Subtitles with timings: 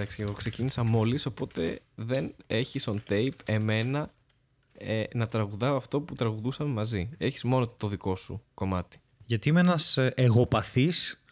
[0.00, 4.10] Εντάξει, εγώ ξεκίνησα μόλις, οπότε δεν έχει on tape εμένα
[4.78, 7.08] ε, να τραγουδάω αυτό που τραγουδούσαμε μαζί.
[7.18, 8.98] Έχεις μόνο το δικό σου κομμάτι.
[9.26, 11.22] Γιατί είμαι ένας εγωπαθής.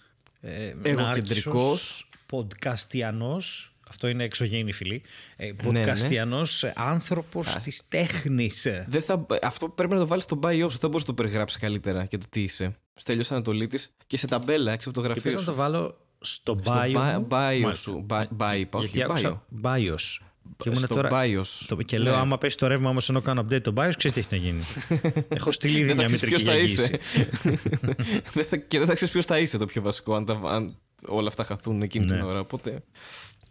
[0.40, 2.08] Ε, Εγωκεντρικός.
[2.32, 3.40] Podcastιανό.
[3.88, 5.02] Αυτό είναι εξωγήινη φιλή.
[5.36, 5.84] Ε, Ναι, ναι.
[5.84, 6.42] Podcastιανό
[6.74, 8.66] άνθρωπος της τέχνης.
[8.88, 10.78] Δεν θα, αυτό πρέπει να το βάλεις στο bio σου.
[10.78, 12.72] Δεν μπορείς να το περιγράψεις καλύτερα και το τι είσαι.
[12.94, 15.46] Στέλιος Ανατολίτης και σε ταμπέλα έξω από το Και γραφείο πες να σου.
[15.46, 16.84] το βάλω στο Στο bio.
[16.96, 17.26] bi- μου.
[17.30, 17.74] bio Μάλιστα.
[17.74, 18.06] σου.
[18.10, 18.88] Bi- Bio, είπα, όχι.
[18.96, 19.02] Γιατί bio.
[19.04, 20.18] άκουσα bios.
[20.56, 21.08] Και ήμουν Στο τώρα...
[21.12, 21.64] bios.
[21.68, 22.20] Το- Και λέω, Ναι.
[22.20, 24.62] άμα πέσει το ρεύμα όμως ενώ κάνω update το bios, ξέρεις τι έχει να γίνει.
[25.28, 27.00] Έχω στείλει ήδη Δεν θα μια ξέρεις μητρική ποιος θα είσαι.
[27.42, 28.20] εγγύηση.
[28.34, 30.76] Δεν θα- και δεν θα ξέρεις ποιος θα είσαι το πιο βασικό, αν, τα, αν
[31.06, 32.22] όλα αυτά χαθούν εκείνη την Ναι.
[32.22, 32.40] ώρα.
[32.40, 32.82] Οπότε.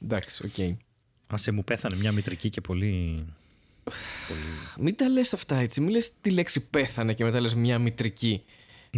[0.03, 0.75] Εντάξει, οκ.
[1.27, 3.25] Άσε μου πέθανε μια μητρική και πολύ.
[4.79, 5.81] Μην τα λες αυτά έτσι.
[5.81, 8.43] Μην λες τη λέξη πέθανε και μετά λες μια μητρική.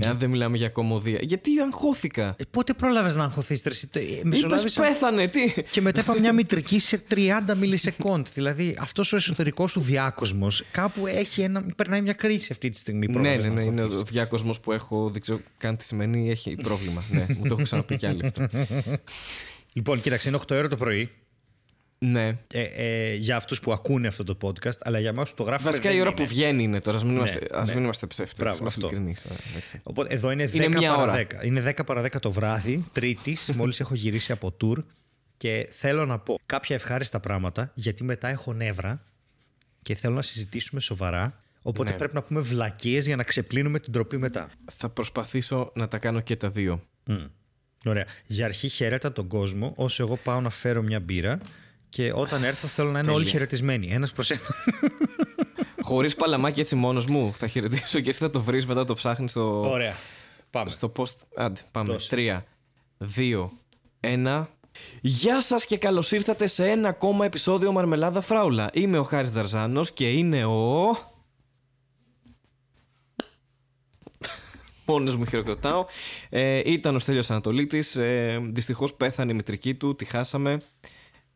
[0.02, 1.20] Εάν δεν μιλάμε για κομμωδία.
[1.22, 2.36] Γιατί αγχώθηκα.
[2.38, 3.90] Ε, πότε πρόλαβες να αγχωθείς, Τρεσί.
[3.94, 4.82] Είπες Μεσολάβησα.
[4.82, 8.28] πέθανε, τι; Και μετά είπα μια μητρική σε 30 μιλισεκόντ.
[8.34, 13.06] Δηλαδή αυτός ο εσωτερικός σου διάκοσμος κάπου έχει ένα, περνάει μια κρίση αυτή τη στιγμή.
[13.08, 13.64] Ναι, πρόλαβες ναι, να ναι.
[13.66, 14.02] Είναι αγχωθείς.
[14.02, 15.10] ο διάκοσμος που έχω.
[15.10, 16.30] Δεν ξέρω καν τι σημαίνει.
[16.32, 17.04] Έχει πρόβλημα.
[17.12, 18.48] ναι, μου το έχω ξαναπεί κι άλλοι αυτό.
[19.74, 21.10] Λοιπόν, κοίταξε, είναι 8 ώρα το πρωί.
[22.02, 22.28] Ναι.
[22.54, 25.70] Ε, ε, για αυτούς που ακούνε αυτό το podcast, αλλά για εμάς που το γράφουμε.
[25.70, 26.22] Βασικά δεν η ώρα είναι.
[26.22, 26.98] που βγαίνει είναι τώρα.
[26.98, 27.74] Α μην είμαστε, ας ναι.
[27.74, 28.38] μην είμαστε ψεύτες.
[28.40, 28.96] Μπράβο, Είμαστε αυτό.
[28.96, 29.80] ειλικρινείς, ε, εντάξει.
[29.84, 31.26] Οπότε εδώ είναι 10 Είναι μία παρά ώρα.
[31.42, 31.46] 10.
[31.46, 34.78] Είναι 10 παρά 10 το βράδυ, Τρίτης, μόλις έχω γυρίσει από tour.
[35.38, 39.04] Και θέλω να πω κάποια ευχάριστα πράγματα, γιατί μετά έχω νεύρα
[39.82, 41.42] και θέλω να συζητήσουμε σοβαρά.
[41.62, 41.98] Οπότε Ναι.
[41.98, 44.50] πρέπει να πούμε βλακίες για να ξεπλύνουμε την τροπή μετά.
[44.78, 46.82] Θα προσπαθήσω να τα κάνω και τα δύο.
[47.06, 47.16] Μμ.
[47.86, 48.06] Ωραία.
[48.26, 51.40] Για αρχή χαιρέτα τον κόσμο όσο εγώ πάω να φέρω μια μπύρα
[51.90, 53.88] και όταν έρθω θέλω να είναι όλοι χαιρετισμένοι.
[53.92, 54.42] Ένας προς ένα.
[55.82, 57.34] Χωρίς παλαμάκι έτσι μόνος μου.
[57.38, 59.96] Θα χαιρετήσω και εσύ θα το βρεις μετά το ψάχνεις στο, Ωραία.
[60.50, 60.70] Πάμε.
[60.70, 61.16] στο post.
[61.36, 61.92] Άντε, πάμε.
[61.94, 62.10] Δώσε.
[62.10, 62.46] Τρία,
[62.98, 63.52] δύο,
[64.00, 64.50] ένα.
[65.02, 68.70] Γεια σας και καλώς ήρθατε σε ένα ακόμα επεισόδιο Μαρμελάδα Φράουλα.
[68.74, 70.98] Είμαι ο Χάρης Δαρζάνος και είναι ο...
[74.86, 75.86] Μόνος μου χειροκροτάω.
[76.30, 77.96] Ε, ήταν ο Στέλιος Ανατολίτης.
[77.96, 80.58] Ε, δυστυχώς πέθανε η μητρική του, τη χάσαμε.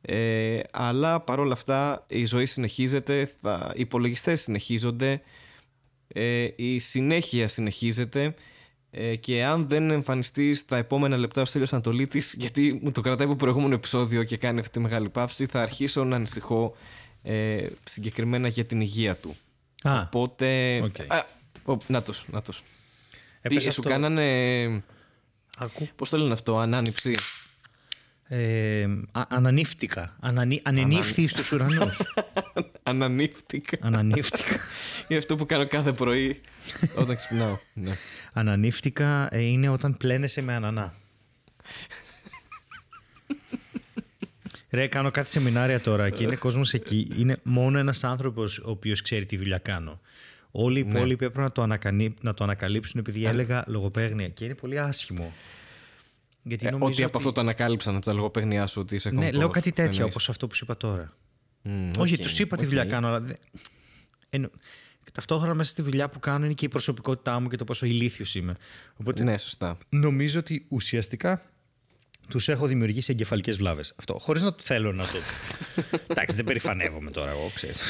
[0.05, 5.21] Ε, αλλά παρόλα αυτά η ζωή συνεχίζεται, θα, οι υπολογιστές συνεχίζονται,
[6.07, 8.33] ε, η συνέχεια συνεχίζεται
[8.91, 13.27] ε, και αν δεν εμφανιστεί στα επόμενα λεπτά ο Στέλιος Ανατολίτης γιατί μου το κρατάει
[13.27, 16.75] από προηγούμενο επεισόδιο και κάνει αυτή τη μεγάλη παύση θα αρχίσω να ανησυχώ
[17.23, 19.35] ε, συγκεκριμένα για την υγεία του.
[19.83, 20.79] Α, Οπότε...
[20.83, 20.95] οκ.
[21.07, 21.25] Α,
[21.65, 22.63] ο, νάτος, νάτος.
[23.09, 24.83] Τι, έπαιζε σου αυτό- κάνανε...
[25.57, 25.87] Ακού.
[25.95, 27.11] Πώς το λένε αυτό, ανάνηψη;
[28.35, 30.15] Ε, α- ανανύφτηκα.
[30.19, 32.01] Ανανύ, ανενύφθη στους ουρανούς.
[32.83, 33.77] Ανανύφτηκα.
[33.81, 34.55] Ανανύφτηκα.
[35.07, 36.41] Είναι αυτό που κάνω κάθε πρωί
[36.95, 37.57] όταν ξυπνάω.
[37.73, 37.91] Ναι.
[38.33, 40.93] Ανανύφτηκα ε, είναι όταν πλένεσαι με ανανά.
[44.69, 47.07] Ρε, κάνω κάτι σεμινάρια τώρα και είναι κόσμος εκεί.
[47.17, 49.99] Είναι μόνο ένας άνθρωπος ο οποίος ξέρει τι δουλειά κάνω.
[50.51, 52.13] Όλοι οι υπόλοιποι έπρεπε να το, ανακανύ...
[52.21, 55.33] να το ανακαλύψουν επειδή έλεγα λογοπαίγνια και είναι πολύ άσχημο.
[56.43, 59.15] Γιατί Ε, νομίζω ότι από αυτό το ανακάλυψαν από τα λογοπαίγνιά σου ότι είσαι Ναι,
[59.15, 59.37] κομικός.
[59.39, 60.11] λέω κάτι τέτοιο εννοείς.
[60.11, 61.13] όπως αυτό που σου είπα τώρα.
[61.61, 62.69] Μμ, Όχι, οκ, τους είπα τι οκ.
[62.69, 63.19] δουλειά κάνω, αλλά.
[63.21, 63.37] δεν-
[64.29, 64.49] Εννο...
[65.11, 68.35] Ταυτόχρονα μέσα στη δουλειά που κάνω είναι και η προσωπικότητά μου και το πόσο ηλίθιος
[68.35, 68.55] είμαι.
[68.95, 69.77] Οπότε Ναι, σωστά.
[69.89, 71.41] νομίζω ότι ουσιαστικά
[72.29, 73.93] τους έχω δημιουργήσει εγκεφαλικές βλάβες.
[73.95, 74.17] Αυτό.
[74.19, 75.17] Χωρίς να το θέλω να το.
[76.07, 77.81] Εντάξει, δεν περηφανεύομαι τώρα εγώ, ξέρεις.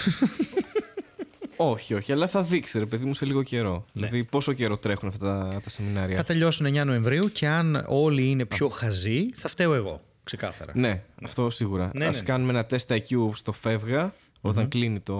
[1.70, 3.72] Όχι, όχι, αλλά θα δείξει ρε παιδί μου σε λίγο καιρό.
[3.72, 3.84] Ναι.
[3.94, 6.16] Δηλαδή, πόσο καιρό τρέχουν αυτά τα, τα σεμινάρια.
[6.16, 10.02] θα τελειώσουν 9 Νοεμβρίου και αν όλοι είναι πιο χαζοί, θα φταίω εγώ.
[10.24, 10.72] Ξεκάθαρα.
[10.76, 11.92] Ναι, αυτό σίγουρα.
[11.94, 12.24] Ναι, Ας ναι.
[12.24, 15.16] κάνουμε ένα τεστ IQ στο φεύγα, όταν κλείνει το,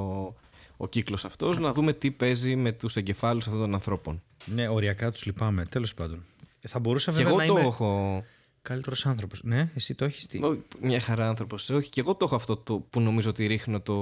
[0.78, 4.22] ο κύκλος αυτός, να δούμε τι παίζει με τους εγκεφάλους αυτών των ανθρώπων.
[4.46, 5.66] Ναι, οριακά τους λυπάμαι.
[5.66, 6.24] Τέλος πάντων.
[6.62, 8.24] Ε, Θα μπορούσα Και βέβαια εγώ να το είμαι έχω...
[8.62, 9.40] καλύτερος άνθρωπος.
[9.44, 11.70] Ναι, εσύ το έχεις τι; Ω, Μια χαρά άνθρωπος.
[11.70, 13.94] Όχι, και εγώ το έχω αυτό το, που νομίζω ότι ρίχνω το,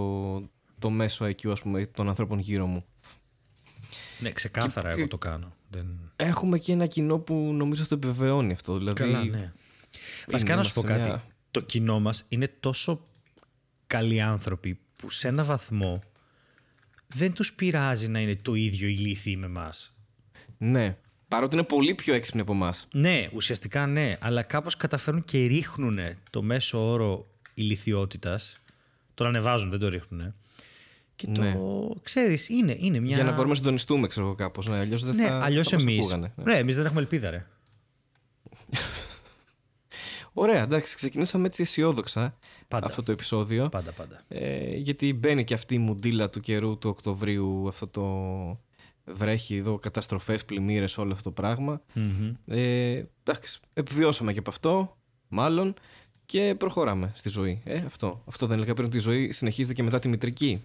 [0.82, 2.86] το μέσο IQ ας πούμε, των ανθρώπων γύρω μου.
[4.20, 5.50] Ναι, ξεκάθαρα εγώ το κάνω.
[5.70, 6.12] Δεν...
[6.16, 8.78] Έχουμε και ένα κοινό που νομίζω το επιβεβαιώνει αυτό.
[8.78, 9.52] Δηλαδή, Καλά, ναι.
[10.28, 11.08] Βασικά να σου πω είμαστε κάτι.
[11.16, 13.06] μια- Το κοινό μας είναι τόσο
[13.88, 16.02] καλοί άνθρωποι που σε ένα βαθμό
[17.08, 19.94] δεν τους πειράζει να είναι το ίδιο ηλίθιοι με εμάς.
[20.58, 20.98] Ναι.
[21.28, 22.88] Παρότι είναι πολύ πιο έξυπνοι από εμάς.
[22.94, 28.60] Ναι, ουσιαστικά ναι, αλλά κάπως καταφέρουν και ρίχνουν το μέσο όρο ηλικιότητας.
[29.14, 30.36] Τον ανεβάζουν, δεν το ρίχνουν.
[31.26, 31.56] Και το Ναι.
[32.04, 33.16] ξέρεις, είναι, είναι μια...
[33.16, 34.68] Για να μπορούμε να συντονιστούμε, ξέρω εγώ κάπως.
[34.68, 35.40] Ναι, αλλιώς δεν Ναι, θα.
[35.44, 35.98] αλλιώς θα μας εμείς.
[36.00, 36.34] ακούγανε.
[36.36, 37.46] Ναι, εμείς δεν έχουμε ελπίδα, ρε.
[40.34, 42.38] Ωραία, εντάξει, ξεκινήσαμε έτσι αισιόδοξα
[42.68, 42.86] Πάντα.
[42.86, 43.70] αυτό το επεισόδιο.
[43.70, 44.22] Πάντα, πάντα.
[44.28, 48.06] Ε, γιατί μπαίνει και αυτή η μουντίλα του καιρού του Οκτωβρίου, αυτό το
[49.14, 51.82] βρέχει εδώ, καταστροφές, πλημμύρες, όλο αυτό το πραγμα
[52.46, 54.98] Ε, εντάξει, επιβιώσαμε και από αυτό,
[55.28, 55.74] μάλλον.
[56.26, 57.62] και προχωράμε στη ζωή.
[57.64, 58.24] Ε, αυτό.
[58.28, 60.62] αυτό δεν έλεγα πριν ότι η ζωή συνεχίζεται και μετά τη μητρική.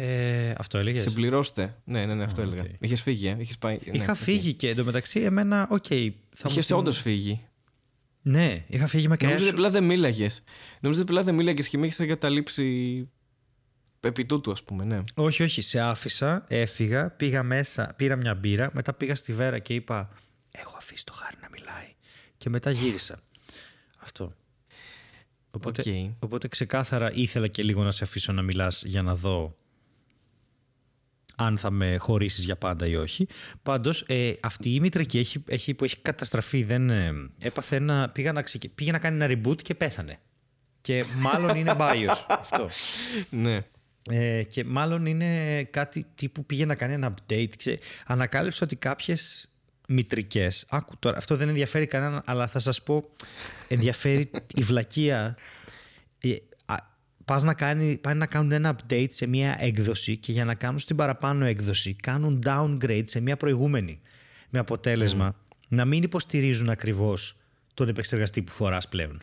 [0.00, 1.76] Ε, αυτό έλεγες; Συμπληρώστε.
[1.84, 2.62] Ναι, ναι, ναι, αυτό Α, έλεγα.
[2.62, 2.68] οκ.
[2.80, 3.78] Είχες φύγει, ε; Είχες πάει...
[3.82, 4.16] Είχα ναι, οκ.
[4.16, 5.84] φύγει και εντωμεταξύ εμένα, οκ.
[5.88, 5.94] θα
[6.44, 7.40] μου Είχες θυμ- όντως φύγει;
[8.22, 9.52] Ναι, είχα φύγει με Νομίζω ότι κρέα.
[9.52, 10.42] απλά δεν μίλαγες.
[10.80, 13.08] Νομίζω ότι απλά δεν μίλαγες και με είχες εγκαταλείψει
[14.00, 15.00] επί τούτου, ας πούμε, ναι.
[15.14, 15.62] Όχι, όχι.
[15.62, 20.10] Σε άφησα, έφυγα, πήγα μέσα, πήρα μια μπύρα, μετά πήγα στη Βέρα και είπα
[20.50, 21.94] Έχω αφήσει το Χάρη να μιλάει.
[22.36, 23.20] Και μετά γύρισα.
[23.98, 24.32] Αυτό.
[25.50, 26.12] Οπότε, Οκ.
[26.18, 29.54] οπότε ξεκάθαρα ήθελα και λίγο να σε αφήσω να μιλάς για να δω
[31.40, 33.26] αν θα με χωρίσεις για πάντα ή όχι.
[33.62, 38.32] Πάντως, ε, αυτή η μητρική έχει, έχει, που έχει καταστραφεί, δεν, ε, έπαθε ένα, πήγα
[38.32, 40.18] να, ξεκι- πήγε να κάνει ένα reboot και πέθανε.
[40.80, 42.68] Και μάλλον είναι bios αυτό.
[43.30, 43.64] Ναι.
[44.10, 47.50] Ε, και μάλλον είναι κάτι τύπου πήγε να κάνει ένα update.
[47.56, 49.48] Ξέ, ανακάλυψα ότι κάποιες
[49.88, 53.04] μητρικές, άκου τώρα, αυτό δεν ενδιαφέρει κανέναν, αλλά θα σας πω,
[53.68, 55.36] ενδιαφέρει η βλακεία.
[57.28, 60.44] Ε, α, πας να, κάνει, πάνε να κάνουν ένα update σε μια έκδοση και για
[60.44, 64.00] να κάνουν στην παραπάνω έκδοση κάνουν downgrade σε μια προηγούμενη.
[64.50, 65.36] Με αποτέλεσμα
[65.68, 67.36] να μην υποστηρίζουν ακριβώς
[67.74, 69.22] τον επεξεργαστή που φοράς πλέον.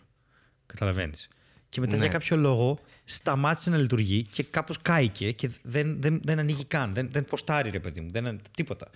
[0.65, 1.27] Καταλαβαίνεις.
[1.69, 6.39] Και μετά για κάποιο λόγο σταμάτησε να λειτουργεί και κάπως κάηκε και δεν, δεν, δεν
[6.39, 6.93] ανοίγει καν.
[6.93, 8.11] Δεν, δεν ποστάρει ρε παιδί μου.
[8.11, 8.89] Δεν, τίποτα.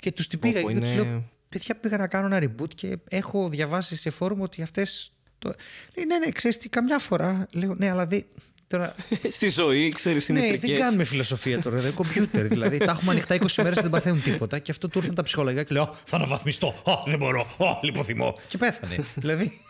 [0.00, 2.74] Και τους την πήγα Όπου και τους είναι- λέω παιδιά πήγα να κάνω ένα reboot
[2.74, 5.12] και έχω διαβάσει σε φόρουμ ότι αυτές...
[5.38, 5.54] Το...
[5.94, 7.46] Λέει, ναι, ναι, ξέρεις τι, καμιά φορά.
[7.50, 8.24] Λέω, ναι, αλλά δεν...
[8.66, 8.94] Τώρα,
[9.30, 10.68] Στη ζωή, ξέρεις, είναι ναι, μητρικές.
[10.76, 12.46] δεν κάνουμε φιλοσοφία τώρα, δεν κομπιούτερ.
[12.46, 14.58] δηλαδή, τα έχουμε ανοιχτά 20 μέρε και δεν παθαίνουν τίποτα.
[14.58, 16.68] Και αυτό του ήρθαν τα ψυχολογικά και λέω: «Α, Θα αναβαθμιστώ.
[16.84, 17.40] Α, δεν μπορώ.
[17.40, 18.38] Α, λιποθυμώ.
[18.48, 18.96] Και πέθανε.
[19.14, 19.60] δηλαδή,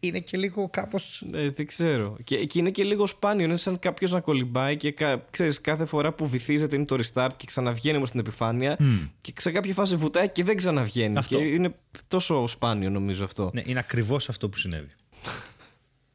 [0.00, 0.98] είναι και λίγο κάπω.
[1.30, 2.16] Ναι, δεν ξέρω.
[2.24, 3.44] Και, και είναι και λίγο σπάνιο.
[3.44, 7.30] Είναι σαν κάποιος να κολυμπάει και κα, ξέρεις, κάθε φορά που βυθίζεται είναι το restart
[7.36, 8.78] και ξαναβγαίνει όμως στην επιφάνεια.
[9.20, 11.18] Και σε κάποια φάση βουτάει και δεν ξαναβγαίνει.
[11.18, 11.36] Αυτό.
[11.36, 11.74] Και είναι
[12.08, 13.50] τόσο σπάνιο νομίζω αυτό.
[13.54, 14.90] Ναι, είναι ακριβώς αυτό που συνέβη.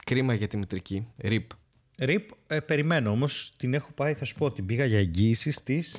[0.05, 1.07] Κρίμα για τη μητρική.
[1.23, 1.45] RIP.
[1.99, 3.53] Ρίπ, ε, περιμένω όμως.
[3.57, 5.95] Την έχω πάει, θα σου πω, την πήγα για εγγύηση στις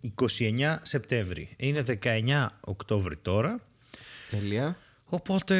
[0.00, 1.48] 29 Σεπτέμβρη.
[1.56, 3.60] Είναι 19 Οκτώβρη τώρα.
[4.30, 4.76] Τέλεια.
[5.14, 5.54] Οπότε.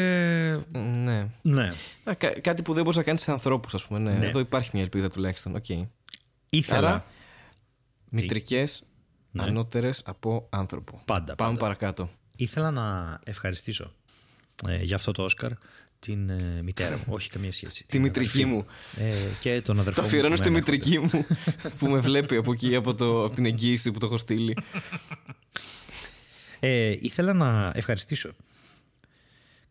[0.72, 1.28] Ναι.
[1.42, 1.72] Ναι.
[2.04, 3.98] Α, κα- κάτι που δεν μπορείς να κάνεις σε ανθρώπους, ας πούμε.
[3.98, 4.12] Ναι.
[4.12, 4.26] Ναι.
[4.26, 5.54] Εδώ υπάρχει μια ελπίδα τουλάχιστον.
[5.54, 5.64] Οκ.
[6.48, 6.88] Ήθελα.
[6.88, 7.04] Άρα,
[8.08, 8.82] μητρικές
[9.30, 9.42] Ναι.
[9.42, 11.02] ανώτερες από άνθρωπο.
[11.04, 11.60] Πάντα, Πάμε πάντα.
[11.60, 12.10] παρακάτω.
[12.36, 13.92] Ήθελα να ευχαριστήσω
[14.68, 15.50] ε, για αυτό το Όσκαρ
[15.98, 17.04] την ε, μητέρα μου.
[17.08, 17.84] Όχι καμία σχέση.
[17.86, 18.66] την μητρική αδερφή μου.
[18.98, 20.08] Ε, και τον αδερφό Το μου.
[20.08, 21.10] αφιερώνω που στη με μητρική μου
[21.78, 24.56] που με βλέπει από εκεί, από, το, από την εγγύηση που το έχω στείλει.
[26.60, 28.30] Ε, ήθελα να ευχαριστήσω.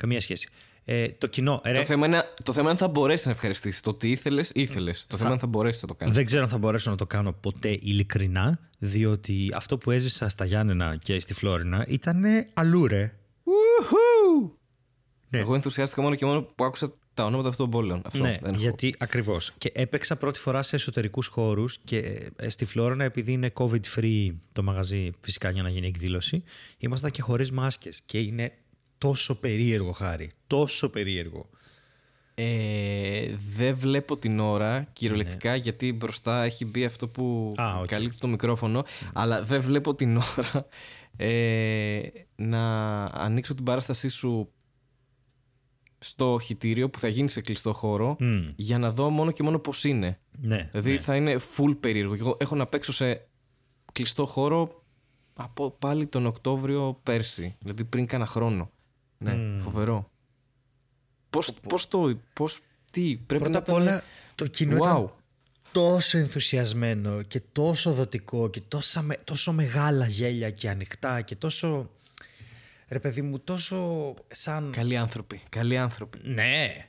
[0.01, 0.47] Καμία σχέση.
[0.85, 1.61] Ε, το κοινό.
[1.63, 3.81] ε, ρε, Το θέμα, είναι, το θέμα είναι αν θα μπορέσεις να ευχαριστήσεις.
[3.81, 5.05] Το ότι ήθελες, ήθελες.
[5.05, 6.15] Το θέμα είναι αν θα μπορέσεις να το κάνεις.
[6.15, 10.45] Δεν ξέρω αν θα μπορέσω να το κάνω ποτέ ειλικρινά, διότι αυτό που έζησα στα
[10.45, 13.13] Γιάννενα και στη Φλόρινα ήταν αλλού ρε.
[15.29, 15.39] Ναι.
[15.39, 18.01] Εγώ ενθουσιάστηκα μόνο και μόνο που άκουσα τα ονόματα αυτών των πόλεων.
[18.05, 18.61] Αυτό ναι, δεν έχω.
[18.61, 19.51] γιατί ακριβώς.
[19.57, 21.97] Και έπαιξα πρώτη φορά σε εσωτερικούς χώρους και
[22.35, 26.43] ε, στη Φλόρινα επειδή είναι COVID free το μαγαζί φυσικά για να γίνει εκδήλωση,
[26.77, 28.51] ήμασταν και χωρίς μάσκες και είναι
[29.01, 30.31] τόσο περίεργο Χάρη.
[30.47, 31.49] Τόσο περίεργο.
[32.35, 37.63] Ε, δεν βλέπω την ώρα κυριολεκτικά γιατί μπροστά έχει μπει αυτό που Ναι.
[37.63, 37.85] Α, οκ.
[37.85, 38.83] καλύπτει το μικρόφωνο.
[39.13, 40.67] Αλλά δεν βλέπω την ώρα
[41.17, 42.01] ε,
[42.35, 44.51] να ανοίξω την παράστασή σου
[45.99, 48.49] στο Χυτήριο που θα γίνει σε κλειστό χώρο Μμ.
[48.55, 50.19] για να δω μόνο και μόνο πώς είναι.
[50.31, 50.69] Ναι.
[50.71, 50.97] Δηλαδή ναι.
[50.99, 52.13] θα είναι full περίεργο.
[52.13, 53.27] Εγώ έχω να παίξω σε
[53.91, 54.83] κλειστό χώρο
[55.33, 57.55] από πάλι τον Οκτώβριο πέρσι.
[57.59, 58.71] Δηλαδή πριν κάνα χρόνο.
[59.23, 60.09] Ναι, φοβερό.
[61.29, 62.19] Πώς, πώς το...
[62.33, 62.59] Πώς,
[62.91, 64.03] τι, πρέπει Πρώτα να απ' ήταν- όλα
[64.35, 64.79] το κοινό Wow.
[64.81, 65.11] ήταν
[65.71, 71.89] τόσο ενθουσιασμένο και τόσο δοτικό και τόσα, με- τόσο μεγάλα γέλια και ανοιχτά και τόσο...
[72.87, 74.71] Ρε παιδί μου, τόσο σαν...
[74.75, 75.41] Καλοί άνθρωποι.
[75.49, 76.19] Καλοί άνθρωποι.
[76.23, 76.85] Ναι.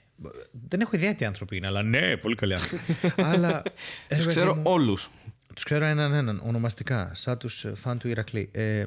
[0.68, 2.82] Δεν έχω ιδέα τι άνθρωποι είναι, αλλά ναι, πολύ καλοί άνθρωποι.
[3.22, 3.62] αλλά.
[3.64, 3.70] ρε
[4.08, 5.10] Τους παιδί ξέρω μου, όλους.
[5.54, 8.48] τους ξέρω έναν έναν, ονομαστικά, σαν τους ε, φαν του Ηρακλή.
[8.52, 8.84] Ε,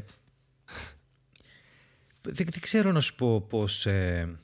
[2.26, 3.86] δεν, δεν ξέρω να σου πω πώς...
[3.86, 4.38] Ε,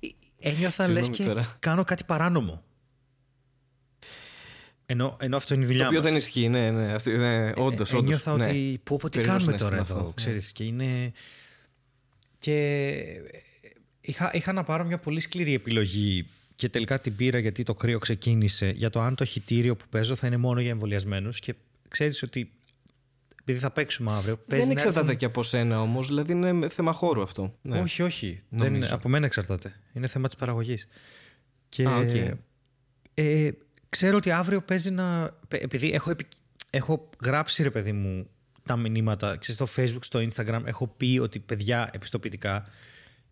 [0.00, 0.08] ε,
[0.48, 1.56] ένιωθα λες Συγγνώμη και τώρα.
[1.58, 2.62] κάνω κάτι παράνομο.
[4.86, 6.08] Ενώ, ενώ αυτό είναι η δουλειά Το οποίο μας.
[6.08, 6.92] δεν ισχύει, ναι, ναι.
[6.92, 7.92] Αυτή, ναι όντως, όντως.
[7.92, 8.46] Ένιωθα ναι.
[8.46, 11.12] ότι πω, πω τι Περίεργο κάνουμε τώρα συναίσθημα εδώ, αυτό, ξέρεις, και είναι...
[12.38, 12.96] Και
[14.00, 17.98] είχα, είχα να πάρω μια πολύ σκληρή επιλογή και τελικά την πήρα γιατί το κρύο
[17.98, 21.54] ξεκίνησε για το αν το Χυτήριο που παίζω θα είναι μόνο για εμβολιασμένους και
[21.88, 22.50] ξέρεις ότι
[23.50, 24.36] επειδή θα παίξουμε αύριο...
[24.36, 27.54] παίζει Δεν να εξαρτάται έρθουν- και από σένα όμως, δηλαδή είναι θέμα χώρου αυτό.
[27.62, 27.80] Ναι.
[27.80, 28.42] Όχι, όχι.
[28.48, 28.94] Δεν, Νομίζω.
[28.94, 29.74] από μένα εξαρτάται.
[29.92, 30.88] Είναι θέμα της παραγωγής.
[31.68, 32.36] Και Α, οκ.
[33.14, 33.50] ε,
[33.88, 35.30] ξέρω ότι αύριο παίζει να...
[35.48, 36.32] πε- Επειδή έχω, επι-
[36.70, 38.26] έχω γράψει, ρε παιδί μου,
[38.66, 42.66] τα μηνύματα ξέρεις, στο facebook, στο instagram, έχω πει ότι παιδιά πιστοποιητικά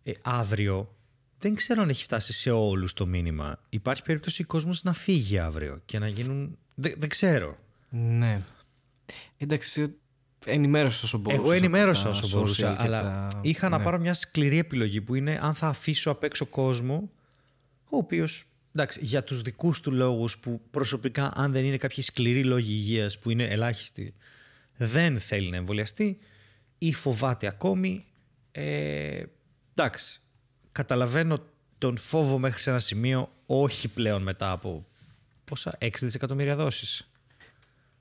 [0.02, 0.92] ε, αύριο
[1.38, 3.60] δεν ξέρω αν έχει φτάσει σε όλους το μήνυμα.
[3.68, 6.58] Υπάρχει περίπτωση ο κόσμος να φύγει αύριο και να γίνουν...
[6.74, 7.58] Δεν, δεν ξέρω.
[7.90, 8.42] Ναι.
[9.36, 9.94] Εντάξει, εσύ
[10.48, 11.42] ενημέρωσε όσο μπορούσα.
[11.42, 13.28] Εγώ ενημέρωσα όσο μπορούσα, αλλά τα...
[13.42, 13.76] είχα ναι.
[13.76, 17.10] να πάρω μια σκληρή επιλογή που είναι αν θα αφήσω απ' έξω κόσμο,
[17.84, 18.44] ο οποίος
[19.00, 23.30] για τους δικούς του λόγους που προσωπικά αν δεν είναι κάποιοι σκληροί λόγοι υγείας που
[23.30, 24.14] είναι ελάχιστοι
[24.76, 26.18] δεν θέλει να εμβολιαστεί
[26.78, 28.04] ή φοβάται ακόμη.
[28.52, 29.22] Ε,
[29.74, 30.20] εντάξει,
[30.72, 31.38] καταλαβαίνω
[31.78, 34.86] τον φόβο μέχρι σε ένα σημείο, όχι πλέον μετά από
[35.44, 37.10] πόσα, 6 δισεκατομμύρια δόσεις.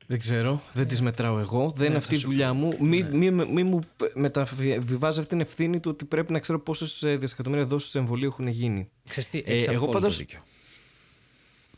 [0.10, 2.78] Δεν ξέρω, δεν τις μετράω εγώ, δεν είναι ναι, αυτή η δουλειά μου.
[2.80, 3.32] Μη, ναι.
[3.32, 3.80] μη, μη, μου
[4.14, 8.48] μεταβιβάζει αυτή την ευθύνη του ότι πρέπει να ξέρω πόσες ε, δισεκατομμύρια δόσεις εμβολίου έχουν
[8.48, 8.90] γίνει.
[9.10, 10.40] Ξέρεις τι, ε, εγώ πάντως, δίκιο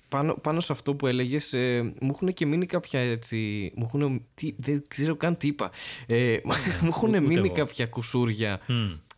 [0.10, 4.26] πάνω, πάνω σε αυτό που έλεγες ε, μου έχουν και μείνει κάποια έτσι μου έχουν,
[4.34, 5.72] τι, δεν ξέρω καν τι είπα
[6.06, 6.38] ε,
[6.82, 8.60] μου έχουν μείνει κάποια κουσούρια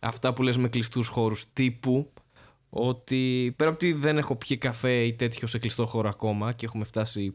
[0.00, 2.12] αυτά που λες με κλειστούς χώρους τύπου
[2.68, 6.64] ότι πέρα από ότι δεν έχω πιει καφέ ή τέτοιο σε κλειστό χώρο ακόμα και
[6.66, 7.34] έχουμε φτάσει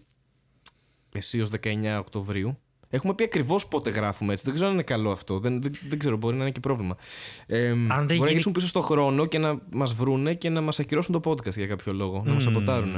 [1.12, 2.58] εσύ 19 Οκτωβρίου
[2.90, 4.46] Έχουμε πει ακριβώς πότε γράφουμε έτσι.
[4.46, 5.40] Δεν ξέρω αν είναι καλό αυτό.
[5.40, 6.98] Δεν, δεν, δεν ξέρω, μπορεί να είναι και πρόβλημα.
[7.46, 8.20] Ε, αν δεν μπορεί γίνει...
[8.20, 11.56] να γυρίσουν πίσω στο χρόνο και να μας βρούνε και να μας ακυρώσουν το podcast
[11.56, 12.22] για κάποιο λόγο.
[12.22, 12.94] Mm, να μας σαμποτάρουν.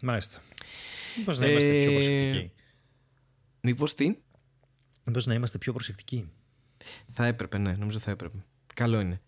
[0.00, 0.38] Μάλιστα.
[1.18, 2.52] Μήπως να είμαστε πιο προσεκτικοί.
[3.60, 4.14] Μήπως τι;
[5.04, 6.28] Μήπως να είμαστε πιο προσεκτικοί.
[7.12, 8.44] Θα έπρεπε, ναι, νομίζω θα έπρεπε.
[8.74, 9.20] Καλό είναι.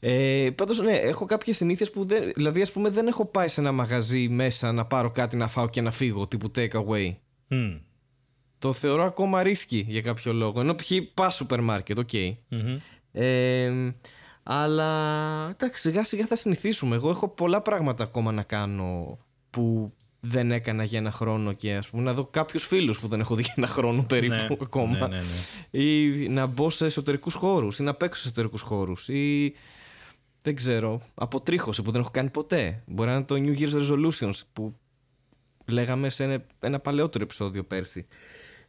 [0.00, 2.32] Ε, Πάντως, ναι, έχω κάποιες συνήθειες που δεν.
[2.34, 5.68] Δηλαδή, ας πούμε, δεν έχω πάει σε ένα μαγαζί μέσα να πάρω κάτι να φάω
[5.68, 7.14] και να φύγω, τύπου take away.
[7.50, 7.80] Mm.
[8.58, 10.60] Το θεωρώ ακόμα risky για κάποιο λόγο.
[10.60, 10.90] Ενώ π.χ.
[11.14, 12.12] πας σούπερ μάρκετ, οκ.
[13.12, 13.94] Ε,
[14.42, 16.94] αλλά εντάξει, σιγά σιγά θα συνηθίσουμε.
[16.94, 19.18] Εγώ έχω πολλά πράγματα ακόμα να κάνω
[19.50, 23.20] που δεν έκανα για ένα χρόνο και ας πούμε να δω κάποιους φίλους που δεν
[23.20, 25.22] έχω δει για ένα χρόνο περίπου ναι, ακόμα ναι, ναι,
[25.70, 25.82] ναι.
[25.82, 29.54] ή να μπω σε εσωτερικούς χώρους ή να παίξω σε εσωτερικούς χώρους ή
[30.42, 32.82] δεν ξέρω, αποτρίχωση που δεν έχω κάνει ποτέ.
[32.86, 34.78] Μπορεί να είναι το New Year's Resolutions που
[35.66, 38.06] λέγαμε σε ένα, ένα παλαιότερο επεισόδιο πέρσι.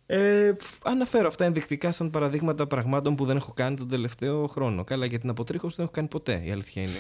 [0.06, 0.52] Ε,
[0.84, 4.84] αναφέρω αυτά ενδεικτικά σαν παραδείγματα πραγμάτων που δεν έχω κάνει τον τελευταίο χρόνο.
[4.84, 7.00] Καλά, για την αποτρίχωση δεν έχω κάνει ποτέ, η αλήθεια είναι.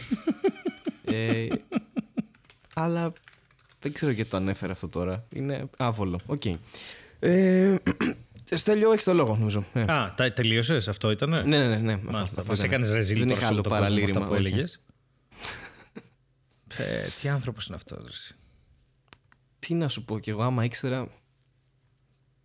[1.17, 1.47] ε,
[2.73, 3.13] αλλά
[3.79, 5.25] δεν ξέρω γιατί το ανέφερα αυτό τώρα.
[5.29, 6.19] Είναι άβολο.
[6.25, 6.41] Ok.
[6.45, 6.55] Okay.
[7.19, 7.75] Ε,
[8.43, 9.65] Στέλιο, έχεις το λόγο, νομίζω.
[9.73, 9.81] Ε.
[9.81, 11.29] Α, τα τελείωσες, αυτό ήταν.
[11.29, 11.77] Ναι, ναι, ναι.
[11.77, 12.43] ναι Μάλιστα.
[12.47, 14.81] Μα έκανες ρεζίλ Δεν είχα άλλο παραλήρημα που έλεγες.
[16.77, 18.31] ε, τι άνθρωπος είναι αυτός,
[19.67, 21.11] Τι να σου πω κι εγώ, άμα ήξερα.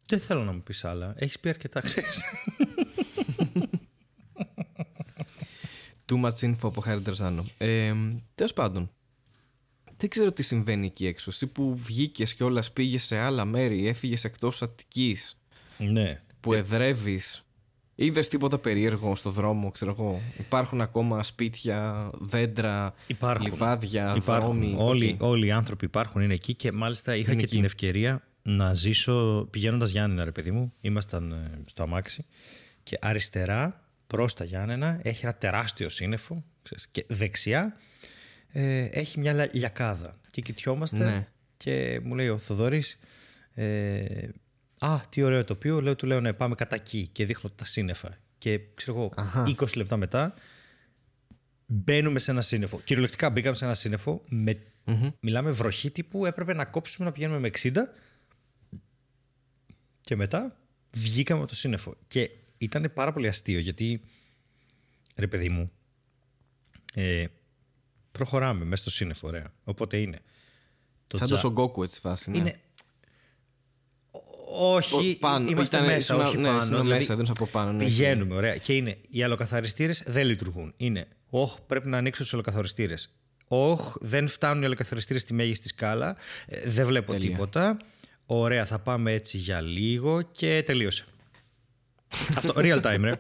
[0.07, 1.15] Δεν θέλω να μου πεις άλλα.
[1.17, 2.23] Έχεις πει αρκετά, ξέρεις.
[6.07, 7.45] Too much info από Χάρη Τερζάνο.
[7.59, 7.95] Ε,
[8.35, 8.91] Τέλος πάντων,
[9.97, 11.31] δεν ξέρω τι συμβαίνει εκεί έξω.
[11.31, 15.41] Εσύ που βγήκες και όλα πήγες σε άλλα μέρη, έφυγες εκτός Αττικής.
[15.79, 16.23] Ναι.
[16.41, 17.45] Που εδρεύεις.
[18.03, 23.45] Είδες τίποτα περίεργο στο δρόμο, ξέρω εγώ; Υπάρχουν ακόμα σπίτια, δέντρα, υπάρχουν.
[23.45, 24.61] λιβάδια, υπάρχουν.
[24.61, 24.75] δρόμοι.
[24.79, 29.49] Όλοι, όλοι οι άνθρωποι υπάρχουν, είναι εκεί και μάλιστα είχα και την ευκαιρία να ζήσω
[29.51, 30.73] πηγαίνοντας Γιάννενα, ρε παιδί μου.
[30.81, 32.27] Ήμασταν ε, στο αμάξι
[32.83, 37.77] και αριστερά προς τα Γιάννενα έχει ένα τεράστιο σύννεφο ξέρεις, και δεξιά
[38.53, 40.21] ε, έχει μια λιακάδα.
[40.31, 41.27] Και κοιτιόμαστε ναι.
[41.57, 42.99] και μου λέει ο Θοδωρής
[43.55, 44.05] ε,
[44.81, 45.81] «Α, τι ωραίο τοπίο».
[45.81, 48.19] Λέω, του λέω «Ναι, πάμε κατά εκεί» και δείχνω τα σύννεφα.
[48.39, 49.13] Και ξέρω εγώ,
[49.59, 50.35] 20 λεπτά μετά
[51.67, 52.81] μπαίνουμε σε ένα σύννεφο.
[52.81, 54.23] Κυριολεκτικά μπήκαμε σε ένα σύννεφο.
[54.29, 54.63] Με,
[55.21, 57.73] Μιλάμε βροχή τύπου, έπρεπε να κόψουμε να πηγαίνουμε με 60
[60.01, 60.57] και μετά
[60.91, 61.97] βγήκαμε από το σύννεφο.
[62.07, 64.01] Και ήταν πάρα πολύ αστείο γιατί,
[65.15, 65.73] ρε παιδί μου,
[66.95, 67.27] ε,
[68.13, 69.53] προχωράμε μέσα στο σύννεφο, ωραία.
[69.65, 70.21] Οπότε είναι.
[71.07, 71.35] Το Σαν τζα...
[71.35, 72.39] το Σογκόκου έτσι φάση, ναι.
[72.39, 72.61] Είναι...
[74.59, 75.51] Όχι, πάνω.
[75.51, 76.65] είμαστε Ήταν, μέσα, όχι ναι, πάνω.
[76.65, 77.73] Δηλαδή, μέσα, δεν από πάνω.
[77.73, 78.57] Ναι, πηγαίνουμε, ωραία.
[78.57, 80.73] Και είναι, οι αλλοκαθαριστήρε δεν λειτουργούν.
[80.77, 82.95] Είναι, όχ, πρέπει να ανοίξω τους αλλοκαθαριστήρε.
[83.49, 86.17] Όχι, δεν φτάνουν οι αλλοκαθαριστήρε στη μέγιστη σκάλα.
[86.47, 87.31] Ε, δεν βλέπω Τέλεια.
[87.31, 87.77] τίποτα.
[88.27, 91.05] Ωραία, θα πάμε έτσι για λίγο και τελείωσε.
[92.39, 93.13] Αυτό, real time, ρε.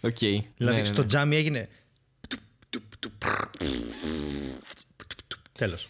[0.00, 0.38] Okay.
[0.56, 1.06] Δηλαδή, ναι, στο ναι.
[1.06, 1.68] τζάμι έγινε
[5.52, 5.88] Τέλος.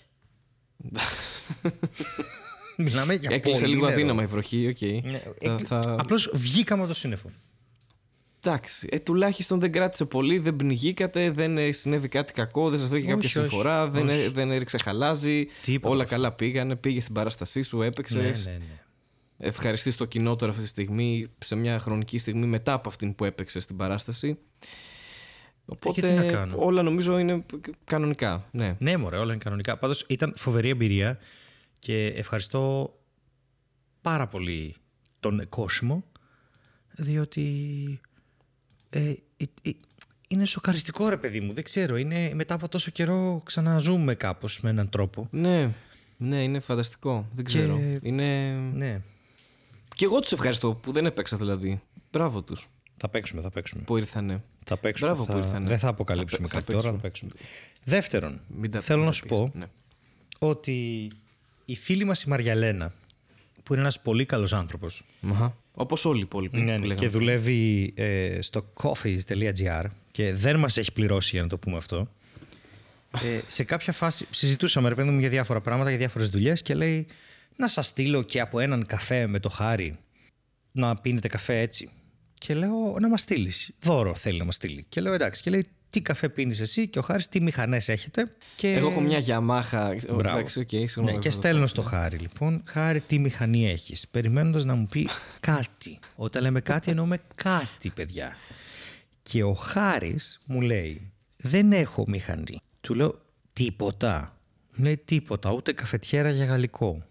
[2.77, 4.77] Μιλάμε για Έκλεισε λίγο αδύναμα η βροχή, ok.
[4.81, 5.01] Okay.
[5.03, 5.21] Ναι,
[5.65, 7.31] θα, Απλώς βγήκαμε από το σύννεφο.
[8.43, 12.89] Εντάξει, ε, τουλάχιστον δεν κράτησε πολύ, δεν πνιγήκατε, δεν ε, συνέβη κάτι κακό, δεν σας
[12.89, 15.47] βρήκε κάποια συμφορά, δεν, ε, δεν έριξε χαλάζι.
[15.81, 18.47] όλα καλά πήγανε, πήγε στην παράστασή σου, έπαιξες.
[18.47, 18.81] Ναι, ναι, ναι.
[19.39, 23.25] Ευχαριστείς το κοινό τώρα αυτή τη στιγμή, σε μια χρονική στιγμή μετά από αυτήν που
[23.25, 24.39] έπαιξες στην παράσταση.
[25.65, 27.45] Οπότε όλα νομίζω είναι
[27.85, 28.49] κανονικά.
[28.51, 29.77] Ναι, ναι μωρέ, όλα είναι κανονικά.
[29.77, 31.19] Πάντως ήταν φοβερή εμπειρία
[31.79, 32.95] και ευχαριστώ
[34.01, 34.75] πάρα πολύ
[35.21, 36.05] τον κόσμο
[36.99, 38.01] διότι
[38.91, 39.13] ε,
[40.29, 41.53] είναι σοκαριστικό ρε παιδί μου.
[41.53, 41.97] Δεν ξέρω.
[41.97, 45.29] Είναι, μετά από τόσο καιρό ξαναζούμε κάπως με έναν τρόπο.
[45.31, 45.73] Ναι,
[46.17, 47.29] ναι, είναι φανταστικό.
[47.33, 47.81] Δεν ξέρω.
[48.03, 48.51] Είναι...
[48.73, 49.01] Ναι.
[49.95, 51.83] Και εγώ τους ευχαριστώ που δεν έπαιξα δηλαδή.
[52.11, 53.83] Μπράβο τους Θα παίξουμε, θα παίξουμε.
[53.83, 54.43] που ήρθανε.
[54.65, 55.11] Θα παίξουμε.
[55.11, 55.33] Μπράβο θα...
[55.33, 55.69] που ήρθανε.
[55.69, 57.31] Δεν θα αποκαλύψουμε Θα- θα κάτι τώρα, θα παίξουμε.
[57.85, 59.37] Δεύτερον, Μην τα- θέλω μην να τα σου πεις.
[59.37, 59.67] πω Ναι.
[60.39, 61.11] ότι
[61.67, 62.93] η φίλη μας η Μαριαλένα,
[63.63, 65.57] που είναι ένας πολύ καλός άνθρωπος, Μαχα.
[65.73, 66.59] Όπως όλοι οι υπόλοιποι.
[66.59, 66.95] ναι, που ναι, λέγαμε.
[66.95, 72.09] και δουλεύει ε, στο coffees.gr και δεν μας έχει πληρώσει για να το πούμε αυτό.
[73.13, 76.75] Ε, σε κάποια φάση συζητούσαμε ρε παιδί μου για διάφορα πράγματα, για διάφορες δουλειές και
[76.75, 77.07] λέει
[77.57, 79.99] να σας στείλω και από έναν καφέ με το Χάρη
[80.73, 81.91] να πίνετε καφέ έτσι.
[82.39, 83.71] Και λέω να μας στείλεις.
[83.81, 84.87] Δώρο θέλει να μας στείλει.
[84.89, 85.43] Και λέω εντάξει.
[85.43, 88.33] Και λέει τι καφέ πίνεις εσύ και ο Χάρης τι μηχανές έχετε.
[88.57, 88.73] Και...
[88.73, 89.97] Εγώ έχω μια Yamaha.
[90.15, 90.39] Μπράβο.
[90.39, 91.13] Εντάξει, οκ, συγγνώμη.
[91.13, 95.09] Ναι, και στέλνω στο Χάρη λοιπόν, Χάρη τι μηχανή έχεις, περιμένοντας να μου πει
[95.41, 95.99] κάτι.
[96.17, 98.37] Όταν λέμε κάτι εννοούμε κάτι παιδιά.
[99.23, 102.61] Και ο Χάρης μου λέει, δεν έχω μηχανή.
[102.81, 103.21] Του λέω,
[103.53, 104.39] τίποτα.
[104.75, 107.05] Μου λέει τίποτα, ούτε καφετιέρα για γαλλικό.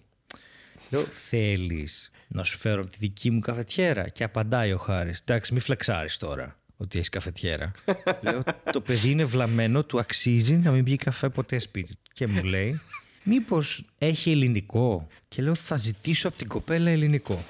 [0.89, 4.09] Λέω, θέλεις να σου φέρω από τη δική μου καφετιέρα.
[4.09, 7.71] Και απαντάει ο Χάρης, εντάξει μη φλεξάρεις τώρα ότι έχεις καφετιέρα.
[8.23, 12.11] Λέω, το παιδί είναι βλαμμένο, του αξίζει να μην πιει καφέ ποτέ σπίτι του.
[12.13, 12.81] Και μου λέει,
[13.23, 17.43] μήπως έχει ελληνικό; Και λέω, θα ζητήσω από την κοπέλα ελληνικό.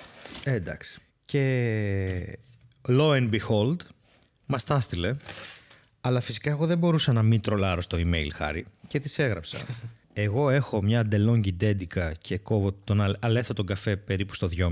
[0.44, 1.00] Ε, εντάξει.
[1.26, 2.38] Και
[2.88, 3.76] lo and behold,
[4.46, 5.16] μας τα έστειλε.
[6.02, 9.58] Αλλά φυσικά εγώ δεν μπορούσα να μην τρολάρω στο email, Χάρη, και της έγραψα.
[10.18, 14.70] Εγώ έχω μια DeLonghi Dedica και κόβω τον αλ- αλέθο τον καφέ περίπου στο 2,5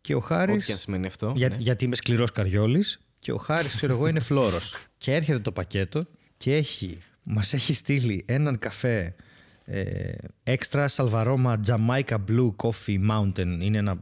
[0.00, 0.54] και ο Χάρης...
[0.54, 1.32] Ό,τι και αν σημαίνει αυτό.
[1.36, 1.56] Για, ναι.
[1.58, 4.86] Γιατί είμαι σκληρός καριόλης και ο Χάρης, ξέρω εγώ, είναι φλόρος.
[4.98, 6.02] και έρχεται το πακέτο
[6.36, 9.14] και έχει, μας έχει στείλει έναν καφέ
[9.64, 10.12] ε,
[10.44, 13.58] extra Salvaroma Jamaica Blue Coffee Mountain.
[13.60, 13.98] Είναι ένα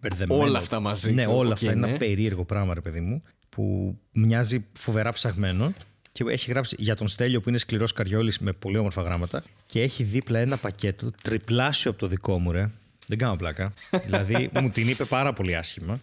[0.00, 0.40] μπερδεμένο.
[0.40, 1.72] Όλα αυτά μαζί, Ναι, ξέρω, όλα οκ, αυτά.
[1.72, 1.88] Είναι ναι.
[1.88, 5.72] ένα περίεργο πράγμα, ρε παιδί μου, που μοιάζει φοβερά ψαγμένο.
[6.12, 9.42] Και έχει γράψει για τον Στέλιο που είναι σκληρός καριόλης με πολύ όμορφα γράμματα.
[9.66, 12.70] Και έχει δίπλα ένα πακέτο τριπλάσιο από το δικό μου, ρε.
[13.06, 13.72] Δεν κάνω πλάκα.
[14.04, 16.00] δηλαδή μου την είπε πάρα πολύ άσχημα.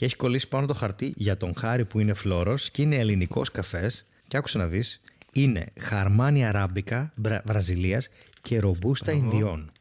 [0.00, 3.50] Και έχει κολλήσει πάνω το χαρτί για τον Χάρη που είναι φλόρος και είναι ελληνικός
[3.50, 4.06] καφές.
[4.28, 5.00] Και άκουσε να δεις,
[5.32, 7.12] είναι χαρμάνι αράμπικα
[7.44, 8.08] Βραζιλίας
[8.42, 9.72] και ρομπούστα Ινδιών.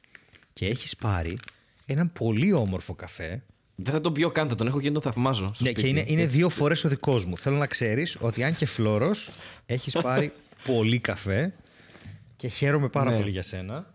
[0.54, 1.38] Και έχει πάρει
[1.86, 3.44] έναν πολύ όμορφο καφέ
[3.76, 5.52] Δεν θα τον πιω καν, θα τον έχω και τον θαυμάζω.
[5.54, 5.82] στο ναι, σπίτι.
[5.82, 7.38] και είναι, είναι δύο φορές ο δικός μου.
[7.38, 9.30] Θέλω να ξέρεις ότι αν και φλόρος
[9.66, 10.32] έχει πάρει
[10.74, 11.54] πολύ καφέ
[12.36, 13.16] και χαίρομαι πάρα Ναι.
[13.18, 13.94] πολύ για σένα.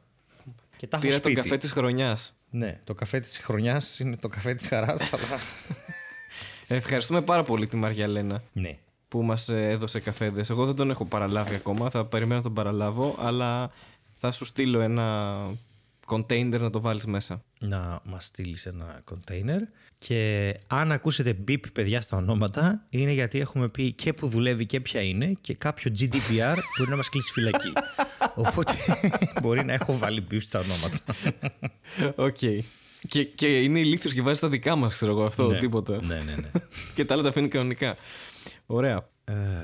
[0.77, 1.49] Και τα έχω Πήρα τον σπίτι.
[1.49, 2.35] καφέ της χρονιάς.
[2.51, 5.39] Ναι, το καφέ της χρονιάς είναι το καφέ της χαράς, αλλά.
[6.68, 8.79] Ευχαριστούμε πάρα πολύ τη Μαριά Λένα ναι.
[9.09, 10.50] που μας έδωσε καφέδες.
[10.50, 11.90] Εγώ δεν τον έχω παραλάβει ακόμα.
[11.90, 13.70] Θα περιμένω να τον παραλάβω, αλλά
[14.18, 15.37] θα σου στείλω ένα
[16.07, 17.42] container να το βάλεις μέσα.
[17.59, 19.61] Να μας στείλεις ένα κοντέινερ.
[19.98, 24.81] Και αν ακούσετε μπιπ, παιδιά, στα ονόματα, είναι γιατί έχουμε πει και που δουλεύει και
[24.81, 27.72] ποια είναι και κάποιο GDPR μπορεί να μας κλείσει φυλακή.
[28.35, 28.74] Οπότε
[29.42, 30.98] μπορεί να έχω βάλει μπιπ στα ονόματα.
[32.16, 32.64] Οκ.
[33.09, 35.59] Και, και είναι ηλίθιος και βάζει τα δικά μας, ξέρω εγώ αυτό, Ναι.
[35.59, 36.01] τίποτα.
[36.07, 36.51] ναι, ναι, ναι.
[36.95, 37.97] και τα άλλα τα αφήνει κανονικά.
[38.67, 39.09] Ωραία.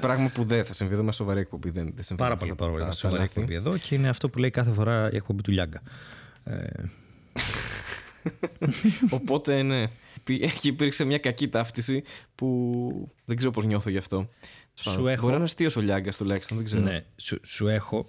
[0.00, 1.70] Πράγμα που δεν θα συμβεί εδώ με σοβαρή εκπομπή.
[1.70, 2.84] Δεν, δεν συμβαίνει Πάρα αυτό πολύ, τα- πάρα πολύ.
[2.84, 3.40] τα- Σοβαρή τα λάθη.
[3.40, 5.82] εκπομπή εδώ και είναι αυτό που λέει κάθε φορά η εκπομπή του Λιάγκα.
[6.44, 6.66] Ε,
[9.10, 9.84] Οπότε, ναι.
[10.24, 12.02] Πη- Εκεί υπήρξε μια κακή ταύτιση
[12.34, 14.28] που δεν ξέρω πώς νιώθω γι' αυτό.
[14.74, 16.82] Σου έχω- Μπορεί να είναι αστείος ο Λιάγκας τουλάχιστον, δεν ξέρω.
[16.82, 18.08] ναι, σου, σου έχω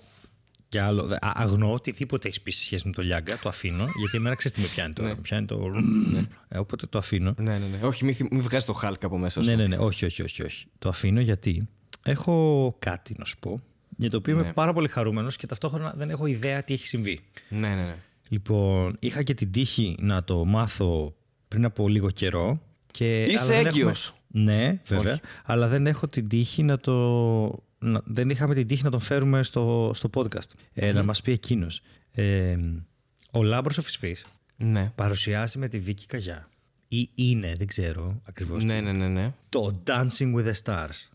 [0.71, 1.03] και άλλο.
[1.03, 3.37] δε- α- Αγνοώ οτιδήποτε έχεις πει σε σχέση με το Λιάγκα.
[3.39, 5.07] Το αφήνω γιατί εμένα ξέρεις τι με πιάνει τώρα.
[5.09, 5.15] Ναι.
[5.15, 5.71] Με πιάνει το.
[6.47, 7.33] Ε, οπότε το αφήνω.
[7.37, 7.77] Ναι, ναι, ναι.
[7.87, 9.49] Όχι, μην, θυ- μην βγάζεις το χάλκα από μέσα σου.
[9.49, 9.77] Ναι, ναι, ναι.
[9.77, 10.65] Όχι, όχι, όχι, όχι.
[10.79, 11.67] Το αφήνω γιατί
[12.03, 13.59] έχω κάτι να σου πω
[13.97, 14.41] για το οποίο Ναι.
[14.41, 17.19] είμαι πάρα πολύ χαρούμενος και ταυτόχρονα δεν έχω ιδέα τι έχει συμβεί.
[17.49, 17.95] ναι, ναι, ναι.
[18.29, 21.15] Λοιπόν, είχα και την τύχη να το μάθω
[21.47, 22.61] πριν από λίγο καιρό.
[22.91, 24.07] Και, Είσαι αλλά δεν έγκυος.
[24.07, 25.11] έχουμε- Ναι, βέβαια.
[25.11, 25.21] Όχι.
[25.45, 26.93] Αλλά δεν έχω την τύχη να το...
[27.81, 30.49] να- Δεν είχαμε την τύχη να τον φέρουμε στο, στο podcast.
[30.73, 31.81] Ε, να μας πει εκείνος.
[32.11, 32.57] Ε,
[33.31, 34.25] ο Λάμπρος ο Φισφής
[34.57, 34.91] Ναι.
[34.95, 36.49] παρουσιάζει με τη Βίκη Καγιά.
[36.87, 38.63] Ή είναι, δεν ξέρω ακριβώς.
[38.63, 39.33] Ναι, ναι, ναι, ναι.
[39.49, 41.09] Το Dancing with the Stars.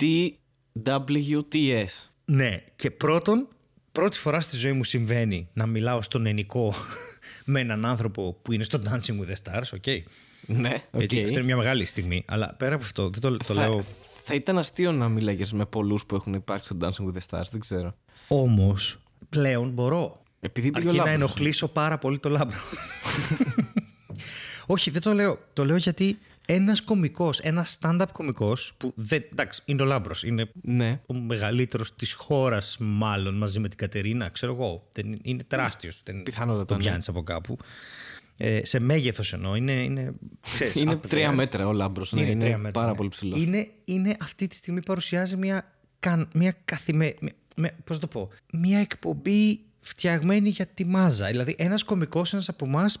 [0.00, 2.08] DWTS.
[2.24, 3.48] Ναι, και πρώτον,
[3.92, 6.74] πρώτη φορά στη ζωή μου συμβαίνει να μιλάω στον ενικό
[7.44, 9.86] με έναν άνθρωπο που είναι στο Dancing with the Stars, ok.
[10.46, 10.98] Ναι, οκ.
[10.98, 12.22] Γιατί αυτό είναι μια μεγάλη στιγμή.
[12.26, 13.84] Αλλά πέρα από αυτό, δεν το, το θα, λέω.
[14.24, 17.44] Θα ήταν αστείο να μιλάγες με πολλούς που έχουν υπάρξει στο Dancing with the Stars,
[17.50, 17.94] δεν ξέρω.
[18.28, 20.22] Όμως, πλέον μπορώ.
[20.40, 21.30] Επειδή πήγε ο Αρκεί να Λάμπρος.
[21.30, 22.56] ενοχλήσω πάρα πολύ το λάμπρο.
[24.66, 25.38] Όχι, δεν το λέω.
[25.52, 28.92] Το λέω γιατί ένας κωμικό, ένας stand-up κωμικό που.
[28.96, 30.22] Δεν, εντάξει, είναι ο λάμπρος.
[30.24, 31.00] Είναι Ναι.
[31.06, 34.28] ο μεγαλύτερος της χώρας, μάλλον μαζί με την Κατερίνα.
[34.28, 34.88] Ξέρω εγώ.
[34.92, 36.00] Δεν, είναι τεράστιος.
[36.04, 36.80] Δεν Πιθανότατα, το ναι.
[36.80, 37.58] πιάνεις από κάπου.
[38.36, 39.54] Ε, σε μέγεθος εννοώ.
[39.54, 41.34] Είναι, είναι, ξέρεις, Είναι up τρία there.
[41.34, 42.04] μέτρα ο Λάμπρος.
[42.10, 42.96] Ναι, είναι τρία μέτρα, πάρα ναι.
[42.96, 43.42] πολύ ψηλός.
[43.42, 47.14] Είναι, είναι αυτή τη στιγμή παρουσιάζει μια καν, μια καθημε...
[47.56, 51.26] Με, πώς το πω, μια εκπομπή φτιαγμένη για τη μάζα.
[51.26, 53.00] Δηλαδή, ένας κωμικός, ένας από εμάς,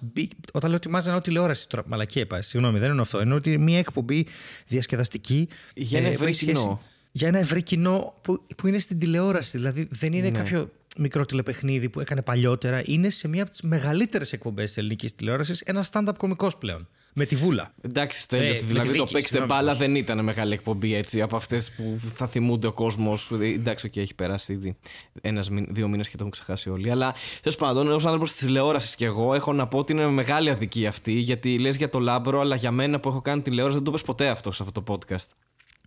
[0.52, 1.68] όταν λέω τη μάζα, εννοώ τηλεόραση.
[1.68, 3.18] Τώρα, μαλακία είπα, συγγνώμη, δεν εννοώ αυτό.
[3.18, 4.26] Εννοώ ότι μια εκπομπή
[4.66, 5.48] διασκεδαστική.
[5.74, 6.82] Για ένα ε, ευρύ κοινό.
[7.12, 9.56] Για ένα ευρύ κοινό που, που είναι στην τηλεόραση.
[9.56, 10.38] Δηλαδή, δεν είναι ναι.
[10.38, 12.82] κάποιο μικρό τηλεπαιχνίδι που έκανε παλιότερα.
[12.84, 16.88] Είναι σε μία από τις μεγαλύτερες εκπομπές της ελληνικής τηλεόρασης ένας stand-up κωμικός πλέον.
[17.14, 17.74] Με τη βούλα.
[17.80, 22.00] Εντάξει, Στέλιο, ε, δηλαδή το παίξτε μπάλα δεν ήταν μεγάλη εκπομπή έτσι από αυτές που
[22.14, 23.30] θα θυμούνται ο κόσμος.
[23.40, 24.76] Εντάξει, okay, έχει περάσει ήδη
[25.20, 26.90] ένας, δύο μήνες και το έχουν ξεχάσει όλοι.
[26.90, 30.50] Αλλά τέλος πάντων, ως άνθρωπος της τηλεόρασης και εγώ, έχω να πω ότι είναι μεγάλη
[30.50, 31.12] αδικία αυτή.
[31.12, 34.02] Γιατί λες για το λάμπρο, αλλά για μένα που έχω κάνει τηλεόραση δεν το πες
[34.02, 35.26] ποτέ αυτό σε αυτό το podcast.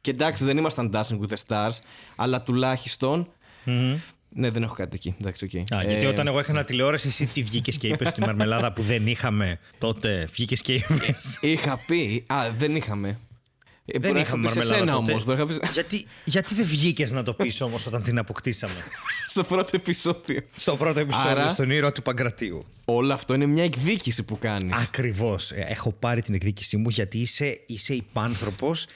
[0.01, 1.77] Και εντάξει, δεν ήμασταν Dancing with the Stars,
[2.15, 3.27] αλλά τουλάχιστον
[3.65, 3.95] mm-hmm.
[4.37, 5.15] Ναι, δεν έχω κάτι εκεί.
[5.19, 5.75] Εντάξει, okay.
[5.75, 8.81] Α, γιατί ε, όταν εγώ έκανα τηλεόραση, εσύ τι βγήκες και είπες στη μαρμελάδα που
[8.81, 10.27] δεν είχαμε τότε.
[10.31, 12.23] Βγήκες και είπες; Είχα πει.
[12.27, 13.19] Α, δεν είχαμε.
[13.85, 15.11] Ε, δεν είχαμε μαρμελάδα τότε.
[15.11, 18.73] Όμως, γιατί, γιατί δεν βγήκες να το πεις όμως όταν την αποκτήσαμε;
[19.27, 20.41] Στο πρώτο επεισόδιο.
[20.55, 22.65] Στο πρώτο επεισόδιο, Άρα, στον ήρωα του Παγκρατίου.
[22.85, 24.73] Όλο αυτό είναι μια εκδίκηση που κάνεις.
[24.73, 25.51] Ακριβώς.
[25.51, 28.87] Ε, έχω πάρει την εκδίκησή μου γιατί είσαι, είσαι υπάνθρωπος,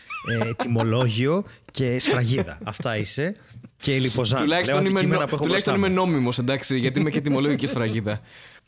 [0.41, 2.59] ε, τιμολόγιο και σφραγίδα.
[2.63, 3.35] Αυτά είσαι.
[3.79, 4.39] Και λιποζάν.
[4.41, 5.25] Τουλάχιστον, είμαι, νο...
[5.25, 8.21] τουλάχιστον είμαι νόμιμος, εντάξει, γιατί είμαι και τιμολόγιο και σφραγίδα.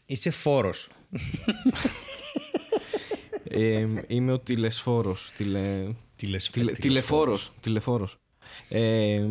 [0.06, 0.90] Είσαι φόρος.
[3.44, 5.32] ε, είμαι ο τηλεσφόρος.
[5.38, 6.38] Τηλε...
[6.80, 7.52] Τηλεφόρος.
[7.60, 8.16] Τηλεφόρος.
[8.70, 9.26] Ε,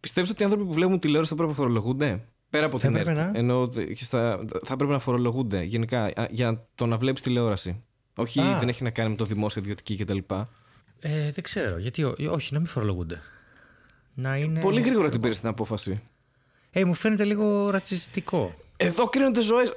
[0.00, 3.30] Πιστεύεις ότι οι άνθρωποι που βλέπουν τηλεόραση θα πρέπει να φορολογούνται; Πέρα από την έρευνα.
[3.34, 7.82] Ενώ θα, θα πρέπει να φορολογούνται γενικά για το να βλέπεις τηλεόραση.
[8.16, 10.18] Όχι, δεν έχει να κάνει με το δημόσιο, ιδιωτική κτλ.
[11.00, 11.78] Ε, δεν ξέρω.
[11.78, 13.20] Γιατί όχι, να μην φορολογούνται.
[14.14, 14.60] Να είναι...
[14.60, 16.02] Πολύ γρήγορα την πήρες την απόφαση.
[16.70, 18.54] Ε, μου φαίνεται λίγο ρατσιστικό.
[18.76, 19.72] Εδώ κρίνονται ζωές.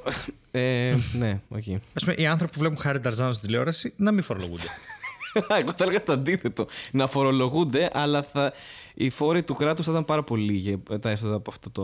[0.51, 1.77] Ε, ναι, όχι.
[1.77, 2.01] Okay.
[2.01, 4.67] Α πούμε, οι άνθρωποι που βλέπουν Χάρη Ταρζάνο στην τηλεόραση να μην φορολογούνται.
[5.59, 6.67] Εγώ θα έλεγα το αντίθετο.
[6.91, 8.53] Να φορολογούνται, αλλά θα...
[8.93, 11.83] οι φόροι του κράτους θα ήταν πάρα πολύ λίγοι τα έσοδα από, αυτό το...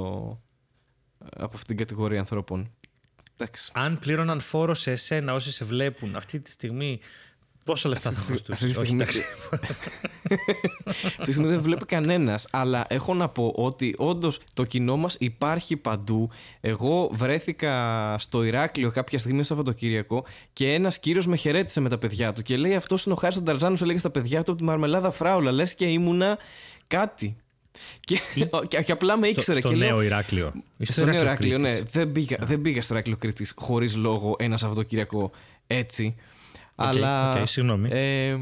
[1.18, 2.72] από αυτή την κατηγορία ανθρώπων.
[3.34, 3.72] Εντάξει.
[3.76, 7.00] Αν πλήρωναν φόρο σε εσένα όσοι σε βλέπουν αυτή τη στιγμή
[7.72, 8.52] Πόσα λεφτά θα χρωστούσε.
[8.52, 9.04] Αυτή τη στιγμή,
[11.06, 12.48] αυτή τη στιγμή δεν βλέπει κανένας.
[12.52, 16.30] Αλλά έχω να πω ότι όντως το κοινό μας υπάρχει παντού.
[16.62, 21.98] Εγώ βρέθηκα στο Ηράκλειο κάποια στιγμή στο Σαββατοκύριακο και ένας κύριος με χαιρέτησε με τα
[21.98, 24.60] παιδιά του και λέει Αυτός είναι ο Χάρης ο Ταρζάνο, έλεγε στα παιδιά του από
[24.60, 25.52] τη Μαρμελάδα Φράουλα.
[25.52, 26.38] Λες και ήμουνα
[26.88, 27.38] κάτι.
[28.00, 28.20] Και,
[28.84, 29.60] και, απλά με ήξερε.
[29.60, 30.54] Στο, στο νέο Ηράκλειο.
[30.80, 31.82] Στο, νέο Ηράκλειο, ναι.
[31.92, 35.32] Δεν πήγα, δεν πήγα στο Ηράκλειο Κρήτης χωρίς λόγο ένα Σαββατοκύριακο
[35.68, 36.16] έτσι
[36.88, 37.41] αλλά.
[37.41, 37.89] Okay, συγγνώμη.
[37.91, 38.38] Ε,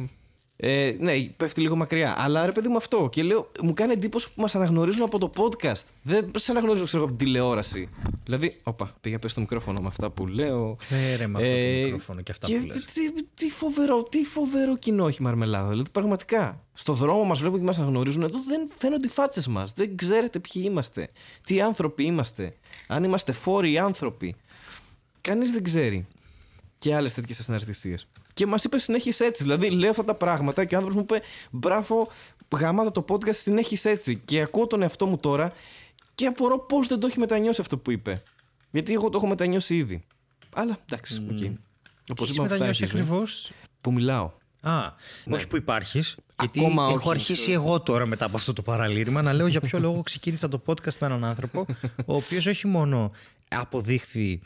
[0.61, 2.15] ε, ναι, πέφτει λίγο μακριά.
[2.17, 3.09] Αλλά ρε παιδί μου αυτό.
[3.11, 5.83] Και λέω, μου κάνει εντύπωση που μας αναγνωρίζουν από το podcast.
[6.01, 7.89] Δεν σε αναγνωρίζουν ξέρω, από την τηλεόραση.
[8.23, 10.77] Δηλαδή, όπα, πήγα πέσει το μικρόφωνο με αυτά που λέω.
[10.89, 12.85] Ναι, ρε, με αυτό το ε, μικρόφωνο και αυτά και, που λες.
[12.85, 13.01] Τι,
[13.33, 15.69] τι, φοβερό, τι φοβερό κοινό έχει η Μαρμελάδα.
[15.69, 16.63] Δηλαδή, πραγματικά.
[16.73, 18.21] Στο δρόμο μας βλέπουν και μας αναγνωρίζουν.
[18.21, 19.71] Εδώ δεν φαίνονται οι φάτσες μας.
[19.73, 21.09] Δεν ξέρετε ποιοι είμαστε.
[21.45, 22.55] Τι άνθρωποι είμαστε.
[22.87, 24.35] Αν είμαστε φλόροι άνθρωποι.
[25.21, 26.07] Κανείς δεν ξέρει.
[26.77, 28.07] Και άλλες τέτοιες ασυναρτησίες.
[28.39, 29.43] Και μας είπε συνέχισε έτσι.
[29.43, 32.07] Δηλαδή, λέω αυτά τα πράγματα και ο άνθρωπος μου είπε Μπράβο,
[32.57, 34.21] γαμάτα το podcast, συνέχισε έτσι.
[34.25, 35.51] Και ακούω τον εαυτό μου τώρα
[36.15, 38.23] και απορώ πώς δεν το έχει μετανιώσει αυτό που είπε.
[38.71, 40.03] Γιατί εγώ το έχω μετανιώσει ήδη.
[40.55, 41.37] Αλλά εντάξει, ok.
[41.41, 41.53] Okay.
[42.11, 44.31] Όπως είπα, μετανιώσει ακριβώς; Που μιλάω.
[44.61, 44.81] Α,
[45.25, 45.35] ναι.
[45.35, 46.15] όχι που υπάρχεις.
[46.39, 47.09] Γιατί Ακόμα έχω όχι.
[47.09, 50.61] αρχίσει εγώ τώρα μετά από αυτό το παραλήρημα να λέω για ποιο λόγο ξεκίνησα το
[50.65, 51.65] podcast με έναν άνθρωπο
[52.05, 53.11] ο οποίος όχι μόνο
[53.49, 54.41] αποδείχθη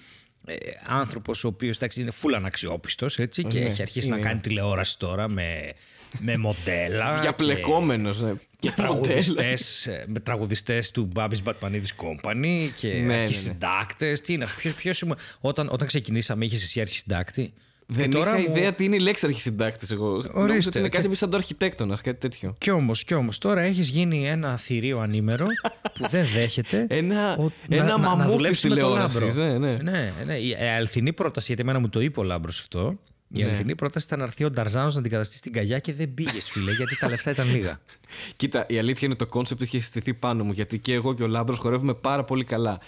[0.46, 4.40] ε, άνθρωπος ο οποίος εντάξει, είναι φούλα αναξιόπιστος έτσι, και ναι, έχει αρχίσει να κάνει
[4.40, 5.72] τηλεόραση τώρα με,
[6.20, 8.34] με μοντέλα Διαπλεκόμενος και, ναι.
[8.60, 13.22] και τραγουδιστές, ε, με τραγουδιστές του Babis Batmanidis Company και ναι, ναι, ναι.
[13.22, 15.04] αρχισυντάκτες τι είναι, ποιος, ποιος,
[15.40, 17.54] όταν, όταν ξεκινήσαμε είχες εσύ αρχισυντάκτη;
[17.94, 19.88] Δεν και είχα ιδέα τι είναι η λέξη αρχισυντάκτη.
[19.92, 22.56] Εγώ Ορίστε, ότι είναι κάτι σαν το αρχιτέκτονας, κάτι τέτοιο.
[22.58, 25.46] Κι όμως, κι όμως, τώρα έχεις γίνει ένα θηρίο ανήμερο
[25.94, 26.86] που δεν δέχεται.
[27.02, 29.36] ένα ο, ένα να, μαμούθ τηλεόρασης.
[29.36, 29.74] Ναι, ναι.
[29.82, 30.38] ναι, ναι.
[30.38, 33.00] Η αληθινή πρόταση, γιατί εμένα μου το είπε ο Λάμπρος αυτό.
[33.36, 33.46] Η ναι.
[33.46, 36.72] αληθινή πρόταση ήταν να έρθει ο Νταρζάνος να αντικαταστήσει την Καγιά και δεν πήγε, φίλε,
[36.72, 37.80] γιατί τα λεφτά ήταν λίγα.
[38.36, 41.28] Κοίτα, η αλήθεια είναι το concept είχε στηθεί πάνω μου, γιατί και εγώ και ο
[41.28, 42.80] Λάμπρος χορεύουμε πάρα πολύ καλά.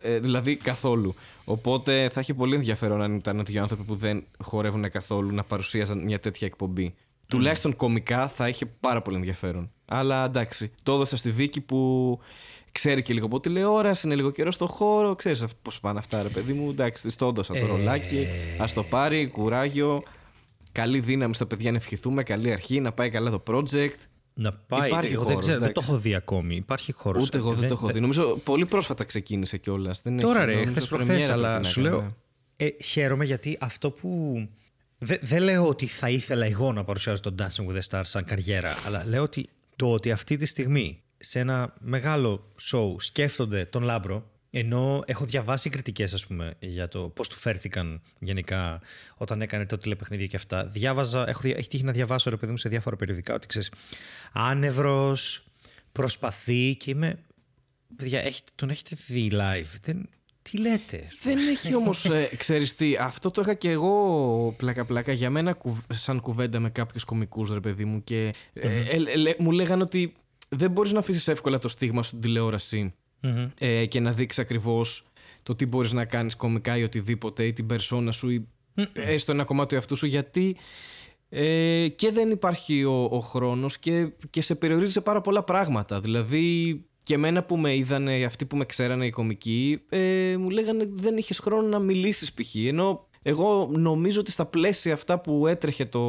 [0.00, 1.14] Ε, δηλαδή καθόλου.
[1.44, 5.98] Οπότε θα έχει πολύ ενδιαφέρον αν ήταν δύο άνθρωποι που δεν χορεύουν καθόλου να παρουσίαζαν
[5.98, 6.94] μια τέτοια εκπομπή.
[6.94, 7.02] Mm.
[7.28, 9.70] Τουλάχιστον κωμικά θα είχε πάρα πολύ ενδιαφέρον.
[9.84, 12.20] Αλλά εντάξει, το έδωσα στη Βίκη που
[12.72, 15.14] ξέρει και λίγο από τηλεόραση, είναι λίγο καιρό στο χώρο.
[15.14, 16.70] Ξέρεις πώς πάνε αυτά, ρε παιδί μου.
[16.70, 17.66] Εντάξει, της το έδωσα το ε...
[17.66, 18.26] ρολάκι.
[18.58, 20.02] Α το πάρει, κουράγιο.
[20.72, 22.22] Καλή δύναμη στα παιδιά να ευχηθούμε.
[22.22, 23.98] Καλή αρχή, να πάει καλά το project.
[24.40, 24.88] Να πάει.
[24.88, 26.56] Υπάρχει εγώ δεν, ξέρω, δεν το έχω δει ακόμη.
[26.56, 27.22] Υπάρχει χώρος.
[27.22, 28.00] Ούτε εγώ δεν, το έχω δει.
[28.00, 30.02] Νομίζω πολύ πρόσφατα ξεκίνησε κιόλας.
[30.20, 32.16] Τώρα ρε, χθες προχθές, αλλά σου λέω.
[32.56, 34.38] Ε, χαίρομαι γιατί αυτό που.
[34.98, 38.24] Δεν δε λέω ότι θα ήθελα εγώ να παρουσιάζω τον Dancing with the Stars σαν
[38.24, 43.82] καριέρα, αλλά λέω ότι το ότι αυτή τη στιγμή σε ένα μεγάλο show σκέφτονται τον
[43.82, 48.80] Λάμπρο, ενώ έχω διαβάσει κριτικές, ας πούμε, για το πώς του φέρθηκαν γενικά
[49.16, 50.66] όταν έκανε το τηλεπαιχνίδι και αυτά.
[50.66, 53.72] Διάβαζα, έχω, έχει τύχει να διαβάσω ρε παιδί μου σε διάφορα περιοδικά ότι ξέρεις,
[54.32, 55.44] άνευρος,
[55.92, 57.18] προσπαθεί και είμαι.
[57.96, 59.78] Παιδιά, τον έχετε δει live.
[59.82, 60.08] Δεν,
[60.42, 61.08] τι λέτε.
[61.22, 65.58] Δεν έχει όμως, ε, ξέρεις τι, αυτό το είχα και εγώ πλάκα-πλάκα για μένα
[65.92, 68.04] σαν κουβέντα με κάποιους κομικούς, ρε παιδί μου.
[68.04, 70.12] Και ε, ε, μου λέγανε ότι
[70.48, 72.94] δεν μπορείς να αφήσεις εύκολα το στίγμα στην τηλεόραση
[73.58, 75.04] ε, και να δείξεις ακριβώς
[75.42, 78.48] το τι μπορείς να κάνεις κομικά ή οτιδήποτε, ή την περσόνα σου, ή
[78.92, 80.56] έστω ένα κομμάτι του εαυτού σου, γιατί
[81.28, 86.00] ε, και δεν υπάρχει ο, ο χρόνος και, και σε περιορίζει σε πάρα πολλά πράγματα.
[86.00, 90.88] Δηλαδή και εμένα που με είδανε, αυτοί που με ξέρανε οι κομικοί, ε, μου λέγανε
[90.90, 92.54] δεν είχες χρόνο να μιλήσεις π.χ.
[92.54, 96.02] Ενώ εγώ νομίζω ότι στα πλαίσια αυτά που έτρεχε το,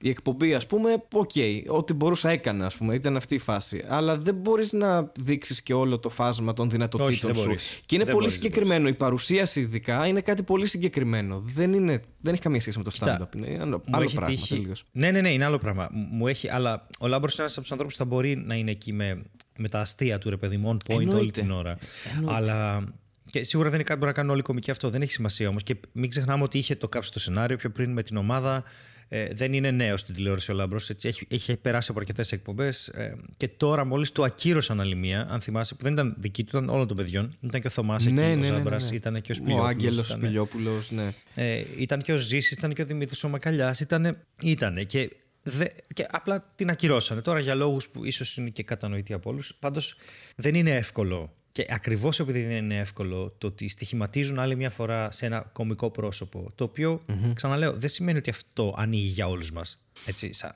[0.00, 3.84] η εκπομπή, ας πούμε, OK, okay, ό,τι μπορούσα έκανα, ας πούμε, ήταν αυτή η φάση.
[3.88, 7.46] Αλλά δεν μπορείς να δείξεις και όλο το φάσμα των δυνατοτήτων Όχι, σου.
[7.46, 7.80] Μπορείς.
[7.86, 8.88] Και είναι δεν πολύ μπορείς, συγκεκριμένο.
[8.88, 11.42] Η παρουσίαση, ειδικά, είναι κάτι πολύ συγκεκριμένο.
[11.44, 13.36] Δεν, είναι, δεν έχει καμία σχέση με το stand-up.
[13.36, 14.26] Είναι άλλο, άλλο πράγμα.
[14.26, 14.72] Τύχει...
[14.92, 15.88] Ναι, ναι, ναι, είναι άλλο πράγμα.
[16.10, 18.70] Μου έχει, αλλά ο Λάμπρος είναι ένας από τους ανθρώπους που θα μπορεί να είναι
[18.70, 19.22] εκεί με,
[19.56, 21.16] με τα αστεία του ρε παιδί on point Εννοείται.
[21.16, 21.78] όλη την ώρα.
[22.14, 22.36] Εννοείται.
[22.36, 22.84] Αλλά
[23.30, 24.90] και σίγουρα δεν είναι κάτι που μπορεί να κάνουν όλοι οι κομικοί αυτό.
[24.90, 25.62] Δεν έχει σημασία όμως.
[25.62, 28.64] Και μην ξεχνάμε ότι είχε το κάψει το σενάριο πιο πριν με την ομάδα.
[29.12, 30.90] Ε, δεν είναι νέο στην τηλεόραση ο Λάμπρος.
[30.90, 32.88] Έχει, έχει περάσει από αρκετές εκπομπές.
[32.88, 36.56] Ε, και τώρα μόλις του ακύρωσαν άλλη μία, αν θυμάσαι, που δεν ήταν δική του,
[36.56, 37.36] ήταν όλων των παιδιών.
[37.40, 39.66] Ήταν και ο Θωμάς ναι, εκεί, ναι, ο Ζάμπρα, ναι, ναι, ήταν και ο Σπιλιόπουλο.
[39.66, 41.14] Ο Άγγελος Σπιλιόπουλο, ναι.
[41.34, 43.80] Ε, ήταν και ο Ζήσης, ήταν και ο Δημήτρης ο Μακαλιάς.
[43.80, 44.84] Ήτανε, ήτανε.
[44.84, 45.10] Και
[45.42, 45.64] Δε,
[45.94, 47.20] και απλά την ακυρώσανε.
[47.20, 49.54] Τώρα για λόγους που ίσως είναι και κατανοητοί από όλους.
[49.58, 49.94] Πάντως
[50.36, 55.10] δεν είναι εύκολο και ακριβώς επειδή δεν είναι εύκολο το ότι στοιχηματίζουν άλλη μια φορά
[55.12, 57.32] σε ένα κομικό πρόσωπο, το οποίο, mm-hmm.
[57.34, 59.80] ξαναλέω, δεν σημαίνει ότι αυτό ανοίγει για όλους μας.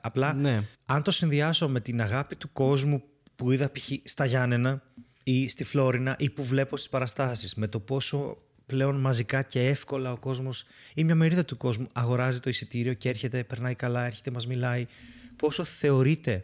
[0.01, 0.61] Απλά, ναι.
[0.85, 3.03] αν το συνδυάσω με την αγάπη του κόσμου
[3.35, 3.91] που είδα π.χ.
[4.03, 4.81] στα Γιάννενα
[5.23, 10.11] ή στη Φλόρινα ή που βλέπω στις παραστάσεις, με το πόσο πλέον μαζικά και εύκολα
[10.11, 14.31] ο κόσμος ή μια μερίδα του κόσμου αγοράζει το εισιτήριο και έρχεται, περνάει καλά, έρχεται,
[14.31, 14.85] μας μιλάει.
[15.35, 16.43] Πόσο θεωρείται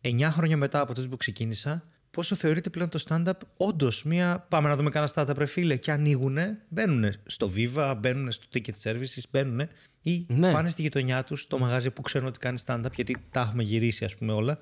[0.00, 4.46] 9 χρόνια μετά από τότε που ξεκίνησα, πόσο θεωρείται πλέον το stand-up όντως μία.
[4.48, 5.76] Πάμε να δούμε κανένα stand-up, ρε φίλε.
[5.76, 9.68] Και ανοίγουν, μπαίνουν στο Viva, μπαίνουν στο Ticket Services, μπαίνουν
[10.02, 10.52] ή ναι.
[10.52, 14.04] πάνε στη γειτονιά τους, στο μαγάζι που ξέρουν ότι κάνει stand-up, γιατί τα έχουμε γυρίσει,
[14.04, 14.58] ας πούμε, όλα.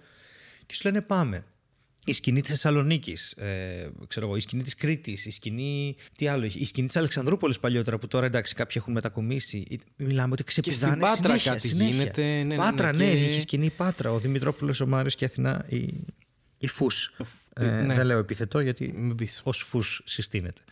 [0.67, 1.45] Και σου λένε πάμε.
[2.05, 5.97] Η σκηνή της Θεσσαλονίκης, ε, ξέρω εγώ, η σκηνή της Κρήτης, η σκηνή.
[6.17, 9.81] Τι άλλο έχει, η σκηνή της Αλεξανδρούπολης παλιότερα που τώρα εντάξει κάποιοι έχουν μετακομίσει.
[9.97, 10.93] Μιλάμε ότι ξεπηδάνε.
[10.93, 11.97] Και στην Πάτρα συνέχεια, κάτι συνέχεια.
[11.97, 12.23] γίνεται.
[12.23, 13.25] Ναι, ναι, Πάτρα, ναι, ναι, και...
[13.25, 14.13] έχει σκηνή Πάτρα.
[14.13, 16.05] Ο Δημητρόπουλος, ο Μάριος και η Αθηνά, η,
[16.63, 17.15] η Φους.
[17.55, 17.95] Ε, ναι.
[17.95, 18.95] Δεν λέω επιθετό γιατί
[19.43, 20.63] ως Φους συστήνεται.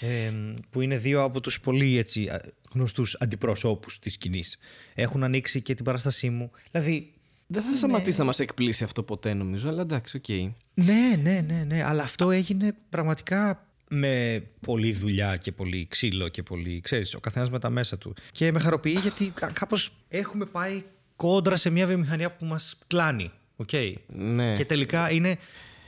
[0.00, 0.32] Ε,
[0.70, 2.30] που είναι δύο από τους πολύ έτσι,
[2.72, 4.58] γνωστούς αντιπροσώπους της σκηνής.
[4.94, 6.50] Έχουν ανοίξει και την παράστασή μου.
[6.70, 7.12] Δηλαδή
[7.46, 10.24] δεν θα σταματήσει να μας εκπλήσσει αυτό ποτέ, νομίζω, αλλά εντάξει, OK.
[10.28, 10.50] Okay.
[10.74, 11.82] Ναι, ναι, ναι, ναι.
[11.82, 17.50] Αλλά αυτό έγινε πραγματικά με πολλή δουλειά και πολύ ξύλο και πολύ, ξέρεις, ο καθένας
[17.50, 18.14] με τα μέσα του.
[18.32, 20.82] Και με χαροποιεί γιατί κάπως έχουμε πάει
[21.16, 23.30] κόντρα σε μια βιομηχανία που μας κλάνει.
[23.66, 23.92] Okay.
[24.06, 24.56] Ναι.
[24.56, 25.36] Και τελικά είναι,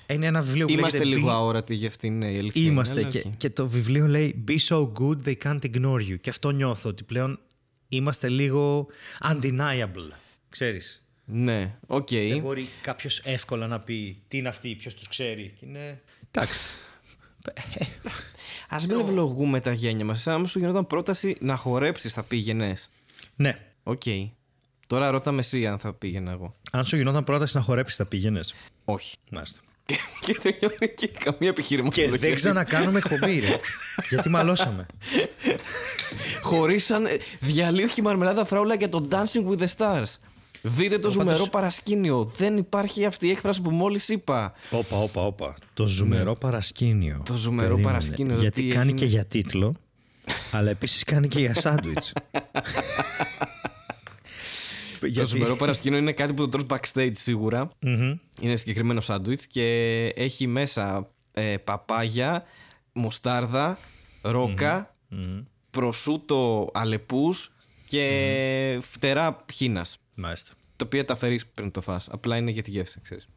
[0.06, 2.62] είναι ένα βιβλίο που Είμαστε λέγεται λίγο αόρατοι για αυτήν ναι, η αλήθεια.
[2.62, 3.00] Είμαστε.
[3.00, 6.20] είναι, Και, αλλά και το βιβλίο λέει Be so good they can't ignore you.
[6.20, 7.38] Και αυτό νιώθω ότι πλέον
[7.88, 8.86] είμαστε λίγο
[9.22, 10.12] undeniable.
[10.48, 11.04] Ξέρεις.
[11.24, 12.08] Ναι, οκ.
[12.10, 16.02] Δεν μπορεί κάποιος εύκολα να πει τι είναι αυτοί, ποιος τους ξέρει; Και είναι.
[16.30, 16.60] Εντάξει.
[18.68, 20.26] Ας μην ευλογούμε τα γένια μας.
[20.26, 22.90] Αν σου γινόταν πρόταση να χορέψεις, θα πήγαινες.
[23.36, 23.58] Ναι.
[23.82, 24.02] Οκ.
[24.90, 26.54] Τώρα ρώτα με εσύ αν θα πήγαινα εγώ.
[26.72, 29.16] Αν σου γινόταν πρόταση να χορέψεις, θα πήγαινες; Όχι.
[29.30, 29.60] Μάλιστα.
[30.20, 32.12] και τελειώνει εκεί καμία επιχειρηματολογία.
[32.16, 33.56] Και δεν ξανακάνουμε εκπομπή, ρε.
[34.08, 34.86] Γιατί μαλώσαμε.
[36.42, 37.06] Χωρίσαν.
[37.40, 40.14] Διαλύθηκε η μαρμελάδα φράουλα για το Dancing with the Stars.
[40.62, 42.32] Δείτε το Ο, ζουμερό πάντως- παρασκήνιο.
[42.36, 44.52] Δεν υπάρχει αυτή η έκφραση που μόλις είπα.
[44.70, 45.54] Όπα, όπα, όπα.
[45.74, 47.16] Το ζουμερό παρασκήνιο.
[47.16, 47.22] Ναι.
[47.24, 47.86] Το ζουμερό Περίμενε.
[47.92, 49.74] παρασκήνιο, Γιατί τι κάνει έγινε; και για τίτλο,
[50.52, 52.02] αλλά επίσης κάνει και για σάντουιτ.
[55.14, 57.70] Το ζουμερό παρασκήνιο είναι κάτι που το τρως backstage σίγουρα.
[58.40, 62.44] Είναι συγκεκριμένο σάντουιτς και έχει μέσα ε, παπάγια,
[62.92, 63.78] μουστάρδα,
[64.22, 64.96] ρόκα,
[65.70, 67.52] προσούτο αλεπούς
[67.84, 69.98] και φτερά χίνας.
[70.14, 70.52] Μάλιστα.
[70.76, 72.08] Τα οποία τα φέρεις πριν το φας.
[72.10, 73.28] Απλά είναι για τη γεύση, ξέρεις.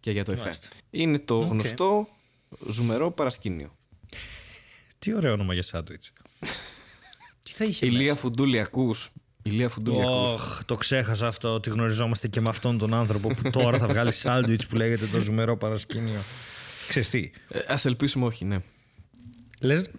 [0.00, 0.42] Και για το εφέ.
[0.42, 0.68] Μάλιστα.
[0.90, 2.08] Είναι το γνωστό
[2.68, 3.76] ζουμερό παρασκήνιο.
[4.98, 6.12] Τι ωραίο όνομα για σάντουιτς.
[7.44, 9.10] Τι θα είχε Ηλία μέσα; Φουντούλη ακούς.
[9.50, 10.32] Ηλία Φουντούλη ακούς.
[10.32, 14.12] Ωχ, το ξέχασα αυτό ότι γνωριζόμαστε και με αυτόν τον άνθρωπο που τώρα θα βγάλει
[14.12, 16.20] σάντουιτς που λέγεται το ζουμερό παρασκήνιο.
[16.88, 18.56] Ξέρεις τι, Ε, ας ελπίσουμε όχι, ναι.
[19.60, 19.90] λες...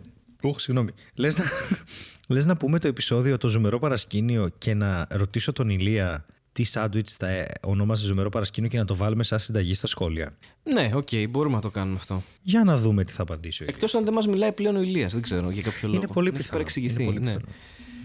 [0.41, 0.89] Οχ, συγγνώμη.
[1.15, 1.43] Λες να...
[2.35, 7.13] λες να πούμε το επεισόδιο το ζουμερό παρασκήνιο και να ρωτήσω τον Ηλία τι σάντουιτς
[7.15, 10.37] θα ε, ονόμαζε ζουμερό παρασκήνιο και να το βάλουμε σαν συνταγή στα σχόλια.
[10.63, 12.23] Ναι, οκ, μπορούμε να το κάνουμε αυτό.
[12.41, 13.83] Για να δούμε τι θα απαντήσει ο Ηλίας.
[13.83, 16.01] Εκτός αν δεν μας μιλάει πλέον ο Ηλίας, δεν ξέρω για κάποιο λόγο.
[16.01, 16.57] Είναι πολύ Να έχεις πιθανό.
[16.63, 17.03] παρεξηγηθεί.
[17.03, 17.25] Είναι πολύ ναι.
[17.33, 17.45] πιθανό.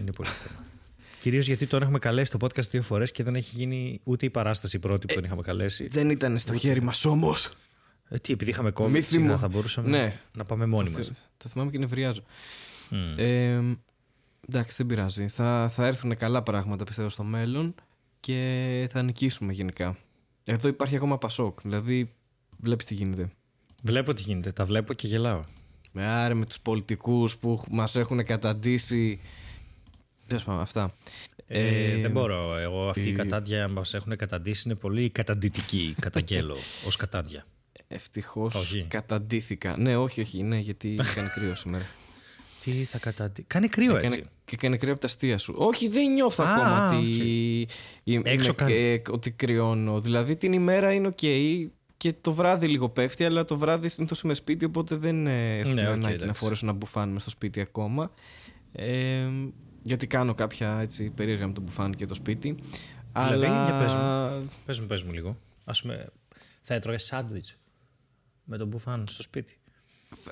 [0.01, 0.65] Είναι πολύ πιθανό.
[1.21, 4.29] Κυρίως γιατί τον έχουμε καλέσει στο podcast δύο φορές και δεν έχει γίνει ούτε η
[4.29, 5.87] παράσταση πρώτη που τον είχαμε καλέσει.
[5.87, 7.51] Δεν ήταν στο χέρι μας όμως.
[8.09, 9.37] Ε, τι, επειδή είχαμε COVID, Μη σιγά θυμώ.
[9.37, 10.19] θα μπορούσαμε Ναι.
[10.33, 11.05] να πάμε μόνοι Το, μας.
[11.05, 12.21] θε- το θυμάμαι και νευριάζω.
[13.17, 13.61] Ε,
[14.49, 15.27] εντάξει, δεν πειράζει.
[15.27, 17.75] Θα, θα έρθουν καλά πράγματα πιστεύω στο μέλλον
[18.19, 19.97] και θα νικήσουμε γενικά.
[20.43, 21.61] Εδώ υπάρχει ακόμα Πασόκ.
[21.61, 22.13] Δηλαδή,
[22.57, 23.29] βλέπεις τι γίνεται.
[23.83, 25.43] Βλέπω τι γίνεται, τα βλέπω και γελάω.
[25.91, 29.19] Με άρε με τους πολιτικούς που μας έχουν καταντήσει.
[30.27, 30.93] Τέλος πάντων, αυτά.
[31.47, 32.57] Ε, δεν μπορώ.
[32.57, 35.95] Εγώ αυτή η ε, κατάντια μας έχουν καταντήσει είναι πολύ καταντητική.
[35.99, 37.45] Καταγγέλλω ως κατάντια.
[37.87, 38.85] Ευτυχώς Όχι.
[38.89, 39.77] καταντήθηκα.
[39.77, 41.85] Ναι, όχι, όχι, ναι, γιατί έκανε κρύο σήμερα.
[42.63, 43.47] Τι θα καταντήσει.
[43.47, 44.29] Κάνει κρύο Έκανε, έτσι.
[44.45, 45.53] και έκανε κρύο από τα αστεία σου.
[45.57, 47.67] Όχι, δεν νιώθω Α, ακόμα α, ότι,
[48.03, 48.73] είμαι- Έξω είμαι- κάνει.
[48.73, 50.01] ε, ότι κρυώνω.
[50.01, 51.19] Δηλαδή την ημέρα είναι οκ
[51.97, 55.69] και το βράδυ λίγο πέφτει, αλλά το βράδυ συνήθως είμαι σπίτι, οπότε δεν ε, έχω
[55.69, 56.39] Ναι, την οκ, ανάγκη να εντάξει.
[56.41, 58.11] φορέσω ένα μπουφάν μες στο σπίτι ακόμα.
[58.71, 59.27] Ε,
[59.87, 62.55] γιατί κάνω κάποια έτσι, περίεργα με το μπουφάν και το σπίτι.
[63.13, 63.65] Δηλαδή, αλλά...
[63.65, 64.49] για πες μου.
[64.65, 65.37] Πες μου, πες μου λίγο.
[65.65, 66.09] Ας πούμε,
[66.61, 67.57] θα έτρωγες σάντουιτς
[68.43, 69.57] με το μπουφάν στο σπίτι.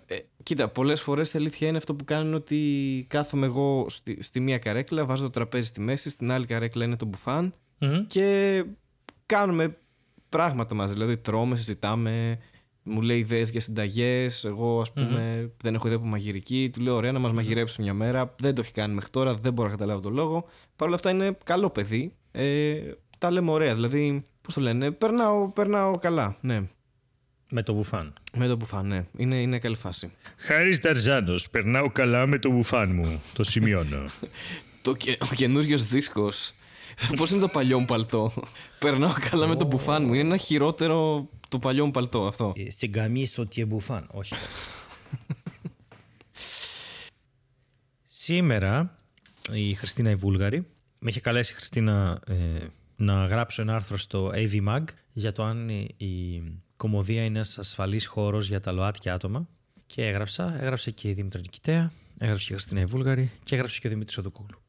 [0.08, 4.40] Ε, κοίτα, πολλές φορές η αλήθεια είναι αυτό που κάνουν ότι κάθομαι εγώ στη, στη
[4.40, 8.06] μία καρέκλα, βάζω το τραπέζι στη μέση, στην άλλη καρέκλα είναι το μπουφάν Μμμ.
[8.08, 8.64] και
[9.26, 9.78] κάνουμε
[10.30, 10.94] πράγματα μαζί.
[10.94, 12.40] Δηλαδή τρώμε, συζητάμε,
[12.88, 16.96] μου λέει ιδέες για συνταγές, εγώ ας πούμε δεν έχω ιδέα από μαγειρική, του λέω
[16.96, 19.74] ωραία να μας μαγειρέψει μια μέρα, δεν το έχει κάνει μέχρι τώρα, δεν μπορώ να
[19.76, 20.46] καταλάβω τον λόγο.
[20.76, 22.76] Παρ' όλα αυτά είναι καλό παιδί, ε,
[23.18, 26.62] τα λέμε ωραία, δηλαδή πώς το λένε, περνάω, περνάω καλά, ναι.
[27.52, 28.14] Με το μπουφάν.
[28.38, 29.06] Με το μπουφάν, ναι.
[29.18, 30.12] Είναι, είναι καλή φάση.
[30.38, 33.22] Χάρης Ταρζάνος, περνάω καλά με το μπουφάν μου.
[33.34, 34.06] Το σημειώνω.
[34.82, 36.54] Το, και- ο καινούριος δίσκος.
[37.18, 38.32] Πώς είναι το παλιό μου παλτό;
[38.80, 40.14] Περνάω καλά με το μπουφάν μου.
[40.14, 42.54] Είναι ένα χειρότερο το παλιό μου παλτό αυτό.
[42.70, 44.08] Στην καμίσο και μπουφάν.
[44.12, 44.36] Όχι.
[48.04, 49.00] Σήμερα
[49.52, 50.68] η Χριστίνα η Βούλγαρη
[51.00, 52.34] με είχε καλέσει η Χριστίνα ε,
[52.96, 56.44] να γράψω ένα άρθρο στο AV Mag για το αν η, η
[56.78, 59.48] κομμωδία είναι ένας ασφαλής χώρος για τα ΛΟΑΤΚΙ άτομα
[59.86, 63.80] και έγραψα, έγραψε και η Δήμητρα Νικητέα, έγραψε και η Χριστίνα η Βούλγαρη και έγραψε
[63.80, 64.65] και ο Δημήτρης Οδοκόγλου.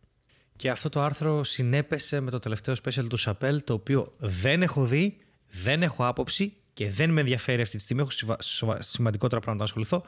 [0.56, 4.84] Και αυτό το άρθρο συνέπεσε με το τελευταίο special του Chappelle, το οποίο δεν έχω
[4.86, 5.16] δει,
[5.50, 8.02] δεν έχω άποψη και δεν με ενδιαφέρει αυτή τη στιγμή.
[8.02, 10.04] Έχω σιβα- σοβα- σημαντικότερα πράγματα να ασχοληθώ.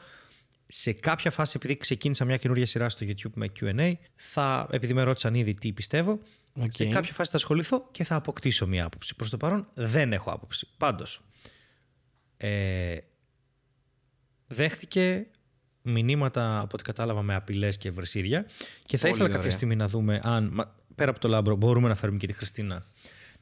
[0.67, 5.03] Σε κάποια φάση, επειδή ξεκίνησα μια καινούργια σειρά στο YouTube με Q&A, θα, επειδή με
[5.03, 6.19] ρώτησαν ήδη τι πιστεύω,
[6.53, 6.71] Οκ.
[6.73, 9.15] σε κάποια φάση θα ασχοληθώ και θα αποκτήσω μια άποψη.
[9.15, 10.67] Προς το παρόν δεν έχω άποψη.
[10.77, 11.21] Πάντως,
[12.37, 12.97] ε,
[14.47, 15.27] δέχτηκε
[15.89, 18.45] μηνύματα από ό,τι κατάλαβα με απειλές και βρεσίδια
[18.85, 19.51] και θα Πολύ ήθελα κάποια ωραία.
[19.51, 22.83] στιγμή να δούμε αν μα- πέρα από το λάμπρο μπορούμε να φέρουμε και τη Χριστίνα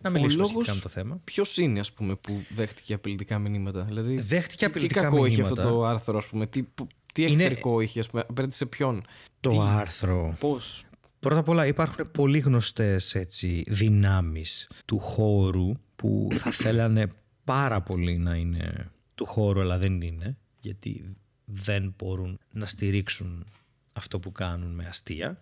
[0.01, 1.19] να μιλήσουμε λόγος- σχετικά με το θέμα.
[1.23, 5.41] Ποιος είναι, ας πούμε, που δέχτηκε απειλητικά μηνύματα; Δηλαδή, Δέχτηκε τι- απειλητικά Τι κακό είχε
[5.41, 5.61] μηνύματα.
[5.61, 8.65] αυτό το άρθρο, ας πούμε; Τι, που- τι Είναι- εχθρικό είχε, ας πούμε; Απέναντι σε
[8.65, 9.05] ποιον;
[9.39, 10.35] Το τι, άρθρο.
[10.39, 10.81] Πώς;
[11.19, 17.07] Πρώτα απ' όλα υπάρχουν πολύ γνωστές έτσι, δυνάμεις του χώρου που θα θέλανε
[17.43, 21.15] πάρα πολύ να είναι του χώρου αλλά δεν είναι γιατί
[21.51, 23.45] δεν μπορούν να στηρίξουν
[23.93, 25.41] αυτό που κάνουν με αστεία.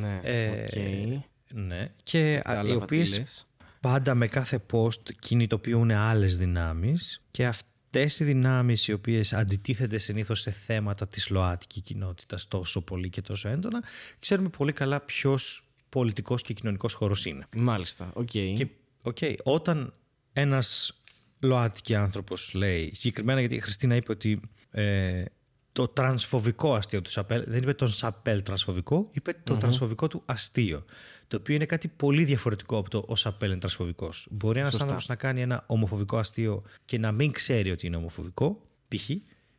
[0.00, 1.22] Ναι, Ε, οκ.
[1.56, 3.46] Ναι, και α, οι Κατάλαβα τι οποίες λες.
[3.80, 10.40] πάντα με κάθε post κινητοποιούν άλλες δυνάμεις και αυτές οι δυνάμεις οι οποίες αντιτίθενται συνήθως
[10.40, 13.82] σε θέματα της ΛΟΑΤΚΙ κοινότητας τόσο πολύ και τόσο έντονα
[14.18, 17.46] ξέρουμε πολύ καλά ποιος πολιτικός και κοινωνικός χώρος είναι.
[17.56, 18.24] Μάλιστα, οκ.
[18.26, 18.66] Και
[19.02, 19.94] οκ, όταν
[20.32, 21.00] ένας
[21.40, 24.40] ΛΟΑΤΚΙ άνθρωπος λέει, συγκεκριμένα γιατί η Χριστίνα είπε ότι
[24.74, 25.24] ε,
[25.72, 30.84] το τρανσφοβικό αστείο του Chappelle, δεν είπε τον Chappelle τρανσφοβικό, είπε το τρανσφοβικό του αστείο.
[31.28, 34.26] Το οποίο είναι κάτι πολύ διαφορετικό από το ο Chappelle είναι τρανσφοβικός.
[34.30, 34.84] Μπορεί ένας Σωστά.
[34.84, 39.10] άνθρωπος να κάνει ένα ομοφοβικό αστείο και να μην ξέρει ότι είναι ομοφοβικό, π.χ.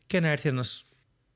[0.06, 0.86] και να έρθει ένας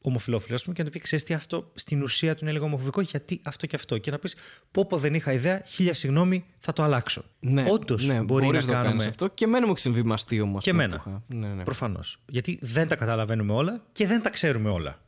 [0.02, 2.66] ομοφυλόφιλος, ας πούμε, και να του πει: Ξέρεις τι, αυτό στην ουσία του είναι λίγο
[2.66, 3.98] ομοφοβικό, γιατί αυτό και αυτό.
[3.98, 4.36] Και να πεις:
[4.72, 7.24] Πω, πω δεν είχα ιδέα, χίλια συγγνώμη, θα το αλλάξω.
[7.40, 8.90] Ναι, Όντως ναι, μπορεί μπορείς να το κάνουμε.
[8.92, 9.28] κάνεις αυτό.
[9.28, 10.58] Και εμένα μου έχει συμβεί με αστείο μου.
[10.58, 11.02] ας Και πούμε, εμένα.
[11.02, 11.24] που είχα.
[11.40, 11.64] Ναι, ναι.
[11.64, 12.18] Προφανώς.
[12.28, 15.02] Γιατί δεν τα καταλαβαίνουμε όλα και δεν τα ξέρουμε όλα.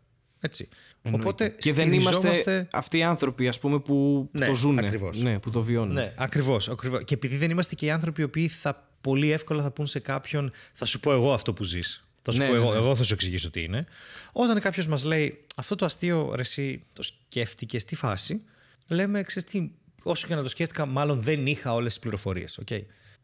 [0.43, 0.67] Έτσι.
[1.11, 4.79] Οπότε Και δεν είμαστε στηριζόμαστε- αυτοί οι άνθρωποι ας πούμε, που Ναι, το ζουν.
[4.79, 5.21] ακριβώς.
[5.21, 5.93] Ναι, που το βιώνουν.
[5.93, 6.69] Ναι, ακριβώς.
[6.69, 7.03] Ακριβώς.
[7.03, 9.99] Και επειδή δεν είμαστε και οι άνθρωποι οι οποίοι θα πολύ εύκολα θα πούν σε
[9.99, 12.05] κάποιον, θα σου πω εγώ αυτό που ζεις.
[12.21, 12.77] Θα σου Ναι, πω ναι, εγώ, ναι.
[12.77, 13.85] εγώ θα σου εξηγήσω τι είναι.
[14.31, 18.43] Όταν κάποιος μας λέει αυτό το αστείο, ρε, εσύ το σκέφτηκες στη φάση,
[18.87, 19.71] λέμε, ξέρεις τι,
[20.03, 22.59] όσο και να το σκέφτηκα, μάλλον δεν είχα όλες τις πληροφορίες.
[22.65, 22.81] Okay.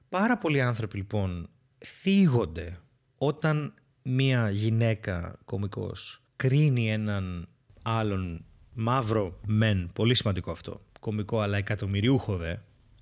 [0.10, 1.50] Πάρα πολλοί άνθρωποι λοιπόν
[1.86, 2.80] θίγονται
[3.18, 7.48] όταν μία γυναίκα κομικός κρίνει έναν
[7.82, 12.56] άλλον μαύρο μεν, πολύ σημαντικό αυτό, κομικό αλλά εκατομμυριούχο δε,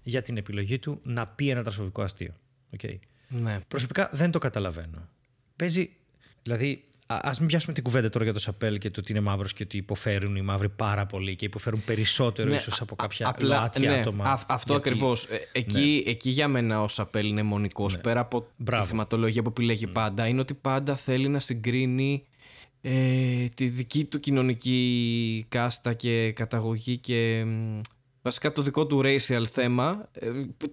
[0.04, 2.34] για την επιλογή του να πει ένα τρασφοβικό αστείο.
[2.78, 2.98] Okay.
[3.28, 3.60] Ναι.
[3.68, 5.10] Προσωπικά δεν το καταλαβαίνω.
[5.56, 5.90] Παίζει.
[6.42, 9.54] Δηλαδή, Α μην πιάσουμε την κουβέντα τώρα για το Σαπέλ και το ότι είναι μαύρος
[9.54, 13.58] και ότι υποφέρουν οι μαύροι πάρα πολύ και υποφέρουν περισσότερο ναι, ίσως από κάποια απλά,
[13.58, 14.24] ΛΟΑΤΚΙ ναι, άτομα.
[14.24, 14.90] Α, αυτό γιατί...
[14.90, 15.24] ακριβώς.
[15.24, 16.12] Ε, εκεί, ναι.
[16.12, 17.96] εκεί για μένα ο Σαπέλ είναι μονικός.
[17.96, 18.02] Ναι.
[18.02, 18.84] Πέρα από Μπράβο.
[18.84, 22.24] τη θεματολογία που επιλέγει πάντα, είναι ότι πάντα θέλει να συγκρίνει
[22.82, 27.46] ε, τη δική του κοινωνική κάστα και καταγωγή και
[28.26, 30.30] βασικά το δικό του racial θέμα ε,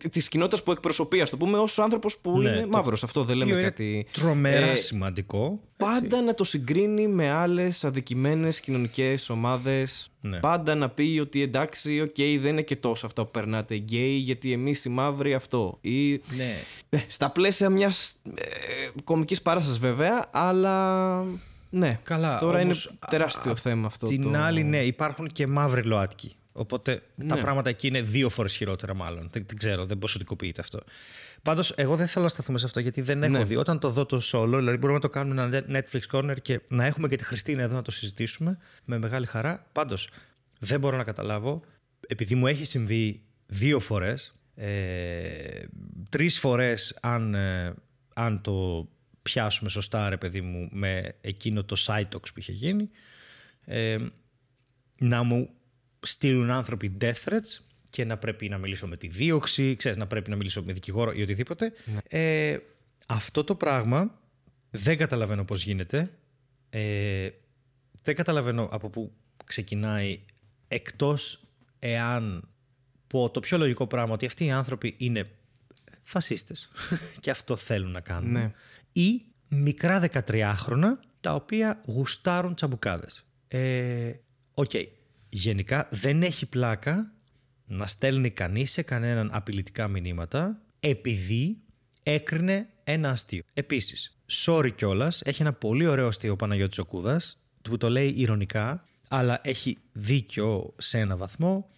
[0.08, 2.68] της κοινότητας που εκπροσωπεί, ας το πούμε, ως άνθρωπος που ναι, είναι το...
[2.68, 3.04] μαύρος.
[3.04, 4.06] Αυτό δεν λέμε κάτι.
[4.12, 5.60] Τρομερά ε, σημαντικό.
[5.76, 10.10] Πάντα να το συγκρίνει με άλλες αδικημένες κοινωνικές ομάδες.
[10.20, 10.38] Ναι.
[10.38, 14.16] Πάντα να πει ότι εντάξει, OK, okay, δεν είναι και τόσο αυτά που περνάτε γκέι,
[14.16, 15.78] γιατί εμείς οι μαύροι αυτό.
[15.80, 16.10] Ή...
[16.12, 16.56] Ναι.
[16.90, 18.42] Ε, στα πλαίσια μιας ε,
[19.04, 21.24] κομικής παράστασης βέβαια, αλλά.
[21.70, 22.74] Ναι, Καλά, τώρα είναι
[23.08, 24.06] τεράστιο θέμα αυτό.
[24.06, 26.36] Την άλλη, ναι, υπάρχουν και μαύροι ΛΟΑΤΚΙ.
[26.52, 27.40] Οπότε τα ναι.
[27.40, 29.28] πράγματα εκεί είναι δύο φορές χειρότερα, μάλλον.
[29.32, 30.80] Δεν, δεν ξέρω, δεν ποσοτικοποιείται αυτό.
[31.42, 33.44] Πάντως, εγώ δεν θέλω να σταθούμε σε αυτό γιατί δεν έχω ναι.
[33.44, 33.56] δει.
[33.56, 36.84] Όταν το δω το solo, δηλαδή μπορούμε να το κάνουμε ένα Netflix corner και να
[36.84, 39.66] έχουμε και τη Χριστίνα εδώ να το συζητήσουμε με μεγάλη χαρά.
[39.72, 40.08] Πάντως,
[40.58, 41.62] δεν μπορώ να καταλάβω,
[42.06, 45.62] επειδή μου έχει συμβεί δύο φορές, ε,
[46.08, 47.74] τρεις φορές αν, ε,
[48.14, 48.88] αν το
[49.22, 52.90] πιάσουμε σωστά, ρε παιδί μου, με εκείνο το Cytox που είχε γίνει,
[53.64, 53.98] ε,
[54.98, 55.50] να μου
[56.02, 60.30] στείλουν άνθρωποι death threats και να πρέπει να μιλήσω με τη δίωξη, ξέρεις, να πρέπει
[60.30, 61.72] να μιλήσω με δικηγόρο ή οτιδήποτε.
[61.84, 61.98] Ναι.
[62.08, 62.58] Ε,
[63.06, 64.20] αυτό το πράγμα
[64.70, 66.10] δεν καταλαβαίνω πώς γίνεται.
[66.70, 67.28] Ε,
[68.02, 69.12] δεν καταλαβαίνω από πού
[69.44, 70.20] ξεκινάει
[70.68, 71.40] εκτός
[71.78, 72.48] εάν
[73.06, 75.24] πω το πιο λογικό πράγμα ότι αυτοί οι άνθρωποι είναι
[76.02, 76.70] φασίστες
[77.20, 78.30] και αυτό θέλουν να κάνουν.
[78.30, 78.52] Ναι.
[78.92, 83.24] Ή μικρά 13χρονα τα οποία γουστάρουν τσαμπουκάδες.
[83.48, 84.12] Ε,
[84.54, 84.70] OK.
[84.74, 84.86] Okay
[85.32, 87.12] γενικά δεν έχει πλάκα
[87.66, 91.58] να στέλνει κανείς σε κανέναν απειλητικά μηνύματα επειδή
[92.02, 93.42] έκρινε ένα αστείο.
[93.54, 98.08] Επίσης, sorry κιόλας, έχει ένα πολύ ωραίο αστείο ο Παναγιώτης ο Κούδας, που το λέει
[98.16, 101.70] ειρωνικά, αλλά έχει δίκιο σε ένα βαθμό.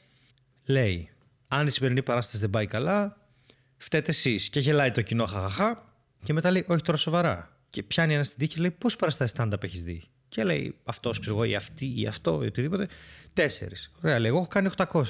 [0.64, 1.10] Λέει,
[1.48, 3.16] αν η σημερινή παράσταση δεν πάει καλά,
[3.76, 4.48] φταίτε εσείς.
[4.48, 7.58] Και γελάει το κοινό, χαχαχά, και μετά λέει, Όχι τώρα σοβαρά.
[7.70, 10.02] Και πιάνει ένα στην τύχη και λέει, Πώς παραστάσεις stand-up έχεις δει;
[10.34, 12.88] Και λέει αυτός, ξέρω εγώ, ή αυτή, ή αυτό, ή οτιδήποτε.
[13.32, 13.92] Τέσσερις.
[14.02, 15.02] Ωραία, λέει, εγώ έχω κάνει 800.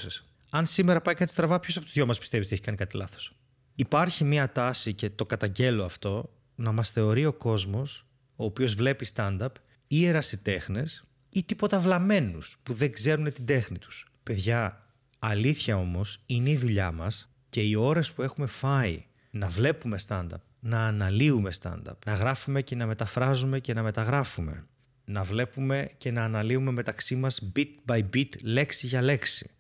[0.51, 2.97] Αν σήμερα πάει κάτι στραβά, ποιος από τους δυο μας πιστεύει ότι έχει κάνει κάτι
[2.97, 3.35] λάθος;
[3.75, 8.07] Υπάρχει μία τάση και το καταγγέλω αυτό να μας θεωρεί ο κόσμος,
[8.37, 9.49] ο οποίος βλέπει stand-up,
[9.87, 10.87] ή ερασιτέχνε
[11.29, 14.07] ή τίποτα βλαμμένους που δεν ξέρουν την τέχνη τους.
[14.23, 14.87] Παιδιά,
[15.19, 20.41] αλήθεια όμως είναι η δουλειά μας και οι ώρες που έχουμε φάει να βλέπουμε stand-up,
[20.61, 24.67] να αναλύουμε stand-up, να γράφουμε και να μεταφράζουμε και να μεταγράφουμε,
[25.05, 29.51] να βλέπουμε και να αναλύουμε μεταξύ μας bit by bit, λέξη για λέξη.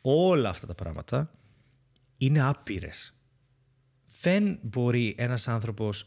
[0.00, 1.30] Όλα αυτά τα πράγματα
[2.16, 3.14] είναι άπειρες.
[4.20, 6.04] Δεν μπορεί ένας άνθρωπος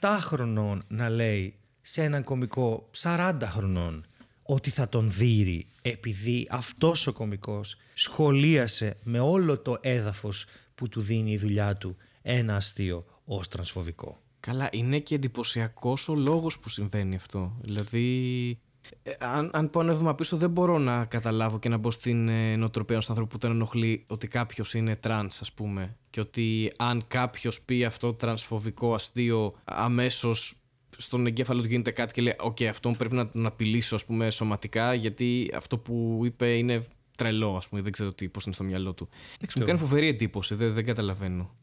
[0.00, 4.06] 17 χρονών να λέει σε έναν κομικό 40 χρονών
[4.42, 11.00] ότι θα τον δείρει επειδή αυτός ο κομικός σχολίασε με όλο το έδαφος που του
[11.00, 14.23] δίνει η δουλειά του ένα αστείο ως τρανσφοβικό.
[14.46, 17.56] Καλά, είναι και εντυπωσιακός ο λόγος που συμβαίνει αυτό.
[17.60, 18.58] Δηλαδή,
[19.02, 22.28] ε, αν, αν πω ένα βήμα πίσω, δεν μπορώ να καταλάβω και να μπω στην
[22.28, 25.96] ε, νοοτροπία ενός ανθρώπου που τον ενοχλεί ότι κάποιος είναι τρανς, ας πούμε.
[26.10, 30.54] Και ότι αν κάποιος πει αυτό το τρανσφοβικό αστείο, αμέσως
[30.96, 34.04] στον εγκέφαλο του γίνεται κάτι και λέει: Οκ, okay, αυτό πρέπει να τον απειλήσω, ας
[34.04, 36.86] πούμε, σωματικά, γιατί αυτό που είπε είναι
[37.16, 37.80] τρελό, ας πούμε.
[37.80, 39.08] Δεν ξέρω πώς είναι στο μυαλό του.
[39.56, 41.54] Μου κάνει φοβερή εντύπωση, δεν, δεν καταλαβαίνω.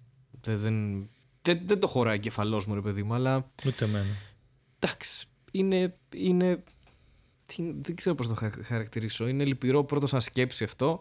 [0.42, 1.08] Δεν, δεν,
[1.42, 3.52] δεν, δεν το χωράει εγκέφαλός μου, ρε παιδί μου, αλλά.
[3.66, 4.16] Ούτε εμένα.
[4.80, 5.26] Εντάξει.
[5.52, 5.96] Είναι.
[6.16, 6.64] είναι
[7.82, 9.28] δεν ξέρω πώς το χαρακτηρίσω.
[9.28, 11.00] Είναι λυπηρό πρώτο σαν σκέψη αυτό.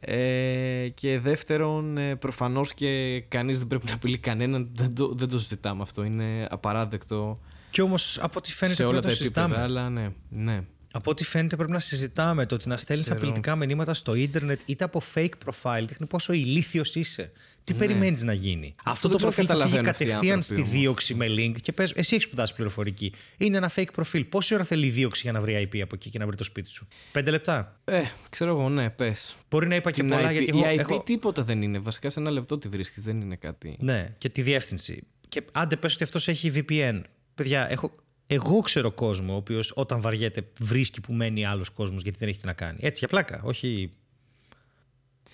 [0.00, 4.70] Ε, και δεύτερον, ε, προφανώς και κανείς δεν πρέπει να απειλεί κανέναν.
[4.74, 6.04] Δεν το, δεν το συζητάμε αυτό.
[6.04, 7.40] Είναι απαράδεκτο.
[7.70, 10.08] Και όμως από ό,τι φαίνεται σε όλα τα επίπεδα, αλλά ναι.
[10.28, 10.64] ναι.
[10.92, 14.84] Από ό,τι φαίνεται πρέπει να συζητάμε το ότι να στέλνεις απειλητικά μηνύματα στο ίντερνετ είτε
[14.84, 17.30] από fake profile δείχνει πόσο ηλίθιος είσαι.
[17.64, 17.78] Τι ναι.
[17.78, 21.72] περιμένεις να γίνει; Αυτό, Αυτό το προφίλ θα φύγει κατευθείαν στη δίωξη με link και
[21.72, 23.12] πες, εσύ έχεις σπουδάσει πληροφορική.
[23.36, 24.24] Είναι ένα fake προφίλ.
[24.24, 26.44] Πόση ώρα θέλει η δίωξη για να βρει IP από εκεί και να βρει το
[26.44, 29.36] σπίτι σου; Πέντε λεπτά; Ε, ξέρω εγώ, ναι, πες.
[29.50, 30.58] Μπορεί να είπα και πολλά IP, γιατί.
[30.58, 31.02] Η IP έχω...
[31.02, 31.78] τίποτα δεν είναι.
[31.78, 33.76] Βασικά σε ένα λεπτό τη βρίσκεις, δεν είναι κάτι.
[33.78, 35.02] Ναι, και τη διεύθυνση.
[35.28, 37.00] Και άντε πες ότι αυτός έχει VPN.
[37.34, 37.94] Παιδιά, έχω
[38.26, 42.38] εγώ ξέρω κόσμο ο οποίος όταν βαριέται βρίσκει που μένει άλλος κόσμος γιατί δεν έχει
[42.38, 42.78] τι να κάνει.
[42.80, 43.40] Έτσι για πλάκα.
[43.44, 43.90] Όχι.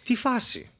[0.05, 0.71] Τι φάση;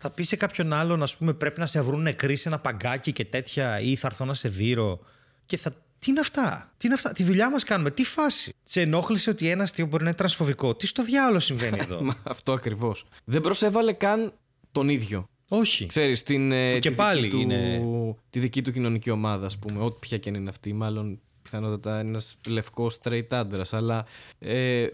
[0.00, 3.12] Θα πεις σε κάποιον άλλον, ας πούμε, πρέπει να σε βρουν νεκροί σε ένα παγκάκι
[3.12, 5.00] και τέτοια, ή θα έρθω να σε δείρω.
[5.46, 5.70] Και θα.
[5.98, 7.90] Τι είναι αυτά; Τι είναι αυτά; Τη δουλειά μας κάνουμε.
[7.90, 11.78] Τι φάση; Σε ενόχλησε ότι ένας αστείο μπορεί να είναι τρανσφοβικό; Τι στο διάλογο συμβαίνει
[11.80, 13.04] εδώ; Αυτό ακριβώς.
[13.24, 14.32] Δεν προσέβαλε καν
[14.72, 15.28] τον ίδιο.
[15.48, 15.86] Όχι.
[15.86, 19.58] Ξέρεις, την, ε, και τη, πάλι δική είναι- του, τη δική του κοινωνική ομάδα, ας
[19.58, 19.84] πούμε.
[19.84, 20.72] Ό,τι πια και αν είναι αυτή.
[20.72, 23.72] Μάλλον πιθανότατα ένας λευκός straight άντρας.
[23.72, 24.06] Αλλά
[24.38, 24.86] ε,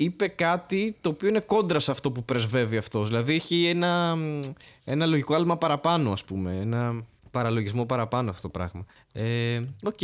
[0.00, 3.08] είπε κάτι το οποίο είναι κόντρα σε αυτό που πρεσβεύει αυτός.
[3.08, 4.40] Δηλαδή έχει ένα, μ,
[4.84, 6.56] ένα λογικό άλμα παραπάνω, ας πούμε.
[6.56, 8.84] Ένα παραλογισμό παραπάνω αυτό το πράγμα.
[9.12, 9.98] Ε, Οκ.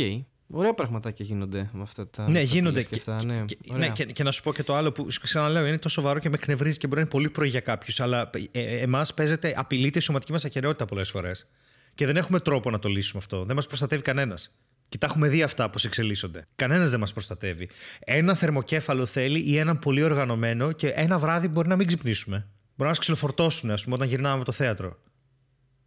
[0.49, 2.29] Ωραία πραγματάκια γίνονται με αυτά τα.
[2.29, 2.83] Ναι, τα γίνονται.
[2.83, 3.45] πουλές Και, αυτά, ναι.
[3.45, 3.87] και, Ωραία.
[3.87, 6.19] ναι, και, και να σου πω και το άλλο που σου ξαναλέω, είναι τόσο σοβαρό
[6.19, 7.99] και με εκνευρίζει και μπορεί να είναι πολύ πρωί για κάποιους.
[7.99, 11.47] Αλλά ε, ε, εμάς παίζεται, απειλείται η σωματική μας ακεραιότητα πολλές φορές.
[11.95, 13.43] Και δεν έχουμε τρόπο να το λύσουμε αυτό.
[13.43, 14.55] Δεν μας προστατεύει κανένας.
[14.89, 16.47] Και τα έχουμε δει αυτά πώς εξελίσσονται.
[16.55, 17.69] Κανένας δεν μας προστατεύει.
[17.99, 22.37] Ένα θερμοκέφαλο θέλει ή έναν πολύ οργανωμένο και ένα βράδυ μπορεί να μην ξυπνήσουμε.
[22.37, 24.97] Μπορεί να μας ξυλοφορτώσουν, ας πούμε, όταν γυρνάμε από το θέατρο.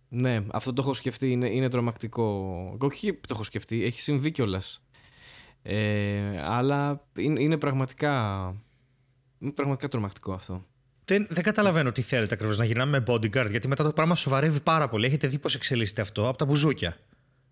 [0.08, 2.76] Ναι, αυτό το έχω σκεφτεί, είναι, είναι τρομακτικό.
[2.80, 4.82] Όχι το έχω σκεφτεί, έχει συμβεί κιόλας.
[5.62, 8.54] Ε, αλλά είναι, είναι πραγματικά.
[9.38, 10.64] Είναι πραγματικά τρομακτικό αυτό.
[11.04, 14.60] Δεν, δεν καταλαβαίνω τι θέλετε ακριβώς να γυρνάμε με bodyguard, γιατί μετά το πράγμα σοβαρεύει
[14.60, 15.06] πάρα πολύ.
[15.06, 16.96] Έχετε δει πώς εξελίσσεται αυτό από τα μπουζούκια.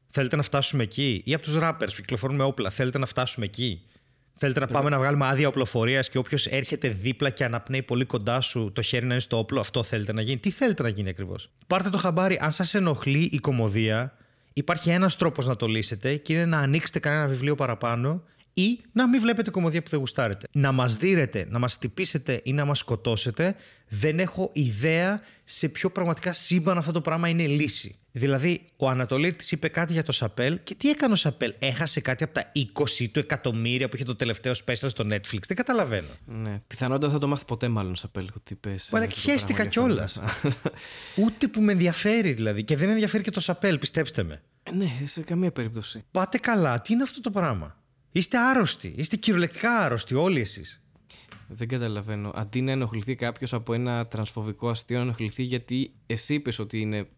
[0.09, 2.71] Θέλετε να φτάσουμε εκεί, ή από τους rappers που κυκλοφορούν με όπλα.
[2.71, 3.83] Θέλετε να φτάσουμε εκεί;
[4.39, 8.41] Θέλετε να πάμε να βγάλουμε άδεια οπλοφορίας και όποιος έρχεται δίπλα και αναπνέει πολύ κοντά
[8.41, 11.09] σου το χέρι να είναι στο όπλο, αυτό θέλετε να γίνει; Τι θέλετε να γίνει
[11.09, 14.17] ακριβώς; Πάρτε το χαμπάρι, αν σας ενοχλεί η κομμωδία,
[14.53, 19.09] υπάρχει ένας τρόπος να το λύσετε και είναι να ανοίξετε κανένα βιβλίο παραπάνω ή να
[19.09, 20.47] μην βλέπετε κομμωδία που δεν γουστάρετε.
[20.53, 23.57] Να μας δίνετε, να μας χτυπήσετε ή να μας σκοτώσετε,
[23.89, 27.99] δεν έχω ιδέα σε ποιο πραγματικά σύμπαν αυτό το πράγμα είναι λύση.
[28.19, 32.25] Δηλαδή, ο Ανατολίτης είπε κάτι για το Σαπέλ και τι έκανε ο Σαπέλ; Έχασε κάτι
[32.25, 32.53] από τα
[32.99, 36.07] 20 του εκατομμύρια που είχε το τελευταίο special στο Netflix; Δεν καταλαβαίνω.
[36.25, 36.61] Ναι.
[36.67, 38.29] Πιθανότατα θα το μάθει ποτέ, μάλλον, σε απέλ.
[38.43, 40.12] Τι πες, Μα αυτό το χαίστηκα πράγμα κιόλας.
[40.12, 40.71] για αυτά.
[41.25, 42.64] Ούτε που με ενδιαφέρει δηλαδή.
[42.64, 44.43] Και δεν ενδιαφέρει και το Σαπέλ, πιστέψτε με.
[44.62, 46.05] Ε, ναι, σε καμία περίπτωση.
[46.11, 47.77] Πάτε καλά, τι είναι αυτό το πράγμα;
[48.12, 48.95] Είστε άρρωστοι.
[48.97, 50.81] Είστε κυριολεκτικά άρρωστοι όλοι εσείς.
[51.49, 52.33] Δεν καταλαβαίνω.
[52.35, 57.09] Αντί να ενοχληθεί κάποιος από ένα τρανσφοβικό αστείο, να ενοχληθεί γιατί εσύ είπες ότι είναι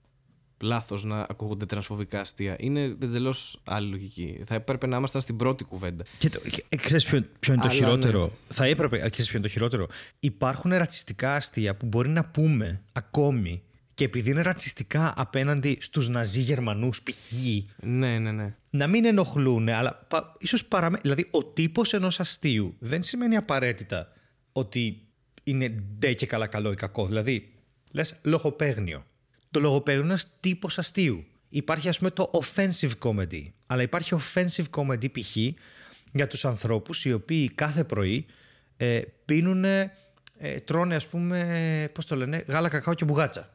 [0.60, 2.56] λάθο να ακούγονται τρανσφοβικά αστεία.
[2.58, 4.40] Είναι εντελώς άλλη λογική.
[4.46, 6.04] Θα έπρεπε να ήμασταν στην πρώτη κουβέντα.
[6.18, 9.28] Και το, και, ε, ξέρεις ποιο, ποιο είναι το Αλλά χειρότερο; Θα έπρεπε, ε, ξέρεις
[9.28, 9.86] ποιο είναι το χειρότερο;
[10.18, 13.62] Υπάρχουν ρατσιστικά αστεία που μπορεί να πούμε ακόμη
[13.94, 17.32] και επειδή είναι ρατσιστικά απέναντι στους ναζί Γερμανούς π.χ.
[17.82, 18.54] Ναι, ναι, ναι.
[18.70, 21.02] να μην ενοχλούν, αλλά πα, ίσως παραμένει.
[21.02, 24.12] Δηλαδή, ο τύπος ενός αστείου δεν σημαίνει απαραίτητα
[24.52, 25.02] ότι
[25.44, 27.06] είναι ντε και καλά καλό ή κακό.
[27.06, 27.52] Δηλαδή,
[27.90, 29.04] λες λογοπαίγνιο.
[29.50, 31.24] Το λογοπαίγνιο είναι ένας τύπος αστείου.
[31.48, 33.42] Υπάρχει, ας πούμε, το offensive comedy.
[33.66, 35.36] Αλλά υπάρχει offensive comedy π.χ.
[36.12, 38.26] για τους ανθρώπους οι οποίοι κάθε πρωί
[38.76, 39.90] ε, πίνουν, ε,
[40.64, 43.52] τρώνε, ας πούμε, πώς το λένε, γάλα, κακάο και μπουγάτσα.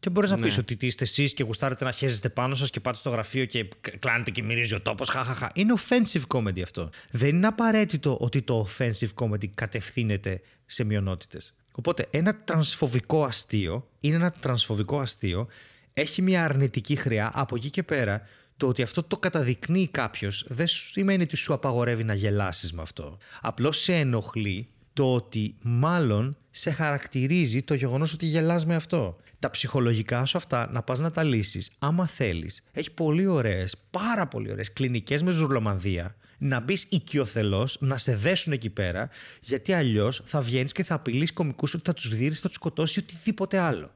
[0.00, 0.42] Και μπορείς να Ναι.
[0.42, 3.44] πεις ότι τι είστε εσείς και γουστάρετε να χέζεστε πάνω σας και πάτε στο γραφείο
[3.44, 5.08] και κ- κλάνετε και μυρίζει ο τόπος.
[5.08, 5.50] Χαχαχα.
[5.54, 6.90] Είναι offensive comedy αυτό.
[7.10, 11.54] Δεν είναι απαραίτητο ότι το offensive comedy κατευθύνεται σε μειονότητες.
[11.78, 15.46] Οπότε ένα τρανσφοβικό αστείο είναι ένα τρανσφοβικό αστείο.
[15.94, 17.30] Έχει μια αρνητική χρειά.
[17.34, 18.22] Από εκεί και πέρα,
[18.56, 22.82] το ότι αυτό το καταδεικνύει κάποιος δεν σου σημαίνει ότι σου απαγορεύει να γελάσεις με
[22.82, 23.16] αυτό.
[23.40, 29.16] Απλώς σε ενοχλεί το ότι μάλλον σε χαρακτηρίζει το γεγονός ότι γελάς με αυτό.
[29.38, 32.62] Τα ψυχολογικά σου αυτά να πας να τα λύσεις άμα θέλεις.
[32.72, 38.52] Έχει πολύ ωραίες, πάρα πολύ ωραίες κλινικές με ζουρλομανδία να μπεις οικειοθελώς, να σε δέσουν
[38.52, 39.08] εκεί πέρα,
[39.40, 42.96] γιατί αλλιώς θα βγαίνεις και θα απειλείς κομικούς ότι θα τους δει, θα τους σκοτώσεις
[42.96, 43.90] ή οτιδήποτε άλλο.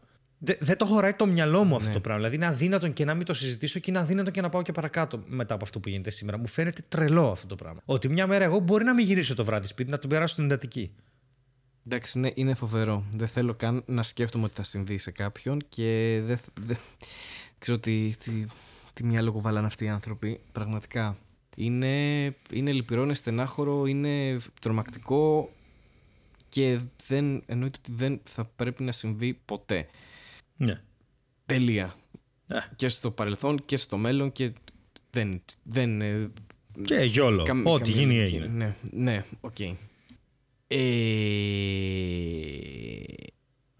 [0.44, 1.94] Δε- δεν το χωράει το μυαλό μου αυτό Ναι.
[1.94, 2.18] το πράγμα.
[2.20, 4.72] Δηλαδή είναι αδύνατον και να μην το συζητήσω και είναι αδύνατον και να πάω και
[4.72, 6.38] παρακάτω μετά από αυτό που γίνεται σήμερα.
[6.38, 7.80] Μου φαίνεται τρελό αυτό το πράγμα.
[7.84, 10.44] Ότι μια μέρα εγώ μπορεί να μην γυρίσω το βράδυ σπίτι, να τον περάσω στην
[10.44, 10.90] εντατική.
[11.86, 13.04] Εντάξει, ναι, είναι φοβερό.
[13.14, 16.38] Δεν θέλω καν να σκέφτομαι ότι θα συμβεί σε κάποιον και δεν.
[16.60, 16.76] δεν
[17.58, 18.32] ξέρω τι, τι,
[18.94, 20.40] τι μυαλό κουβαλάνε αυτοί οι άνθρωποι.
[20.52, 21.16] Πραγματικά.
[21.56, 25.52] Είναι, είναι λυπηρό, είναι στενάχωρο, είναι τρομακτικό
[26.48, 29.86] και δεν, εννοείται ότι δεν θα πρέπει να συμβεί ποτέ.
[30.56, 30.80] Ναι.
[31.46, 31.94] Τελεία.
[32.46, 32.58] Ε.
[32.76, 34.52] Και στο παρελθόν και στο μέλλον και
[35.10, 35.42] δεν.
[35.62, 36.30] δεν ε,
[36.84, 37.42] Και YOLO.
[37.42, 38.34] καμ- Ό,τι καμία γίνει λογική.
[38.36, 38.54] έγινε.
[38.56, 38.74] Ναι,
[39.12, 39.60] ναι, οκ.
[40.66, 40.76] Ε,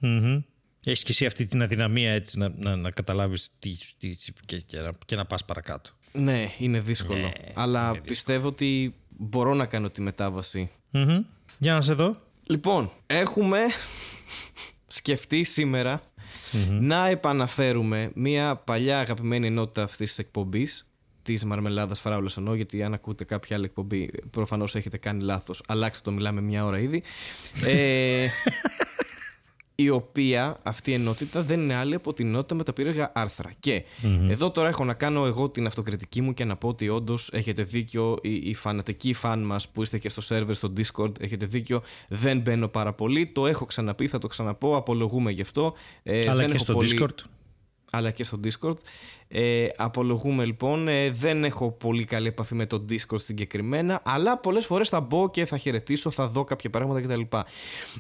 [0.02, 0.42] mm
[0.84, 4.16] Έχεις και εσύ αυτή την αδυναμία έτσι να, να, να καταλάβεις τι, τι,
[4.46, 5.90] και, και, να, και να πας παρακάτω.
[6.12, 7.18] Ναι, είναι δύσκολο.
[7.18, 8.08] Ναι, αλλά είναι δύσκολο.
[8.08, 10.70] πιστεύω ότι μπορώ να κάνω τη μετάβαση.
[10.90, 11.24] Μμμ.
[11.58, 12.16] Για να σε δω.
[12.42, 13.58] Λοιπόν, έχουμε
[14.86, 16.00] σκεφτεί σήμερα
[16.68, 20.86] να επαναφέρουμε μια παλιά αγαπημένη ενότητα αυτής της εκπομπής
[21.22, 26.10] της Μαρμελάδας Φράουλας εννοώ γιατί αν ακούτε κάποια άλλη εκπομπή προφανώς έχετε κάνει λάθος αλλάξτε
[26.10, 27.02] το μιλάμε μια ώρα ήδη
[27.64, 28.26] ε,
[29.82, 33.50] η οποία αυτή η ενότητα δεν είναι άλλη από την ενότητα με τα περίεργα άρθρα.
[33.60, 33.84] Και
[34.28, 37.62] εδώ τώρα έχω να κάνω εγώ την αυτοκριτική μου και να πω ότι όντως έχετε
[37.62, 41.82] δίκιο, οι, οι φανατικοί φαν μας που είστε και στο server, στο Discord, έχετε δίκιο.
[42.08, 43.26] Δεν μπαίνω πάρα πολύ.
[43.26, 44.76] Το έχω ξαναπεί, θα το ξαναπώ.
[44.76, 45.74] Απολογούμε γι' αυτό.
[46.02, 46.98] Ε, Αλλά και στο πολύ...
[47.00, 47.24] Discord
[47.94, 48.76] αλλά και στο Discord.
[49.28, 54.66] Ε, απολογούμε λοιπόν, ε, δεν έχω πολύ καλή επαφή με το Discord συγκεκριμένα, αλλά πολλές
[54.66, 57.20] φορές θα μπω και θα χαιρετήσω, θα δω κάποια πράγματα κτλ.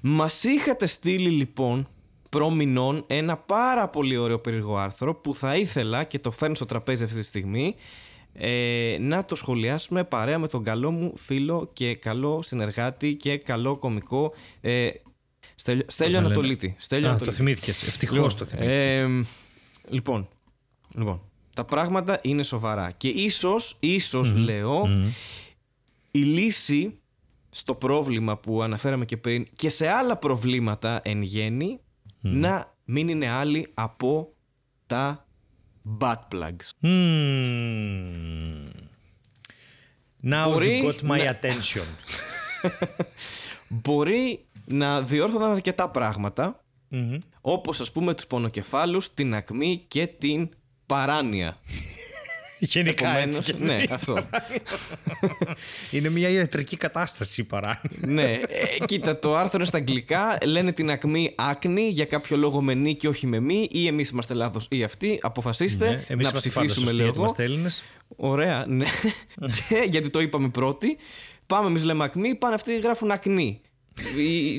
[0.02, 1.88] Μας είχατε στείλει λοιπόν
[2.28, 7.04] προμηνών ένα πάρα πολύ ωραίο περίεργο άρθρο που θα ήθελα και το φέρνω στο τραπέζι
[7.04, 7.74] αυτή τη στιγμή
[8.32, 13.76] ε, να το σχολιάσουμε παρέα με τον καλό μου φίλο και καλό συνεργάτη και καλό
[13.76, 14.88] κομικό ε,
[15.86, 16.74] Στέλιο, Ανατολίτη.
[16.78, 17.82] Στέλιο Α, το θυμήθηκες.
[17.86, 19.26] Ευτυχώς λοιπόν, το θυμήθηκες.
[19.84, 20.28] Ε, Λοιπόν,
[20.94, 21.20] λοιπόν,
[21.54, 22.90] τα πράγματα είναι σοβαρά.
[22.90, 23.08] Και
[23.80, 24.88] ίσως, λέω,
[26.10, 26.96] η λύση
[27.50, 31.80] στο πρόβλημα που αναφέραμε και πριν και σε άλλα προβλήματα εν γέννη
[32.20, 34.32] να μην είναι άλλη από
[34.86, 35.26] τα
[35.98, 36.66] butt plugs.
[40.24, 41.86] Now you got my attention.
[43.82, 46.61] Μπορεί να διόρθωναν αρκετά πράγματα
[46.92, 47.18] Mm-hmm.
[47.40, 50.48] Όπως ας πούμε τους πονοκεφάλους, την ακμή και την
[50.86, 51.56] παράνοια.
[52.64, 54.24] Γενικά έτσι Ναι, αυτό.
[55.90, 57.80] είναι μια ιατρική κατάσταση η παράνοια.
[58.16, 62.62] ναι, ε, κοίτα το άρθρο είναι στα αγγλικά, λένε την ακμή ακνή για κάποιο λόγο
[62.62, 66.32] με νι και όχι με μι ή εμείς είμαστε λάθος ή αυτοί, αποφασίστε ναι, να
[66.32, 67.34] ψηφίσουμε λίγο.
[68.16, 68.86] Ωραία, ναι.
[69.88, 70.96] γιατί το είπαμε πρώτοι.
[71.46, 73.60] Πάμε εμείς λέμε ακμή, πάνε αυτοί γράφουν ακνή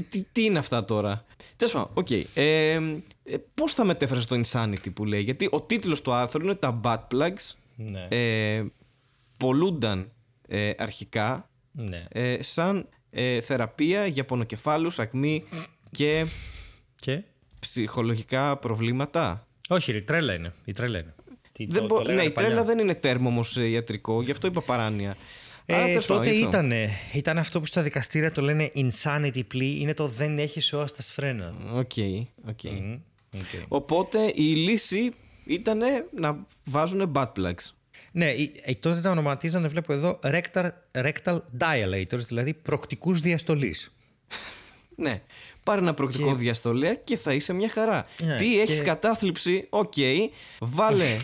[0.09, 1.25] τι, τι, είναι αυτά τώρα;
[1.56, 2.08] Τέλος πάντων, οκ.
[2.10, 2.24] Okay.
[2.34, 2.74] Ε,
[3.24, 6.80] ε, Πώς θα μετέφρασες το insanity που λέει, Γιατί ο τίτλος του άρθρου είναι τα
[6.84, 7.51] butt plugs.
[7.76, 8.08] Ναι.
[8.10, 8.64] Ε,
[9.38, 10.11] πωλούνταν
[10.48, 12.06] ε, αρχικά ναι.
[12.10, 15.44] ε, σαν ε, θεραπεία για πονοκεφάλους, ακμή
[15.91, 16.26] και,
[16.96, 17.24] και;
[17.60, 19.48] ψυχολογικά προβλήματα.
[19.70, 20.54] Όχι, η τρέλα είναι.
[20.66, 21.14] Η τρέλα είναι.
[21.68, 25.18] δεν το, ναι, η τρέλα δεν είναι term όμως ιατρικό, γι' αυτό είπα παράνοια.
[25.66, 26.72] Ε, τότε ήταν,
[27.14, 31.03] ήταν αυτό που στα δικαστήρια το λένε insanity plea, είναι το δεν έχει σώα στα
[31.03, 31.53] φρένα.
[31.74, 32.99] Οκ, okay, okay.
[33.68, 35.11] Οπότε η λύση
[35.45, 35.80] ήταν
[36.16, 37.72] να βάζουν butt plugs.
[38.11, 38.34] Ναι,
[38.80, 43.93] τότε τα ονοματίζανε, βλέπω εδώ, rectal, rectal dilators, δηλαδή πρωκτικούς διαστολείς.
[44.95, 45.22] ναι,
[45.64, 46.36] πάρε ένα πρωκτικό και...
[46.36, 48.05] διαστολέα και θα είσαι μια χαρά.
[48.18, 49.93] Ναι, Τι, έχεις κατάθλιψη, οκ,
[50.59, 51.18] βάλε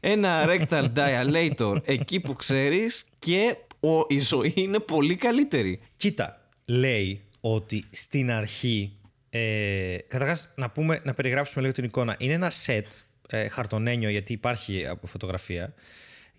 [0.00, 5.80] ένα rectal dilator εκεί που ξέρεις και ο, η ζωή είναι πολύ καλύτερη.
[5.96, 8.92] Κοίτα, λέει ότι στην αρχή.
[9.30, 12.16] Ε, Καταρχάς, να, πούμε, να περιγράψουμε λίγο την εικόνα.
[12.18, 12.86] Είναι ένα σετ
[13.28, 15.74] ε, χαρτονένιο, γιατί υπάρχει από φωτογραφία.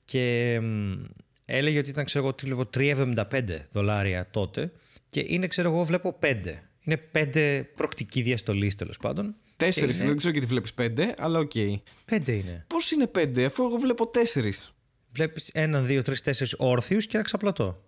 [0.05, 0.61] Και ε,
[1.45, 4.71] έλεγε ότι ήταν, ξέρω εγώ, 3,75 δολάρια τότε.
[5.09, 6.35] Και είναι, ξέρω εγώ, βλέπω 5.
[6.83, 7.01] Είναι
[7.33, 9.35] 5 πρωκτικοί διαστολείς τέλος πάντων.
[9.57, 10.07] Τέσσερις, είναι...
[10.07, 11.51] δεν ξέρω γιατί βλέπεις πέντε, αλλά οκ.
[11.55, 11.75] Okay.
[12.05, 12.65] Πέντε είναι.
[12.67, 14.73] Πώς είναι πέντε, αφού εγώ βλέπω τέσσερις;
[15.17, 17.83] Βλέπεις έναν, δύο, τρεις, τέσσερις όρθιους και ένα ξαπλωτό.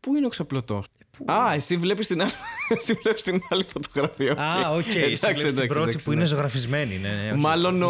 [0.00, 0.86] Πού είναι ο ξαπλωτός;
[1.24, 2.30] Α, εσύ βλέπεις την, άλλη...
[3.02, 4.32] βλέπεις την άλλη φωτογραφία.
[4.32, 4.84] Α, οκ.
[4.84, 4.96] Okay.
[4.96, 6.26] Εντάξει, την πρώτη που είναι ναι.
[6.26, 6.98] ζωγραφισμένη.
[6.98, 7.86] Ναι, ναι, Μάλλον ναι.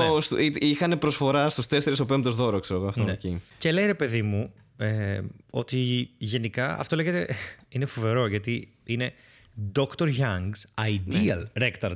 [0.59, 3.03] είχαν προσφορά στους τέσσερις ο πέμπτος δώρο, ξέρω αυτό.
[3.03, 3.17] Ναι.
[3.59, 7.27] Και λέει ρε παιδί μου ε, ότι γενικά αυτό λέγεται.
[7.69, 9.13] είναι φοβερό γιατί είναι
[9.79, 10.09] Dr.
[10.19, 11.71] Young's Ideal ναι.
[11.81, 11.93] Rectal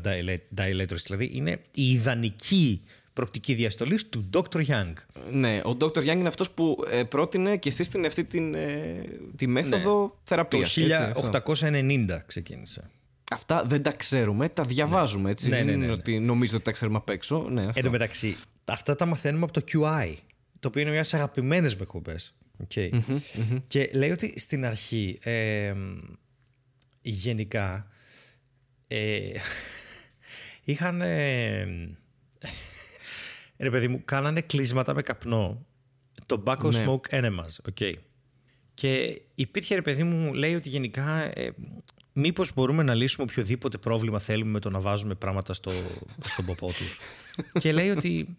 [0.56, 1.02] Dilators.
[1.06, 2.82] Δηλαδή είναι η ιδανική
[3.20, 4.66] πρωκτικοί διαστολείς του Dr.
[4.66, 4.92] Young.
[5.32, 5.98] Ναι, ο Dr.
[5.98, 9.02] Young είναι αυτός που ε, πρότεινε και σύστηνε αυτή την, ε,
[9.36, 10.10] τη μέθοδο ναι.
[10.24, 10.74] θεραπείας.
[10.74, 12.90] Το 1890 ξεκίνησε.
[13.32, 15.30] Αυτά δεν τα ξέρουμε, τα διαβάζουμε ναι.
[15.30, 15.48] έτσι.
[15.48, 15.92] Ναι, ναι, ναι, ναι.
[15.92, 17.48] ότι νομίζω ότι τα ξέρουμε απ' έξω.
[17.50, 17.72] Ναι, αυτό.
[17.74, 20.14] Εν τω μεταξύ, αυτά τα μαθαίνουμε από το QI,
[20.60, 22.16] το οποίο είναι μιας από τι αγαπημένε με εκπομπέ.
[22.68, 22.90] Okay.
[22.90, 25.72] Mm-hmm, Και λέει ότι στην αρχή ε,
[27.00, 27.86] γενικά
[28.88, 29.20] ε,
[30.64, 31.02] είχαν
[33.60, 35.66] Ρε παιδί μου, κάνανε κλείσματα με καπνό.
[36.26, 36.84] Tobacco ναι.
[36.86, 37.94] smoke enemas, okay.
[38.74, 41.54] Και υπήρχε, ρε παιδί μου, λέει ότι γενικά ε,
[42.12, 45.70] μήπως μπορούμε να λύσουμε οποιοδήποτε πρόβλημα θέλουμε με το να βάζουμε πράγματα στο,
[46.20, 47.00] στον ποπό τους.
[47.62, 48.36] και λέει ότι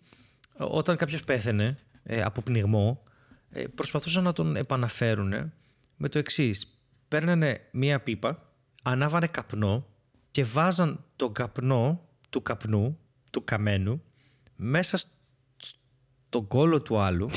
[0.58, 3.04] όταν κάποιος πέθαινε ε, από πνιγμό,
[3.50, 5.52] ε, προσπαθούσαν να τον επαναφέρουν
[5.98, 6.82] με το εξής.
[7.08, 8.54] Παίρνανε μία πίπα,
[8.84, 9.88] ανάβανε καπνό
[10.32, 13.00] και βάζαν τον καπνό του καπνού,
[13.32, 14.02] του καμένου,
[14.64, 15.00] μέσα
[16.28, 17.30] στον κόλο του άλλου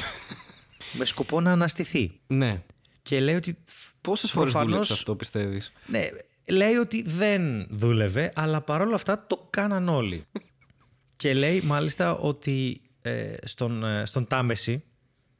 [0.98, 2.20] με σκοπό να αναστηθεί.
[2.26, 2.62] Ναι.
[3.02, 3.56] Και λέει ότι.
[4.00, 6.08] Πόσες φορές δούλεψε αυτό, πιστεύεις; Ναι,
[6.48, 10.24] λέει ότι δεν δούλευε, αλλά παρόλα αυτά το κάναν όλοι.
[11.16, 14.84] και λέει μάλιστα ότι ε, στον, ε, στον Τάμεση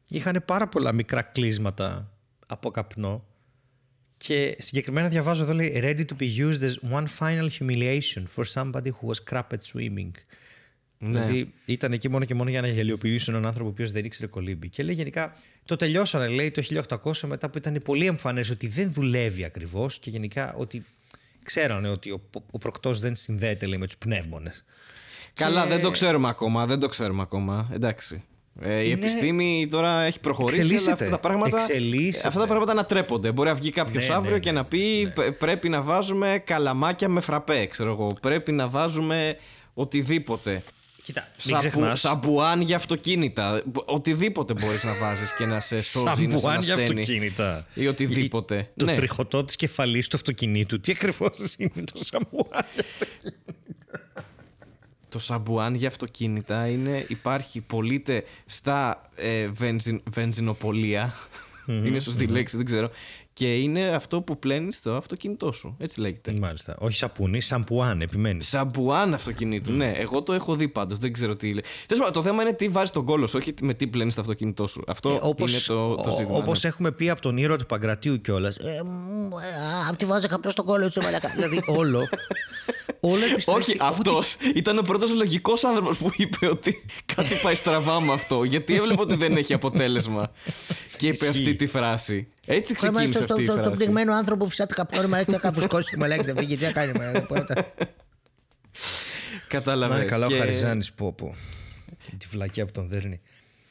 [0.09, 2.13] είχαν πάρα πολλά μικρά κλείσματα
[2.47, 3.25] από καπνό
[4.17, 8.91] Και συγκεκριμένα διαβάζω εδώ λέει Ready to be used as one final humiliation for somebody
[8.91, 10.13] who was crap at swimming.
[10.99, 11.21] Ναι.
[11.21, 14.27] Δηλαδή ήταν εκεί μόνο και μόνο για να γελιοποιήσουν έναν άνθρωπο ο οποίος δεν ήξερε
[14.27, 14.69] κολύμπη.
[14.69, 16.63] Και λέει γενικά το τελειώσανε λέει το
[17.05, 20.85] 1800 μετά που ήταν πολύ εμφανές ότι δεν δουλεύει ακριβώς και γενικά ότι
[21.43, 22.21] ξέρανε ότι ο,
[22.51, 24.65] ο προκτός δεν συνδέεται λέει, με τους πνεύμονες.
[25.35, 26.67] Καλά, δεν το ξέρουμε ακόμα.
[26.67, 27.69] Δεν το ξέρουμε ακόμα.
[27.73, 28.23] Εντάξει.
[28.61, 30.61] Ε, η Είναι- επιστήμη τώρα έχει προχωρήσει.
[30.61, 31.05] Αλλά Εξελίσσεται.
[31.05, 32.29] αυτά τα πράγματα, Εξελίσσεται.
[32.29, 33.33] αυτά τα πράγματα ανατρέπονται.
[33.33, 36.43] Μπορεί να βγει κάποιος Ναι, ναι, αύριο ναι, και να πει «Π- πρέπει να βάζουμε
[36.47, 37.67] καλαμάκια με φραπέ.
[37.67, 38.17] Ξέρω εγώ.
[38.21, 39.37] Πρέπει να βάζουμε
[39.75, 40.63] οτιδήποτε.
[41.05, 42.01] Κοίτα, μην Σαμπου, ξεχνάς.
[42.01, 43.63] σαμπουάν για αυτοκίνητα.
[43.85, 47.01] Οτιδήποτε μπορείς να βάζεις και να σε σώζει ή να σε Σαμπουάν για ανασταίνει.
[47.01, 47.67] αυτοκίνητα.
[47.75, 48.71] Ή οτιδήποτε.
[48.77, 48.95] Το Ναι.
[48.95, 50.81] τριχωτό της κεφαλής του αυτοκινήτου.
[50.81, 52.65] Τι ακριβώς είναι το σαμπουάν.
[55.09, 61.15] Το σαμπουάν για αυτοκίνητα είναι, υπάρχει, πωλείται στα ε, βενζιν, βενζινοπωλεία.
[61.67, 62.91] είναι σωστή λέξη, δεν ξέρω.
[63.35, 65.77] Και είναι αυτό που πλένεις στο αυτοκίνητό σου.
[65.79, 66.35] Έτσι λέγεται.
[66.41, 66.77] Μάλιστα.
[66.79, 68.49] Όχι σαπούνι, σαμπουάν, επιμένεις.
[68.49, 69.91] Σαμπουάν αυτοκινήτου, ναι.
[69.91, 71.65] Εγώ το έχω δει πάντως, δεν ξέρω τι λέει.
[71.87, 74.23] Τέλος πάντων, το θέμα είναι τι βάζεις τον κώλο σου, όχι με τι πλένεις στο
[74.23, 74.83] αυτοκίνητό σου.
[74.87, 76.37] Αυτό είναι το, το ζήτημα.
[76.37, 76.69] Όπως ναι.
[76.69, 78.57] έχουμε πει από τον ήρωα του Παγκρατίου κιόλας.
[78.57, 81.29] Ε, μ, ε, αυτή βάζει απλώς στον κώλο του, μαλακά.
[81.29, 82.01] δηλαδή όλο.
[83.07, 83.59] Όλο επιστρέφει.
[83.59, 84.23] Όχι, αυτό
[84.55, 86.85] ήταν ο πρώτος λογικός άνθρωπος που είπε ότι
[87.15, 88.45] κάτι πάει στραβά με αυτό.
[88.45, 90.31] Γιατί έβλεπε ότι δεν έχει αποτέλεσμα.
[90.97, 91.29] και είπε Ισχύει.
[91.29, 92.29] αυτή τη φράση.
[92.47, 93.69] Έτσι ξεκίνησε στο, αυτή η στο, φράση.
[93.69, 96.93] τον πνιγμένο άνθρωπο φυσάτε καπνόρμα έτσι θα καβουσκώσει με λέξη, δεν φύγει, τι θα κάνει.
[96.99, 97.65] μα, δεν μπορεί να-
[99.49, 99.97] Κατάλαβες.
[99.97, 101.35] Να είναι καλά ο Χαριζάνης, πω πω.
[102.19, 103.21] Τη φυλακία που τον δέρνει.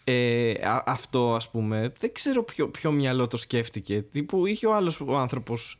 [0.03, 4.75] Ε, α- αυτό ας πούμε δεν ξέρω ποιο, ποιο μυαλό το σκέφτηκε τύπου είχε ο
[4.75, 5.79] άλλος ο άνθρωπος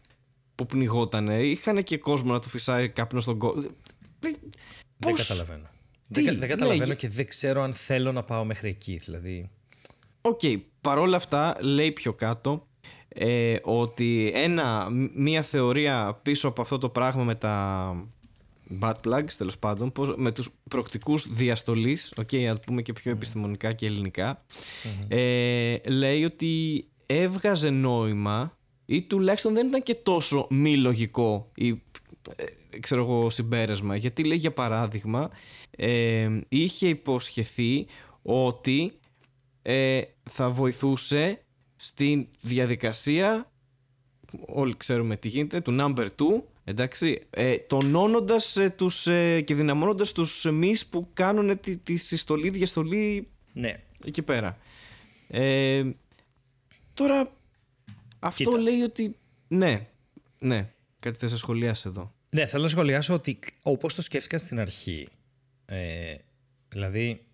[0.55, 3.71] που πνιγότανε είχαν και κόσμο να του φυσάει καπνό στον κώλο Δεν-
[4.19, 5.67] Δεν πώς- καταλαβαίνω.
[6.11, 9.01] Τι, δεν, κα- δεν καταλαβαίνω ναι, και δεν ξέρω αν θέλω να πάω μέχρι εκεί.
[9.05, 9.49] Δηλαδή.
[10.21, 10.39] Οκ,
[10.81, 12.67] παρόλα αυτά λέει πιο κάτω
[13.07, 17.95] ε, ότι ένα, μία θεωρία πίσω από αυτό το πράγμα με τα
[18.81, 23.11] butt plugs τέλος πάντων, πώς, με τους πρωκτικούς διαστολείς, οκ, να το πούμε και πιο
[23.11, 24.45] επιστημονικά και ελληνικά,
[25.07, 31.69] ε, λέει ότι έβγαζε νόημα ή τουλάχιστον δεν ήταν και τόσο μη λογικό ή
[32.35, 35.29] ε, ξέρω εγώ συμπέρασμα γιατί λέει για παράδειγμα
[35.71, 37.85] ε, είχε υποσχεθεί
[38.21, 38.91] ότι
[39.61, 41.41] ε, θα βοηθούσε
[41.75, 43.51] στην διαδικασία
[44.45, 46.07] όλοι ξέρουμε τι γίνεται του number 2
[46.63, 52.49] εντάξει ε, τονώνοντας ε, τους, ε, και δυναμώνοντας τους μυς που κάνουν τη, τη συστολή
[52.49, 53.73] διαστολή Ναι.
[54.05, 54.57] εκεί πέρα
[55.27, 55.83] ε,
[56.93, 57.31] τώρα
[58.25, 58.61] αυτό Κοίτα.
[58.61, 59.15] λέει ότι
[59.47, 59.87] ναι
[60.39, 64.59] ναι κάτι θες να σχολιάσεις εδώ Ναι, θέλω να σχολιάσω ότι όπως το σκέφτηκαν στην
[64.59, 65.07] αρχή,
[65.65, 66.15] ε,
[66.69, 67.25] δηλαδή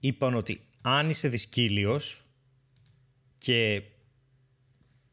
[0.00, 2.24] είπαν ότι αν είσαι δυσκύλιος
[3.38, 3.82] και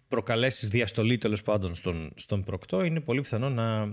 [0.08, 3.86] προκαλέσεις διαστολή τέλος πάντων στον, στον προκτό, είναι πολύ πιθανό να,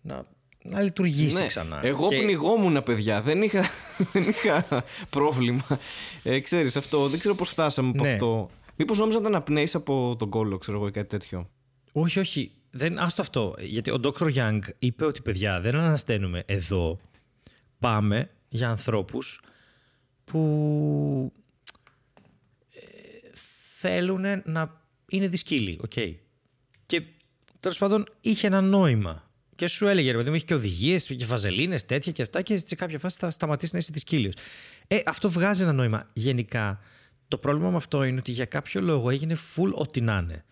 [0.00, 0.26] να,
[0.62, 1.80] να λειτουργήσει Ναι, ξανά.
[1.84, 3.22] Εγώ Και- πνιγόμουν, παιδιά.
[3.22, 3.64] Δεν είχα,
[4.12, 5.66] δεν είχα πρόβλημα.
[6.22, 8.12] Ε, ξέρεις, αυτό, δεν ξέρω πώς φτάσαμε από Ναι.
[8.12, 8.50] αυτό.
[8.80, 11.50] Μήπως νόμιζα να τα πνέεις από τον κώλο, ξέρω εγώ, ή κάτι τέτοιο.
[11.92, 12.52] Όχι, όχι.
[12.70, 13.54] Δεν, άστο αυτό.
[13.58, 14.34] Γιατί ο Dr.
[14.34, 17.00] Young είπε ότι παιδιά δεν ανασταίνουμε εδώ.
[17.78, 19.40] Πάμε για ανθρώπους
[20.24, 21.32] που
[22.72, 22.80] ε,
[23.78, 25.78] θέλουν να είναι δυσκοίλιοι.
[25.82, 25.92] οκ.
[26.86, 27.02] Και
[27.60, 29.30] τέλος πάντων είχε ένα νόημα.
[29.54, 32.42] Και σου έλεγε, ρε παιδί μου, έχει και οδηγίες και βαζελίνες τέτοια και αυτά.
[32.42, 34.34] Και σε κάποια φάση θα σταματήσει να είσαι δυσκύλιος.
[34.88, 36.10] Ε, αυτό βγάζει ένα νόημα.
[36.12, 36.80] Γενικά,
[37.30, 40.44] το πρόβλημα με αυτό είναι ότι για κάποιο λόγο έγινε full ό,τι να είναι.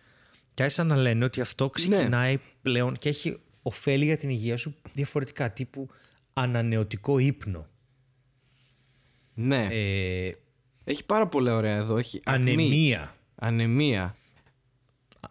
[0.53, 4.75] Και άρχισαν να λένε ότι αυτό ξεκινάει πλέον και έχει ωφέλη για την υγεία σου
[4.93, 5.51] διαφορετικά.
[5.51, 5.89] Τύπου
[6.33, 7.67] ανανεωτικό ύπνο.
[9.33, 9.67] Ναι.
[9.71, 10.31] Ε,
[10.83, 11.97] Έχει πάρα πολλά ωραία εδώ.
[11.97, 13.15] Έχει ακμή, ανεμία.
[13.35, 14.15] Ανεμία.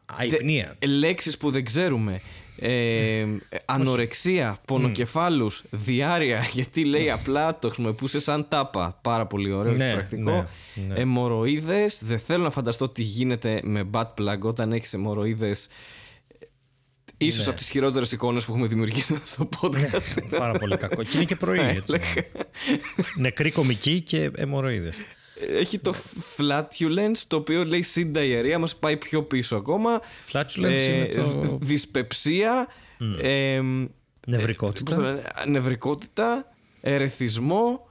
[0.06, 0.76] Αϊπνία.
[0.78, 2.20] Ε, λέξεις που δεν ξέρουμε.
[2.60, 3.26] Ε,
[3.64, 8.98] ανορεξία, πονοκεφάλους, διάρρεια, γιατί λέει απλά το χρησιμοποιούσε σαν τάπα.
[9.02, 10.30] Πάρα πολύ ωραίο και Ναι, πρακτικό.
[10.30, 10.46] ναι,
[10.88, 10.94] ναι.
[11.00, 15.68] Αιμορροίδες, δεν θέλω να φανταστώ τι γίνεται με bad plug όταν έχεις αιμορροίδες.
[17.20, 17.48] Ίσως Ναι.
[17.50, 20.28] από τις χειρότερες εικόνες που έχουμε δημιουργήσει στο podcast.
[20.38, 21.02] Πάρα πολύ κακό.
[21.02, 21.98] Και είναι και πρωί, έτσι.
[23.16, 24.94] Νεκρή κομική και αιμορροίδες.
[25.58, 25.94] Έχει το
[26.36, 30.00] flatulence, το οποίο λέει συνταγερία, μας πάει πιο πίσω ακόμα.
[30.32, 32.66] Flatulence είναι το- Δυσπεψία.
[33.22, 33.60] ε,
[34.26, 34.84] Νευρικότητα.
[34.84, 36.46] πώς το λένε, νευρικότητα,
[36.80, 37.88] ερεθισμό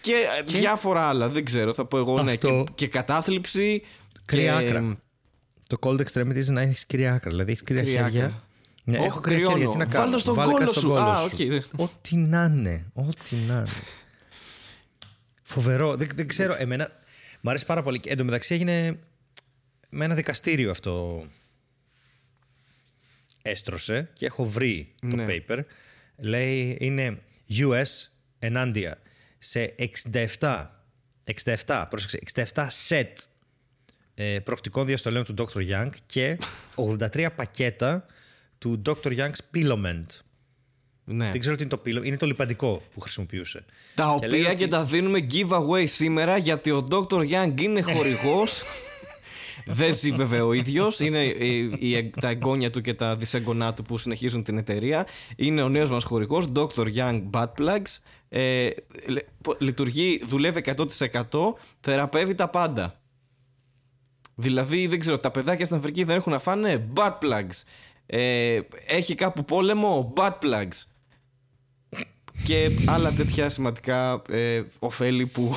[0.00, 0.14] και,
[0.46, 1.28] διάφορα άλλα.
[1.28, 2.30] Δεν ξέρω, θα πω εγώ ναι.
[2.30, 3.82] Αυτό- Και, και κατάθλιψη.
[4.24, 4.96] Κρύα και, άκρα.
[5.68, 7.30] Το cold extremity είναι να έχεις κρύα άκρα.
[7.30, 8.24] Δηλαδή έχεις κρύα Κρύα χέρια.
[8.24, 8.42] άκρα.
[8.84, 9.52] Ναι, Όχι, έχω κρύα κρυώνω.
[9.56, 9.68] χέρια.
[9.70, 10.02] Τι να κάνω.
[10.04, 10.88] Βάλ' το στον Βάλε κάτι κώλο στον σου.
[10.88, 11.64] κώλο Α, σου.
[11.74, 11.80] οκ.
[11.80, 12.84] Ό,τι να είναι.
[12.94, 13.66] Ό,τι να είναι.
[15.50, 15.96] Φοβερό.
[15.96, 16.54] Δεν, δεν ξέρω.
[16.58, 16.96] Εμένα.
[17.40, 18.00] Μ' αρέσει πάρα πολύ.
[18.06, 18.98] Εν τω μεταξύ έγινε.
[19.88, 21.24] με ένα δικαστήριο αυτό
[23.42, 25.24] έστρωσε και έχω βρει το Ναι.
[25.28, 25.58] paper.
[26.16, 27.18] Λέει είναι
[27.50, 28.98] US ενάντια
[29.38, 29.74] σε
[30.38, 30.66] 67,
[31.44, 32.18] 67, πρόσεξε,
[32.54, 33.12] 67 set
[34.14, 35.70] ε, προκτικών διαστολέων του Dr.
[35.70, 36.38] Young και
[36.74, 38.06] 83 πακέτα
[38.58, 39.16] του Dr.
[39.18, 40.06] Young's Pillowment.
[41.12, 41.30] Ναι.
[41.30, 43.64] Δεν ξέρω τι είναι το Pillow, είναι το λιπαντικό που χρησιμοποιούσε.
[43.94, 47.20] Τα Και λέει οποία ότι- και τα δίνουμε giveaway σήμερα γιατί ο Dr.
[47.30, 48.62] Young είναι χορηγός.
[49.66, 51.00] Δεν ζει βέβαια ο ίδιος.
[51.00, 55.06] Είναι οι- οι- τα εγγόνια του και τα δυσέγγονά του που συνεχίζουν την εταιρεία.
[55.36, 56.86] Είναι ο νέος μας χορηγός, Dr.
[56.96, 57.96] Young Bad Plugs.
[58.28, 58.68] Ε,
[59.08, 63.00] λε- πο- λειτουργεί, δουλεύει 100%, θεραπεύει τα πάντα.
[64.34, 67.62] Δηλαδή, δεν ξέρω, τα παιδάκια στην Αφρική δεν έχουν να φάνε bad plugs.
[68.06, 70.84] Ε, έχει κάπου πόλεμο, bad plugs.
[72.44, 75.56] Και άλλα τέτοια σημαντικά ε, ωφέλη που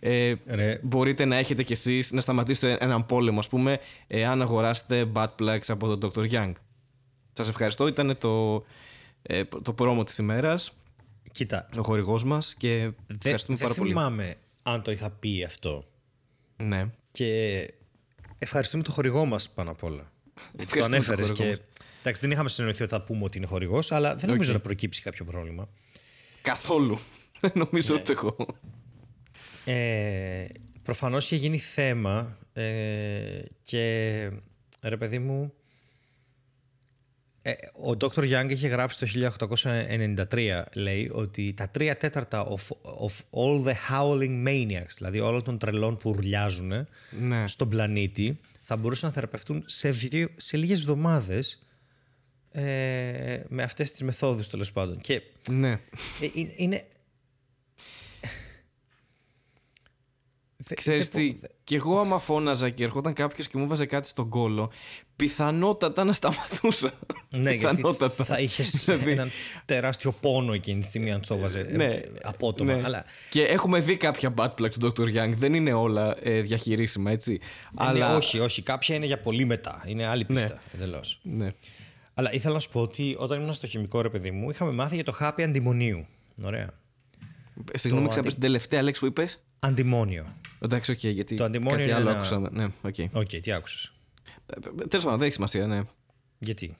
[0.00, 0.80] ε, Ρε.
[0.82, 5.66] μπορείτε να έχετε κι εσείς να σταματήσετε έναν πόλεμο, ας πούμε, εάν αγοράσετε bad plugs
[5.68, 6.30] από τον Dr.
[6.30, 6.52] Young.
[7.32, 8.64] Σας ευχαριστώ, ήταν το,
[9.22, 10.72] ε, το πρόμο της ημέρας,
[11.32, 12.76] Κοίτα, ο χορηγός μας και
[13.06, 13.92] δεν ευχαριστούμε δεν πάρα πολύ.
[13.92, 15.84] θυμάμαι αν το είχα πει αυτό.
[16.56, 16.90] Ναι.
[17.10, 17.68] Και
[18.38, 20.12] ευχαριστούμε το χορηγό μας πάνω απ' όλα.
[20.52, 21.62] Γιατί το Ευχαριστούμε τον ανέφερες χορηγό και...
[22.08, 25.02] Εντάξει, δεν είχαμε συνεννοηθεί ότι θα πούμε ότι είναι χορηγός, αλλά δεν νομίζω να προκύψει
[25.02, 25.68] κάποιο πρόβλημα.
[26.42, 26.98] Καθόλου.
[27.40, 28.00] Δεν νομίζω Ναι.
[28.00, 28.36] ότι έχω.
[29.64, 30.44] Ε,
[30.82, 34.30] προφανώς είχε γίνει θέμα ε, και
[34.82, 35.52] ρε παιδί μου
[37.42, 37.52] ε,
[37.86, 38.22] ο Dr.
[38.22, 39.06] Young είχε γράψει το
[40.30, 42.66] 1893 λέει ότι τα τρία τέταρτα of,
[43.06, 46.72] of all the howling maniacs δηλαδή όλων των τρελών που ουρλιάζουν
[47.20, 47.46] Ναι.
[47.46, 51.62] στον πλανήτη θα μπορούσαν να θεραπευτούν σε, δύο, σε λίγες εβδομάδες
[52.58, 55.70] ε, με αυτές τις μεθόδους τέλος πάντων και Ναι.
[55.70, 55.80] ε,
[56.34, 56.86] είναι, είναι
[60.64, 63.86] Θε- Ξέρεις δεν τι, πω- κι εγώ άμα φώναζα και ερχόταν κάποιος και μου βάζε
[63.86, 64.70] κάτι στον κόλο,
[65.16, 66.92] πιθανότατα να σταματούσα.
[67.28, 68.24] Ναι, γιατί πιθανότατα.
[68.24, 69.30] θα είχες Δηλαδή, έναν
[69.64, 72.74] τεράστιο πόνο εκείνη τη στιγμή αν το βάζε ναι, ε, απότομα.
[72.74, 72.82] ναι.
[72.84, 75.14] Αλλά Και έχουμε δει κάποια bad plugs του Dr.
[75.14, 75.32] Young.
[75.36, 77.40] Δεν είναι όλα ε, διαχειρίσιμα, έτσι.
[77.74, 78.10] Αλλά...
[78.10, 78.62] Ναι, όχι, όχι.
[78.62, 79.82] Κάποια είναι για πολύ μετά.
[79.86, 80.52] Είναι άλλη πίστα.
[80.54, 80.82] Ναι.
[80.82, 81.18] Εντελώς.
[81.22, 81.48] Ναι.
[82.18, 84.94] Αλλά ήθελα να σου πω ότι όταν ήμουν στο χημικό ρε παιδί μου, είχαμε μάθει
[84.94, 86.06] για το χάπι αντιμονίου.
[86.42, 86.68] Ωραία.
[87.74, 89.38] Συγγνώμη, Το ξαναπές την τελευταία λέξη που είπες.
[89.60, 90.26] Αντιμόνιο.
[90.60, 92.48] Εντάξει, οκ, γιατί Το αντιμόνιο κάτι είναι άλλο ένα- άκουσα.
[92.52, 92.94] Ναι, οκ.
[93.12, 93.92] Οκ, τι άκουσες.
[94.88, 95.80] Τέλος πάντων, δεν έχει σημασία, ναι.
[96.38, 96.76] Γιατί;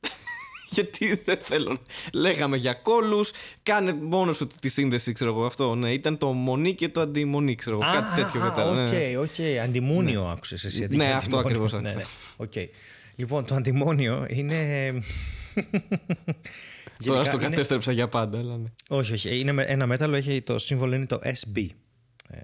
[0.74, 1.78] Γιατί δεν θέλω.
[2.12, 3.30] Λέγαμε για κώλους.
[3.62, 5.74] Κάνε μόνος σου τη σύνδεση, ξέρω εγώ αυτό.
[5.74, 7.92] Ναι, ήταν το μονή και το αντιμονή, ξέρω εγώ.
[7.92, 8.72] Κάτι τέτοιο α, κατά.
[8.74, 9.16] ναι, ναι.
[9.16, 9.62] Οκ, οκ.
[9.64, 10.84] Αντιμόνιο άκουσες εσύ.
[10.84, 11.64] αντί Ναι, για αυτό αντιμόνιο.
[11.66, 12.04] ακριβώς Ναι, ναι.
[13.22, 13.36] Άκουσα.
[13.36, 13.44] Οκ.
[13.44, 14.90] Λοιπόν, το αντιμόνιο είναι.
[17.04, 18.38] Τώρα Γενικά στο είναι- κατέστρεψα για πάντα.
[18.38, 18.68] Αλλά ναι.
[18.88, 19.38] Όχι, όχι.
[19.38, 21.66] Είναι με- ένα μέταλλο, έχει, το σύμβολο είναι το SB.
[22.28, 22.38] Ε,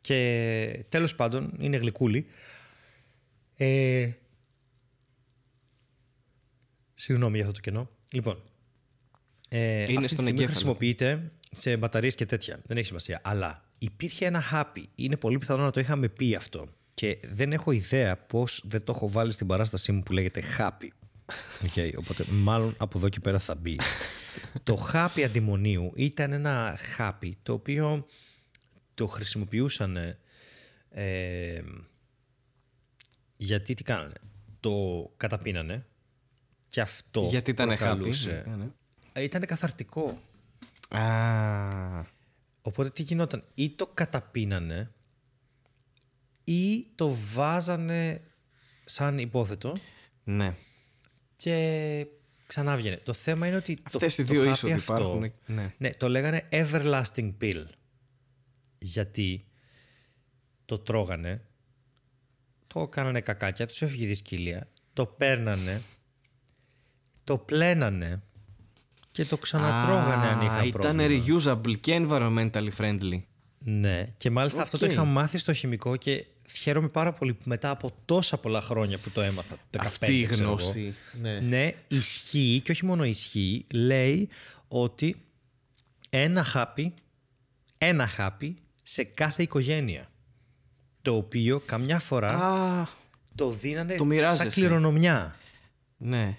[0.00, 2.26] και τέλος πάντων είναι γλυκούλι.
[3.56, 4.10] Ε,
[6.94, 7.90] συγγνώμη για αυτό το κενό.
[8.10, 8.42] Λοιπόν,
[9.48, 10.48] ε, αυτή τη στον στιγμή εγκέφαλο.
[10.50, 12.60] χρησιμοποιείται σε μπαταρίες και τέτοια.
[12.64, 13.20] Δεν έχει σημασία.
[13.24, 14.88] Αλλά υπήρχε ένα χάπι.
[14.94, 16.68] Είναι πολύ πιθανό να το είχαμε πει αυτό.
[16.94, 20.92] Και δεν έχω ιδέα πώς δεν το έχω βάλει στην παράστασή μου που λέγεται χάπι.
[21.74, 23.78] Okay, οπότε μάλλον από εδώ και πέρα θα μπει.
[24.64, 28.06] το χάπι αντιμονίου ήταν ένα χάπι το οποίο
[28.94, 30.16] το χρησιμοποιούσαν
[30.90, 31.60] ε,
[33.36, 34.14] γιατί τι κάνανε.
[34.60, 35.86] Το καταπίνανε
[36.68, 37.78] και αυτό Γιατί ήταν χάπι.
[37.78, 38.66] προκαλούσε- Ναι, ναι.
[39.12, 40.18] Ε, Ήταν καθαρτικό.
[40.88, 41.00] Α,
[42.62, 43.44] Οπότε τι γινόταν.
[43.54, 44.90] Ή το καταπίνανε
[46.52, 48.20] ή το βάζανε
[48.84, 49.76] σαν υπόθετο
[50.24, 50.54] ναι.
[51.36, 52.06] και
[52.46, 52.96] ξανά βγαινε.
[52.96, 53.78] Το θέμα είναι ότι.
[53.82, 55.74] Αυτές το, οι το δύο χάπι είσοδοι αυτό, υπάρχουν, ναι.
[55.78, 57.64] ναι, το λέγανε everlasting pill.
[58.78, 59.46] Γιατί
[60.64, 61.44] το τρώγανε,
[62.66, 65.82] το κάνανε κακάκια, τους έφυγε η δυσκοίλια, το παίρνανε,
[67.24, 68.22] το πλένανε
[69.10, 71.24] και το ξανατρώγανε αν είχαν ήταν πρόβλημα.
[71.26, 73.22] reusable και environmentally friendly.
[73.64, 74.92] Ναι, και μάλιστα αυτό το Οκ.
[74.92, 79.10] είχα μάθει στο χημικό και χαίρομαι πάρα πολύ που μετά από τόσα πολλά χρόνια που
[79.10, 79.56] το έμαθα.
[79.70, 80.94] 15, Αυτή η ξέρω εγώ, γνώση.
[81.20, 81.40] Ναι.
[81.40, 84.28] ναι, ισχύει και όχι μόνο ισχύει, λέει
[84.68, 85.16] ότι
[86.10, 86.94] ένα χάπι,
[87.78, 90.10] ένα χάπι σε κάθε οικογένεια.
[91.02, 92.86] Το οποίο καμιά φορά Α,
[93.34, 94.42] το δίνανε το μοιράζεσαι.
[94.42, 95.36] σαν κληρονομιά.
[95.96, 96.36] ναι.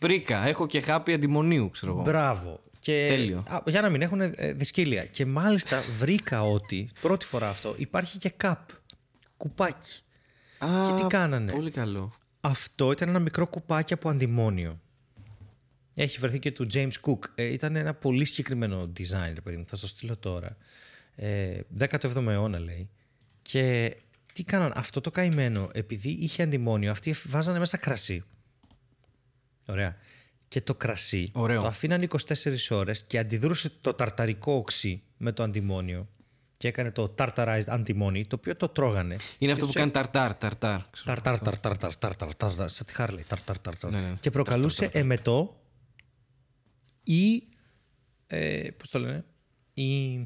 [0.00, 0.46] Βρήκα.
[0.46, 2.02] Έχω και χάπι αντιμονίου, ξέρω εγώ.
[2.02, 2.60] Μπράβο.
[2.86, 3.44] Και, Τέλειο.
[3.48, 5.04] Α, για να μην έχουν ε, δυσκύλια.
[5.06, 8.68] Και μάλιστα βρήκα ότι πρώτη φορά αυτό υπάρχει και καπ.
[9.36, 10.00] Κουπάκι.
[10.58, 12.12] Α, Και τι κάνανε; Πολύ καλό.
[12.40, 14.80] Αυτό ήταν ένα μικρό κουπάκι από αντιμόνιο.
[15.94, 17.18] Έχει βρεθεί και του James Cook.
[17.34, 19.64] Ε, ήταν ένα πολύ συγκεκριμένο design, ρε παιδί μου.
[19.66, 20.56] Θα στο στείλω τώρα.
[21.14, 22.88] Ε, 17ο αιώνα λέει.
[23.42, 23.96] Και
[24.32, 28.24] Τι κάναν, αυτό το καημένο, επειδή είχε αντιμόνιο, αυτοί βάζανε μέσα κρασί.
[29.66, 29.96] Ωραία.
[30.48, 31.60] Και το κρασί Ωραίο.
[31.60, 32.16] το αφήναν 24
[32.70, 36.08] ώρες και αντιδρούσε το ταρταρικό οξύ με το αντιμόνιο
[36.56, 39.16] και έκανε το tartarized αντιμόνι, το οποίο το τρώγανε.
[39.38, 40.80] Είναι αυτό που κάνει ταρτάρ, ταρτάρ.
[40.90, 41.14] ξέρω.
[41.14, 43.24] Ταρτάρ, ταρτάρ, ταρτάρ, ταρτάρ, ταρτάρ, σαν τη Χάρλι.
[43.24, 43.90] Ταρτάρ, ταρτάρ.
[43.90, 44.16] Ναι, ναι.
[44.20, 45.60] Και προκαλούσε εμετό
[47.02, 47.42] ή.
[48.26, 49.24] Ε, Πώς το λένε,
[49.74, 50.18] ή.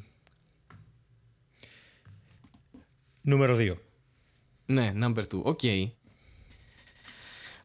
[3.22, 3.74] Νούμερο 2.
[4.66, 5.42] Ναι, number 2.
[5.42, 5.60] Οκ.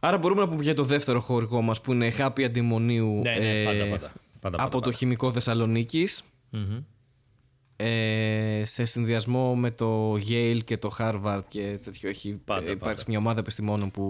[0.05, 3.61] Άρα μπορούμε να πούμε για το δεύτερο χορηγό μας που είναι Χάπι Αντιμονίου Ναι, ναι,
[3.61, 4.13] ε, πάντα, πάντα.
[4.39, 6.23] Πάντα, από το Χημικό Θεσσαλονίκης
[7.75, 12.95] ε, σε συνδυασμό με το Yale και το Harvard και τέτοιο έχει Πάντα, ε, υπάρξει
[12.95, 13.03] πάντα.
[13.07, 14.09] μια ομάδα επιστημόνων που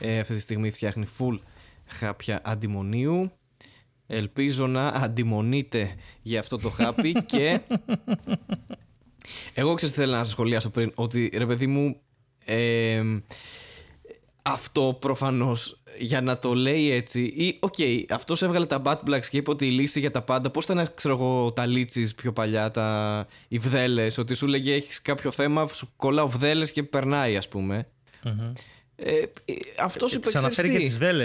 [0.00, 1.38] ε, αυτή τη στιγμή φτιάχνει full
[1.86, 3.30] χάπια αντιμονίου
[4.06, 7.60] ελπίζω να αντιμονείτε για αυτό το χάπι και
[9.54, 12.00] εγώ ξέρω τι θέλω να σας σχολιάσω πριν ότι ρε παιδί μου
[12.44, 13.02] ε,
[14.52, 17.74] αυτό προφανώς για να το λέει έτσι ή οκ,
[18.10, 20.90] αυτός έβγαλε τα Butt Plugs και είπε ότι η λύση για τα πάντα πώς ήταν
[20.94, 25.68] ξέρω εγώ τα leeches πιο παλιά τα, οι βδέλλες ότι σου λέγε έχεις κάποιο θέμα
[25.72, 27.86] σου κολλάω βδέλλες και περνάει ας πούμε
[28.96, 31.24] ε, ε, αυτός είπε Τη αναφέρει και τις δέλε.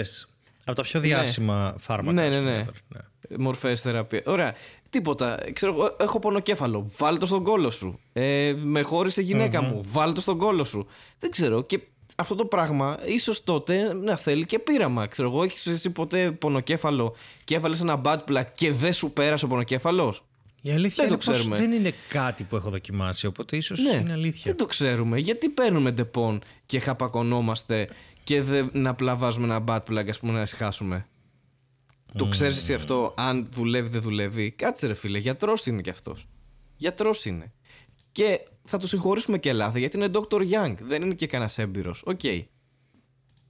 [0.64, 2.12] Από τα πιο διάσημα φάρμακα.
[2.12, 2.62] Ναι, ας ναι, πούμε, ναι.
[2.66, 2.72] ever.
[2.88, 3.36] ναι.
[3.38, 4.22] Μορφές θεραπεία.
[4.26, 4.54] Ωραία.
[4.90, 5.38] Τίποτα.
[5.52, 6.90] Ξέρω, εγώ, έχω πονοκέφαλο.
[6.98, 8.00] Βάλ το στον κόλο σου.
[8.12, 9.80] Ε, με χώρισε η γυναικα μου.
[9.84, 10.86] Βάλ το στον κόλο σου.
[11.18, 11.62] Δεν ξέρω.
[11.62, 11.80] Και
[12.14, 15.06] αυτό το πράγμα ίσως τότε να θέλει και πείραμα.
[15.06, 19.44] Ξέρω εγώ, έχεις εσύ ποτέ πονοκέφαλο και έβαλες ένα bad plug και δεν σου πέρασε
[19.44, 20.24] ο πονοκέφαλος;
[20.62, 21.56] Η αλήθεια Δεν είναι το πως ξέρουμε.
[21.56, 24.42] δεν είναι κάτι που έχω δοκιμάσει, οπότε ίσως Ναι, είναι αλήθεια.
[24.44, 25.18] δεν το ξέρουμε.
[25.18, 27.88] Γιατί παίρνουμε Depon και χαπακωνόμαστε
[28.24, 31.06] και δεν απλά βάζουμε ένα butt plug, ας πούμε, να ησυχάσουμε;
[32.16, 36.26] Το ξέρεις εσύ αυτό, αν δουλεύει δεν δουλεύει; Κάτσε ρε φίλε, γιατρός είναι κι αυτός.
[36.76, 37.52] Γιατρός είναι.
[38.12, 40.40] Και θα το συγχωρήσουμε και λάθη γιατί είναι Dr.
[40.50, 42.02] Young, δεν είναι και κανένας έμπειρος.
[42.06, 42.20] Οκ.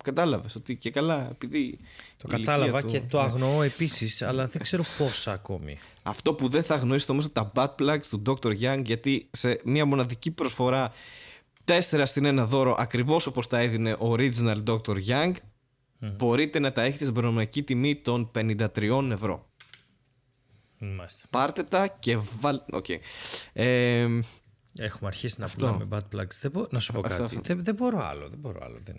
[0.05, 1.79] Κατάλαβες ότι και καλά, επειδή.
[2.17, 5.79] Το η ηλικία κατάλαβα του- και το αγνοώ επίσης, αλλά δεν ξέρω πόσα ακόμη.
[6.03, 8.53] Αυτό που δεν θα αγνοήσει το μέσα τα butt plugs του Dr.
[8.61, 10.93] Young γιατί σε μια μοναδική προσφορά
[11.65, 14.97] 4 συν ένα δώρο ακριβώς όπως τα έδινε ο original Dr.
[15.09, 15.33] Young
[15.99, 19.49] μπορείτε να τα έχετε στην προνομιακή τιμή των 53 ευρώ.
[20.79, 21.27] Μάλιστα.
[21.31, 22.77] Πάρτε τα και βάλτε...
[22.77, 22.87] Οκ.
[23.53, 24.07] Ε,
[24.79, 26.35] Έχουμε αρχίσει να πουλάμε butt plugs.
[26.41, 27.23] Δεν μπο- Να σου πω Αυτό, κάτι.
[27.25, 27.41] αυτό.
[27.43, 28.29] Δεν, δεν μπορώ άλλο.
[28.29, 28.79] Δεν μπορώ άλλο.
[28.85, 28.97] Δεν...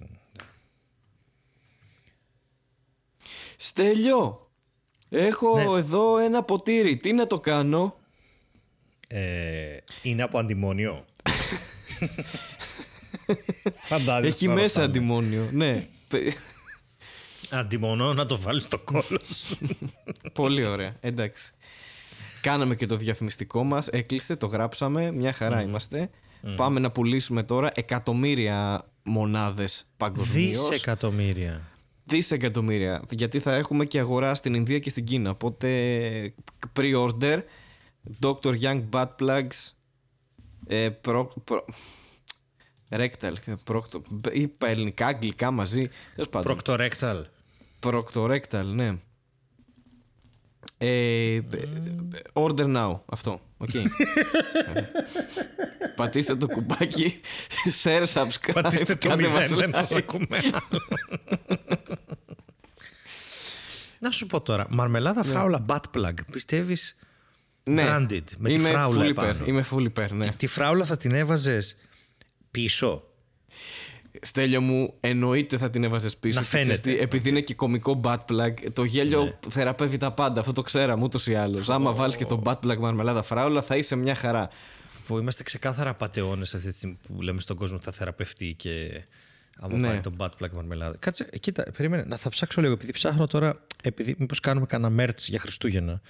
[3.57, 4.49] Στέλιο,
[5.09, 6.97] έχω εδώ ένα ποτήρι.
[6.97, 7.97] Τι να το κάνω;
[9.07, 11.05] Ε, είναι από αντιμόνιο.
[13.75, 14.27] Φαντάζεσαι.
[14.33, 14.85] Έχει να μέσα ρωτάμε.
[14.99, 15.49] αντιμόνιο.
[15.51, 15.87] ναι.
[16.07, 16.33] Πε-
[17.49, 19.57] Αντιμονώ να το βάλεις στο κόλλο σου.
[20.33, 20.95] Πολύ ωραία.
[21.01, 21.53] Εντάξει.
[22.45, 26.09] Κάναμε και το διαφημιστικό μας, έκλεισε, το γράψαμε, μια χαρά είμαστε.
[26.55, 30.69] Πάμε να πουλήσουμε τώρα εκατομμύρια μονάδες παγκοσμίως.
[30.69, 31.61] Δισεκατομμύρια.
[32.05, 33.03] Δισεκατομμύρια.
[33.09, 35.29] Γιατί θα έχουμε και αγορά στην Ινδία και στην Κίνα.
[35.29, 35.69] Οπότε
[36.75, 37.41] pre-order
[38.21, 38.59] Dr.
[38.61, 39.71] Young Butt Plugs
[40.67, 41.65] ε, προ, προ,
[42.89, 43.33] Rectal.
[43.63, 44.01] Πρωκτο,
[44.31, 45.89] είπα ελληνικά, αγγλικά μαζί.
[46.15, 46.57] Τέλος πάντων.
[46.57, 47.21] Proctorectal.
[47.79, 48.97] Proctorectal, ναι.
[50.77, 51.39] Ε,
[52.33, 53.41] order now, αυτό.
[53.57, 53.69] Οκ.
[55.95, 57.21] Πατήστε το κουμπάκι,
[57.83, 58.53] share, subscribe.
[58.53, 59.75] Πατήστε το κάντε μας μηδέν, δεν like.
[59.75, 60.81] σας ακούμε άλλο.
[63.99, 66.13] Να σου πω τώρα, μαρμελάδα φράουλα butt plug.
[66.31, 66.95] Πιστεύεις
[67.63, 70.31] Ναι, branded, με τη είμαι φράουλα full επάνω; υπέρ, είμαι full υπέρ, ναι.
[70.31, 71.77] τη φράουλα θα την έβαζες
[72.51, 73.03] πίσω;
[74.21, 76.35] Στέλιο μου, εννοείται θα την έβαζες πίσω.
[76.35, 76.91] Να Και ξέρεις φαίνεται.
[76.91, 79.35] τι, επειδή είναι και κωμικό butt plug, το γέλιο Ναι.
[79.49, 80.39] θεραπεύει τα πάντα.
[80.39, 81.69] Αυτό το ξέραμε ούτως ή άλλως.
[81.69, 84.49] Άμα βάλεις και το butt plug μαρμελάδα φράουλα, θα είσαι μια χαρά.
[85.07, 89.03] Που είμαστε ξεκάθαρα πατεώνες αυτή τη στιγμή που λέμε στον κόσμο ότι θα θεραπευτεί και
[89.59, 89.87] άμα Ναι.
[89.87, 90.95] πάρει τον butt plug μαρμελάδα.
[90.99, 95.17] Κάτσε, κοίτα, περίμενε, να θα ψάξω λίγο, επειδή ψάχνω τώρα, επειδή μήπως κάνουμε κανένα merch
[95.17, 96.01] για Χριστούγεννα.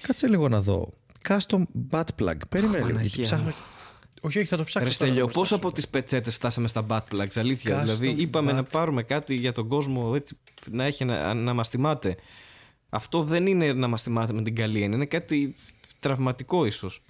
[0.00, 0.92] Κάτσε λίγο να δω.
[1.28, 2.36] Custom butt plug.
[2.48, 3.52] Περίμενε λίγο, γιατί Παναγία ψάχνω...
[4.20, 4.88] Όχι, όχι, θα το ψάξω.
[4.90, 5.56] Ρε τώρα, Στέλιο, να πώς προσθέσω.
[5.56, 7.78] από τις πετσέτες φτάσαμε στα butt plugs, αλήθεια.
[7.78, 10.38] Custom δηλαδή, είπαμε να butt- πάρουμε κάτι για τον κόσμο έτσι,
[10.70, 12.16] να έχει να, να μας θυμάται.
[12.88, 15.54] Αυτό δεν είναι να μας θυμάται με την καλή έννοια, είναι κάτι
[15.98, 17.02] τραυματικό ίσως.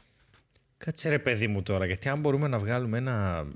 [0.78, 3.46] Κάτσε ρε παιδί μου τώρα, γιατί αν μπορούμε να βγάλουμε ένα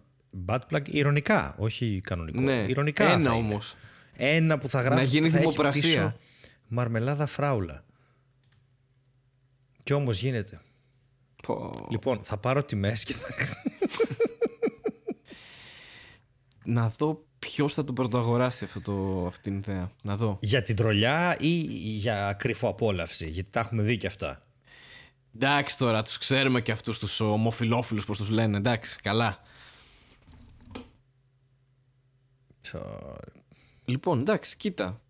[0.46, 2.42] butt plug ηρωνικά, όχι κανονικό.
[2.42, 3.28] Ναι, ηρωνικά ένα θα είναι.
[3.28, 3.76] όμως.
[4.16, 5.80] Ένα που θα γράφει Να γίνει που θα έχει δημοπρασία.
[5.82, 6.16] πίσω
[6.68, 7.84] μαρμελάδα φράουλα.
[9.82, 10.60] Κι όμως γίνεται.
[11.90, 13.28] Λοιπόν, θα πάρω τιμές και θα...
[16.64, 19.90] Να δω ποιος θα το πρωτοαγοράσει αυτό το, αυτή την ιδέα.
[20.02, 20.38] Να δω.
[20.40, 24.42] για την τρολιά ή για κρυφό απόλαυση, γιατί τα έχουμε δει και αυτά.
[25.34, 28.56] Εντάξει τώρα, τους ξέρουμε και αυτούς τους ομοφυλόφιλους, πώς τους λένε.
[28.56, 29.42] Εντάξει, καλά.
[33.84, 35.00] Λοιπόν, εντάξει, κοίτα.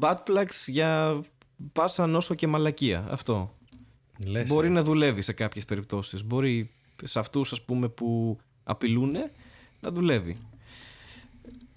[0.00, 1.20] Bad plugs για
[1.72, 3.06] πάσα νόσο και μαλακία.
[3.10, 3.55] Αυτό.
[4.24, 4.70] Λες, Μπορεί ε.
[4.70, 6.24] να δουλεύει σε κάποιες περιπτώσεις.
[6.24, 6.70] Μπορεί
[7.04, 9.12] σε αυτούς ας πούμε που απειλούν
[9.80, 10.36] να δουλεύει.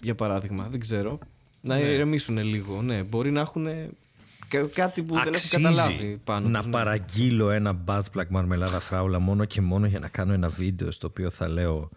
[0.00, 1.18] Για παράδειγμα, δεν ξέρω.
[1.60, 1.80] Να Ναι.
[1.82, 2.82] ηρεμήσουν λίγο.
[2.82, 3.66] Ναι, μπορεί να έχουν
[4.48, 6.72] κα- κάτι που δεν έχουν Αξίζει καταλάβει πάνω να τους, ναι.
[6.72, 11.06] παραγγείλω ένα butt plug μαρμελάδα φράουλα μόνο και μόνο για να κάνω ένα βίντεο στο
[11.06, 11.88] οποίο θα λέω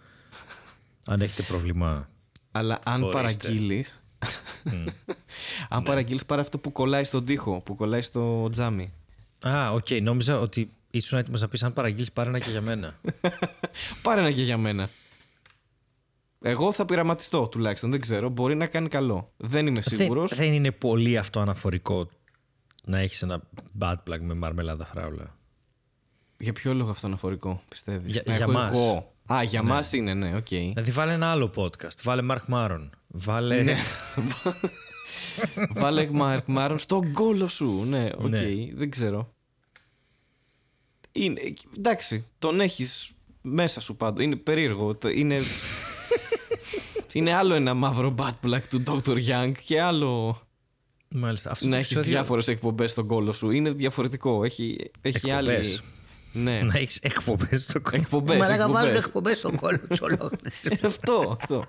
[1.05, 2.09] αν έχετε πρόβλημα.
[2.51, 3.21] Αλλά αν Ορίστε.
[3.21, 4.03] παραγγείλεις
[5.69, 8.93] αν παραγγείλεις πάρε αυτό που κολλάει στον τοίχο, που κολλάει στο τζάμι.
[9.47, 12.99] Α, οκ, νόμιζα ότι ήσουν έτοιμος να πεις αν παραγγείλεις πάρε ένα και για μένα.
[14.03, 14.89] Πάρε ένα και για μένα.
[16.41, 17.91] Εγώ θα πειραματιστώ τουλάχιστον.
[17.91, 18.29] Δεν ξέρω.
[18.29, 19.31] Μπορεί να κάνει καλό.
[19.37, 20.29] Δεν είμαι σίγουρος.
[20.35, 22.09] δεν, δεν είναι πολύ αυτοαναφορικό
[22.85, 23.41] να έχεις ένα
[23.79, 25.37] butt plug με μαρμελάδα φράουλα.
[26.37, 28.73] Για ποιο λόγο αυτοαναφορικό, πιστεύεις; Για- για μας.
[28.73, 29.13] εγώ.
[29.33, 30.47] Α, για μας είναι, ναι, οκ.
[30.47, 32.01] Δηλαδή βάλε ένα άλλο podcast.
[32.03, 32.89] Βάλε Marc Maron.
[33.07, 33.63] Βάλε.
[33.63, 33.75] Ναι.
[35.81, 37.85] Βάλε Marc Maron στον κώλο σου.
[37.89, 38.27] Ναι, οκ.
[38.27, 38.41] Ναι.
[38.73, 39.32] Δεν ξέρω.
[41.15, 43.09] Είναι, εντάξει, τον έχεις
[43.41, 44.21] μέσα σου πάντω.
[44.21, 44.95] Είναι περίεργο.
[44.95, 45.41] Το- Είναι,
[47.13, 49.17] είναι άλλο ένα μαύρο bad plug του Dr.
[49.27, 50.41] Young και άλλο
[51.15, 51.51] Μάλιστα.
[51.51, 53.49] Αυτό το να έχεις επεισόδιο- διάφορες εκπομπές στον κόλο σου.
[53.49, 54.43] Είναι διαφορετικό.
[54.43, 55.49] Έχει, έχει άλλη.
[55.49, 55.83] Εκπομπές.
[56.33, 56.59] Ναι.
[56.63, 57.97] Να έχεις εκπομπές στο κόμμα.
[58.03, 58.37] Εκπομπές.
[58.37, 60.87] Μαλάκα βάζουν εκπομπές στον κόλλο τους ολόκληρου.
[60.87, 61.65] αυτό, αυτό.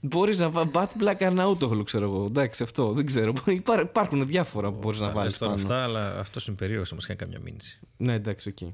[0.00, 2.24] Μπορεί να βάλει Bat Black Arnautoglu, ξέρω εγώ.
[2.24, 3.32] Εντάξει, αυτό δεν ξέρω.
[3.46, 5.62] Υπά- Υπάρχουν διάφορα που μπορεί να βάλει τώρα πάνω.
[5.62, 6.84] αυτά, αλλά αυτό είναι περίεργο.
[6.92, 7.78] Μα κάνει καμιά μήνυση.
[7.96, 8.72] Ναι, εντάξει, οκ.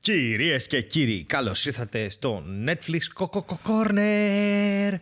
[0.00, 4.94] Κυρίες και κύριοι, καλώς ήρθατε στο Netflix Coco Corner.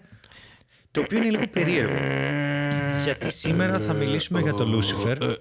[0.91, 1.95] Το οποίο είναι λίγο περίεργο.
[3.05, 5.35] Γιατί σήμερα θα μιλήσουμε για το Lucifer.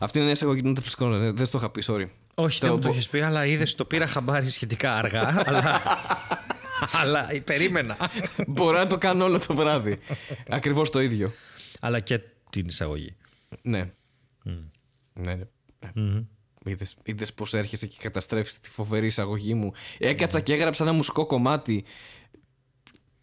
[0.00, 1.18] Αυτή είναι μια εισαγωγή του Netflix Corner.
[1.18, 2.06] Δεν δεν στο είχα πει, sorry.
[2.34, 5.42] Όχι, δεν μου το έχεις πει, αλλά είδες το πήρα χαμπάρι σχετικά αργά.
[5.48, 5.80] αλλά.
[6.92, 7.96] αλλά περίμενα.
[8.46, 9.98] Μπορώ να το κάνω όλο το βράδυ.
[10.48, 11.32] Ακριβώς το ίδιο.
[11.80, 12.20] αλλά και
[12.50, 13.16] την εισαγωγή.
[13.62, 13.92] Ναι.
[15.12, 16.22] Ναι, ναι.
[16.64, 19.72] Είδες, είδες πως έρχεσαι και καταστρέφεις τη φοβερή εισαγωγή μου.
[19.98, 21.84] Έκατσα και έγραψα ένα μουσικό κομμάτι.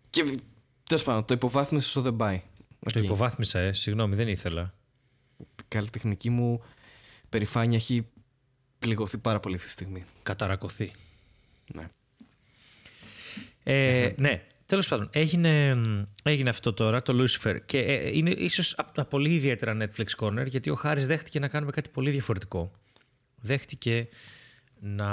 [0.10, 0.38] Και
[0.84, 2.42] τέλος πάντων, το υποβάθμισε στο δεν πάει.
[2.94, 3.74] Το υποβάθμισα, ε.
[3.74, 4.74] Συγγνώμη, δεν ήθελα.
[5.72, 6.64] Η καλλιτεχνική μου
[7.30, 8.08] περηφάνεια έχει
[8.80, 10.04] πληγωθεί πάρα πολύ αυτή τη στιγμή.
[10.24, 10.92] Καταρακωθεί.
[11.74, 11.88] Ναι.
[13.64, 15.78] Ε, ναι, τέλος πάντων, έγινε,
[16.24, 20.46] έγινε αυτό τώρα, το Lucifer και ε, είναι ίσως από τα πολύ ιδιαίτερα Netflix Corner
[20.48, 22.72] γιατί ο Χάρης δέχτηκε να κάνουμε κάτι πολύ διαφορετικό.
[23.36, 24.08] Δέχτηκε
[24.80, 25.10] να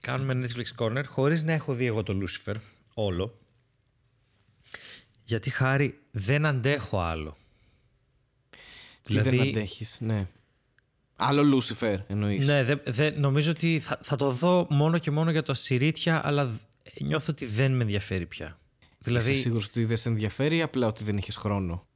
[0.00, 2.54] κάνουμε Netflix Corner χωρίς να έχω δει εγώ το Lucifer
[2.94, 3.38] όλο
[5.24, 7.36] γιατί Χάρη δεν αντέχω άλλο.
[9.14, 10.26] Τι δεν αντέχεις, ναι.
[11.16, 12.46] Άλλο Λούσιφερ εννοείς.
[12.46, 16.26] Ναι, δεν δεν- νομίζω ότι θα, θα το δω μόνο και μόνο για το ασυρίτια,
[16.26, 16.56] αλλά δ-
[17.00, 18.46] νιώθω ότι δεν με ενδιαφέρει πια.
[18.46, 18.98] Δηλαδή...
[18.98, 21.86] Δηλαδή, Είσαι σίγουρος ότι δεν σε ενδιαφέρει ή απλά ότι δεν είχες χρόνο;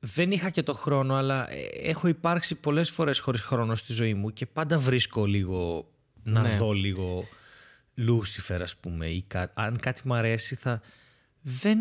[0.00, 4.14] δεν είχα και το χρόνο, αλλά ε, έχω υπάρξει πολλές φορές χωρίς χρόνο στη ζωή
[4.14, 5.90] μου και πάντα βρίσκω λίγο
[6.22, 6.56] να Ναι.
[6.56, 7.24] δω λίγο
[7.94, 10.80] Λούσιφερ, ας πούμε, ή κα- αν κάτι μου αρέσει θα...
[11.40, 11.78] Δεν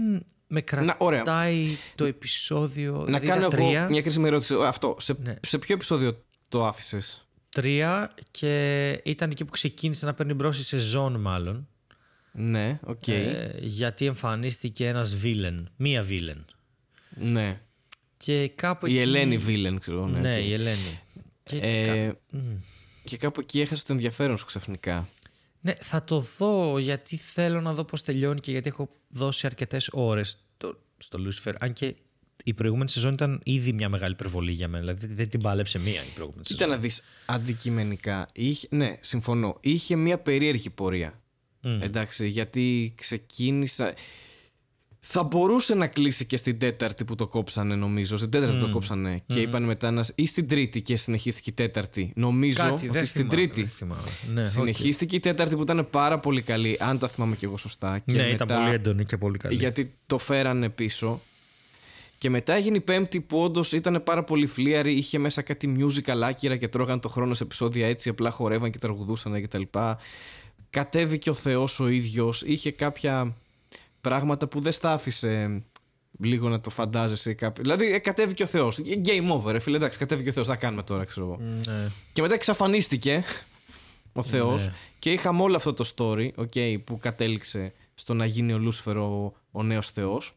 [0.47, 0.63] με
[0.97, 1.21] ωραία.
[1.21, 4.55] κρατάει το επεισόδιο, Να δηλαδή κάνω τα εγώ τρία, μια κρίσιμη ερώτηση.
[4.61, 5.35] Αυτό, σε, Ναι.
[5.41, 10.63] σε ποιο επεισόδιο το άφησες; τρία και ήταν εκεί που ξεκίνησε να παίρνει μπρος η
[10.63, 11.67] σεζόν μάλλον.
[12.31, 13.07] Ναι, οκ.
[13.07, 16.45] Ε, γιατί εμφανίστηκε ένας villain, μία villain.
[17.09, 17.61] Ναι.
[18.17, 19.01] Και κάπου Η εκεί...
[19.01, 20.07] Ελένη Villain, ξέρω.
[20.07, 20.45] Ναι, Ναι, οκ.
[20.45, 20.99] η Ελένη.
[21.43, 22.39] Και Ε, κα- Μμ.
[23.03, 25.07] και κάπου εκεί έχασε το ενδιαφέρον σου ξαφνικά.
[25.67, 29.89] Ναι, θα το δω γιατί θέλω να δω πώς τελειώνει και γιατί έχω δώσει αρκετές
[29.91, 31.53] ώρες στο, στο Lucifer.
[31.59, 31.95] Αν και
[32.43, 34.93] η προηγούμενη σεζόν ήταν ήδη μια μεγάλη υπερβολή για μένα.
[34.93, 36.75] Δηλαδή δεν την πάλεψε μία η προηγούμενη Κοίτα σεζόν.
[36.75, 38.27] να δεις αντικειμενικά.
[38.33, 39.57] Είχε, ναι, συμφωνώ.
[39.61, 41.21] Είχε μια περίεργη πορεία.
[41.61, 41.81] Μμ.
[41.81, 43.93] Εντάξει, γιατί ξεκίνησα...
[44.99, 48.17] Θα μπορούσε να κλείσει και στην τέταρτη που το κόψανε, νομίζω.
[48.17, 49.21] Στην τέταρτη το κόψανε.
[49.25, 50.05] Και είπαν μετά να.
[50.15, 52.11] ή στην τρίτη και συνεχίστηκε η τέταρτη.
[52.15, 53.61] Νομίζω Κάτι, ότι δεν στην θυμάμαι, τρίτη.
[53.61, 54.01] δεν θυμάμαι.
[54.33, 54.47] Ναι, οκ.
[54.47, 57.99] Συνεχίστηκε η τέταρτη που ήταν πάρα πολύ καλή, αν τα θυμάμαι και εγώ σωστά.
[57.99, 59.55] Και Ναι, μετά, ήταν πολύ έντονη και πολύ καλή.
[59.55, 61.21] Γιατί το φέρανε πίσω.
[62.17, 64.93] Και μετά έγινε η πέμπτη που όντως ήταν πάρα πολύ φλύαρη.
[64.93, 68.09] Είχε μέσα κάτι musical άκυρα και τρώγαν το χρόνο σε επεισόδια έτσι.
[68.09, 69.61] Απλά χορεύαν και τραγουδούσαν κτλ.
[70.69, 72.41] Κατέβηκε ο Θεός ο ίδιος.
[72.41, 73.35] Είχε κάποια
[74.01, 75.63] πράγματα που δεν στα άφησε
[76.19, 77.33] λίγο να το φαντάζεσαι.
[77.33, 77.63] Κάποιο.
[77.63, 78.79] Δηλαδή ε, κατέβηκε ο Θεός.
[79.05, 79.77] Game over, ρε φίλε.
[79.77, 80.47] Εντάξει, κατέβηκε ο Θεός.
[80.47, 81.37] Θα κάνουμε τώρα, ξέρω εγώ.
[81.41, 81.89] Ναι.
[82.13, 83.23] Και μετά εξαφανίστηκε
[84.13, 84.73] ο Θεός Ναι.
[84.99, 89.33] και είχαμε όλο αυτό το story okay, που κατέληξε στο να γίνει ο Λούσφερ ο,
[89.51, 90.33] ο νέος Θεός.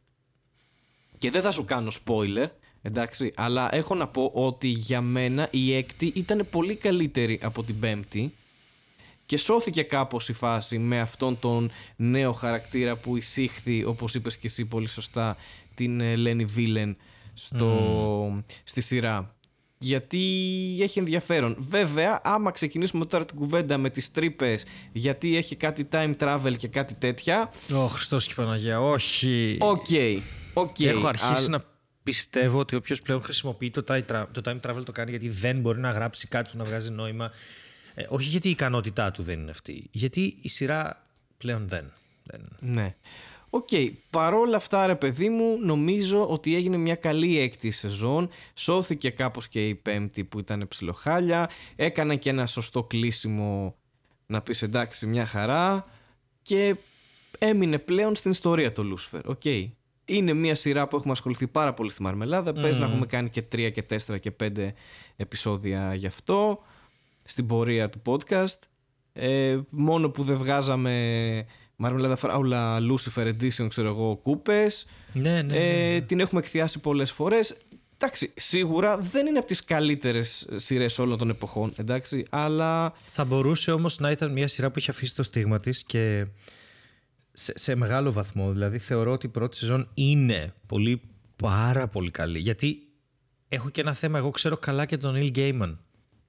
[1.19, 2.47] Και δεν θα σου κάνω spoiler,
[2.83, 7.79] εντάξει, αλλά έχω να πω ότι για μένα η έκτη ήταν πολύ καλύτερη από την
[7.79, 8.35] πέμπτη
[9.31, 14.47] και σώθηκε κάπως η φάση με αυτόν τον νέο χαρακτήρα που εισήχθη όπως είπες και
[14.47, 15.37] εσύ πολύ σωστά
[15.75, 16.97] την Λένι Βίλεν
[17.35, 19.35] στο, στη σειρά
[19.79, 20.19] γιατί
[20.81, 21.57] έχει ενδιαφέρον.
[21.59, 26.69] Βέβαια, άμα ξεκινήσουμε τώρα την κουβέντα με τις τρύπες, γιατί έχει κάτι time travel και
[26.69, 27.51] κάτι τέτοια.
[27.75, 29.57] Ω, Χριστός και Παναγία, όχι.
[29.61, 29.87] Οκ.
[29.91, 30.19] Okay,
[30.55, 31.63] okay, Έχω αρχίσει να
[32.03, 35.61] πιστεύω ότι όποιος πλέον χρησιμοποιεί το time, travel, το time travel το κάνει γιατί δεν
[35.61, 37.31] μπορεί να γράψει κάτι που να βγάζει νόημα.
[37.95, 39.89] Ε, όχι γιατί η ικανότητά του δεν είναι αυτή.
[39.91, 41.07] Γιατί η σειρά
[41.39, 41.93] πλέον δεν.
[42.25, 42.41] δεν.
[42.61, 42.95] Ναι.
[43.51, 43.91] Οκ, okay.
[44.11, 49.69] παρόλα αυτά ρε παιδί μου νομίζω ότι έγινε μια καλή έκτη σεζόν Σώθηκε κάπως και
[49.69, 53.77] η πέμπτη που ήταν ψιλοχάλια Έκανε και ένα σωστό κλείσιμο
[54.27, 55.87] να πεις εντάξει μια χαρά
[56.43, 56.77] Και
[57.39, 59.69] έμεινε πλέον στην ιστορία το Λούσφερ okay.
[60.05, 62.61] Είναι μια σειρά που έχουμε ασχοληθεί πάρα πολύ στη Μαρμελάδα mm.
[62.61, 64.75] Πες να έχουμε κάνει και τρία και τέσσερα και πέντε
[65.17, 66.63] επεισόδια γι' αυτό
[67.31, 68.59] Στην πορεία του podcast
[69.13, 71.47] ε, Μόνο που δεν βγάζαμε
[71.77, 74.87] Μάρμελάδα Φράουλα Lucifer Edition, ξέρω εγώ, κούπες.
[75.13, 77.57] Ναι, ναι, ναι, ναι, την έχουμε εκθιάσει πολλές φορές.
[77.95, 82.95] Εντάξει, σίγουρα δεν είναι από τις καλύτερες σειρές όλων των εποχών, εντάξει, αλλά.
[83.09, 86.27] Θα μπορούσε όμως να ήταν μια σειρά που είχε αφήσει το στίγμα της και
[87.33, 88.53] σε, σε μεγάλο βαθμό.
[88.53, 91.01] Δηλαδή, θεωρώ ότι η πρώτη σεζόν είναι πολύ,
[91.37, 92.39] πάρα πολύ καλή.
[92.39, 92.89] Γιατί
[93.49, 94.19] έχω και ένα θέμα.
[94.19, 95.77] Εγώ ξέρω καλά και τον Neil Gaiman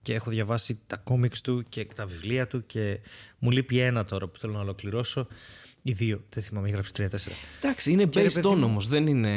[0.01, 2.99] και έχω διαβάσει τα κόμιξ του και τα βιβλία του και
[3.39, 5.27] μου λείπει ένα τώρα που θέλω να ολοκληρώσω.
[5.83, 7.35] Οι δύο, δεν θυμάμαι, γράψει τρία-τέσσερα.
[7.57, 9.29] Εντάξει, είναι based on όμως, δεν είναι.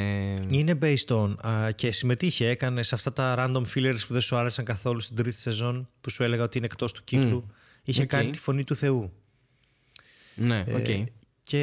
[0.51, 1.35] Είναι based on.
[1.75, 5.37] και συμμετείχε, έκανε σε αυτά τα random fillers που δεν σου άρεσαν καθόλου στην τρίτη
[5.37, 7.47] σεζόν, που σου έλεγα ότι είναι εκτός του κύκλου.
[7.85, 9.13] Είχε κάνει τη φωνή του Θεού.
[10.35, 10.85] Ναι, οκ.
[10.89, 11.05] Okay.
[11.43, 11.63] και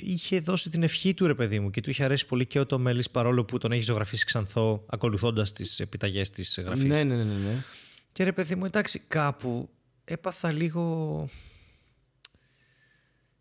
[0.00, 2.66] είχε δώσει την ευχή του ρε παιδί μου και του είχε αρέσει πολύ και ο
[2.66, 6.84] Tom Ellis παρόλο που τον έχει ζωγραφίσει ξανθό ακολουθώντας τις επιταγές της γραφής.
[6.84, 7.62] Ναι, ναι, ναι, ναι.
[8.14, 9.70] Και ρε παιδί μου, εντάξει, κάπου
[10.04, 11.28] έπαθα λίγο...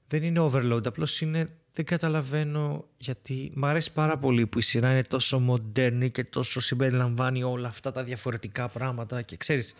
[0.08, 1.48] Δεν είναι overload, απλώς είναι...
[1.72, 6.60] Δεν καταλαβαίνω γιατί μ' αρέσει πάρα πολύ που η σειρά είναι τόσο μοντέρνη και τόσο
[6.60, 9.76] συμπεριλαμβάνει όλα αυτά τα διαφορετικά πράγματα και ξέρεις,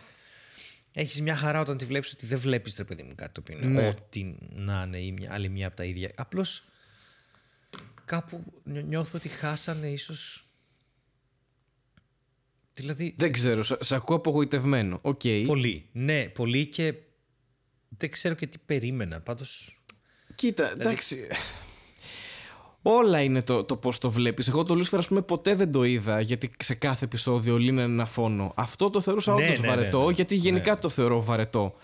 [0.92, 3.58] έχεις μια χαρά όταν τη βλέπεις ότι δεν βλέπεις ρε παιδί μου κάτι το οποίο
[3.66, 3.88] είναι ναι.
[3.88, 6.10] ό,τι να είναι ή μια, άλλη μια από τα ίδια.
[6.14, 6.64] Απλώς
[8.04, 10.43] κάπου νιώθω ότι χάσανε ίσως
[12.74, 13.14] Δηλαδή...
[13.18, 15.00] Δεν ξέρω, σε ακούω απογοητευμένο.
[15.02, 15.44] Okay.
[15.46, 15.88] Πολύ.
[15.92, 16.94] Ναι, πολύ και
[17.88, 19.20] δεν ξέρω και τι περίμενα.
[19.20, 19.78] Πάντως...
[20.34, 20.82] Κοίτα, δηλαδή...
[20.82, 21.26] εντάξει.
[22.86, 24.48] Όλα είναι το, το πώς το βλέπεις.
[24.48, 28.06] Εγώ το Λούσφερ, ας πούμε, ποτέ δεν το είδα γιατί σε κάθε επεισόδιο λύνει ένα
[28.06, 28.52] φόνο.
[28.56, 30.12] Αυτό το θεωρούσα ναι, όντως ναι, βαρετό, ναι, ναι.
[30.12, 30.80] γιατί γενικά ναι.
[30.80, 31.74] το θεωρώ βαρετό.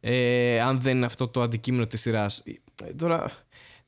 [0.00, 2.42] Ε, αν δεν είναι αυτό το αντικείμενο της σειράς.
[2.84, 3.30] Ε, τώρα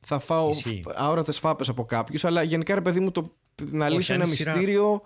[0.00, 0.50] θα φάω
[0.94, 3.36] αόρατες φάπες από κάποιους, αλλά γενικά ρε παιδί μου το
[3.70, 5.02] να λύσω ένα μυστήριο.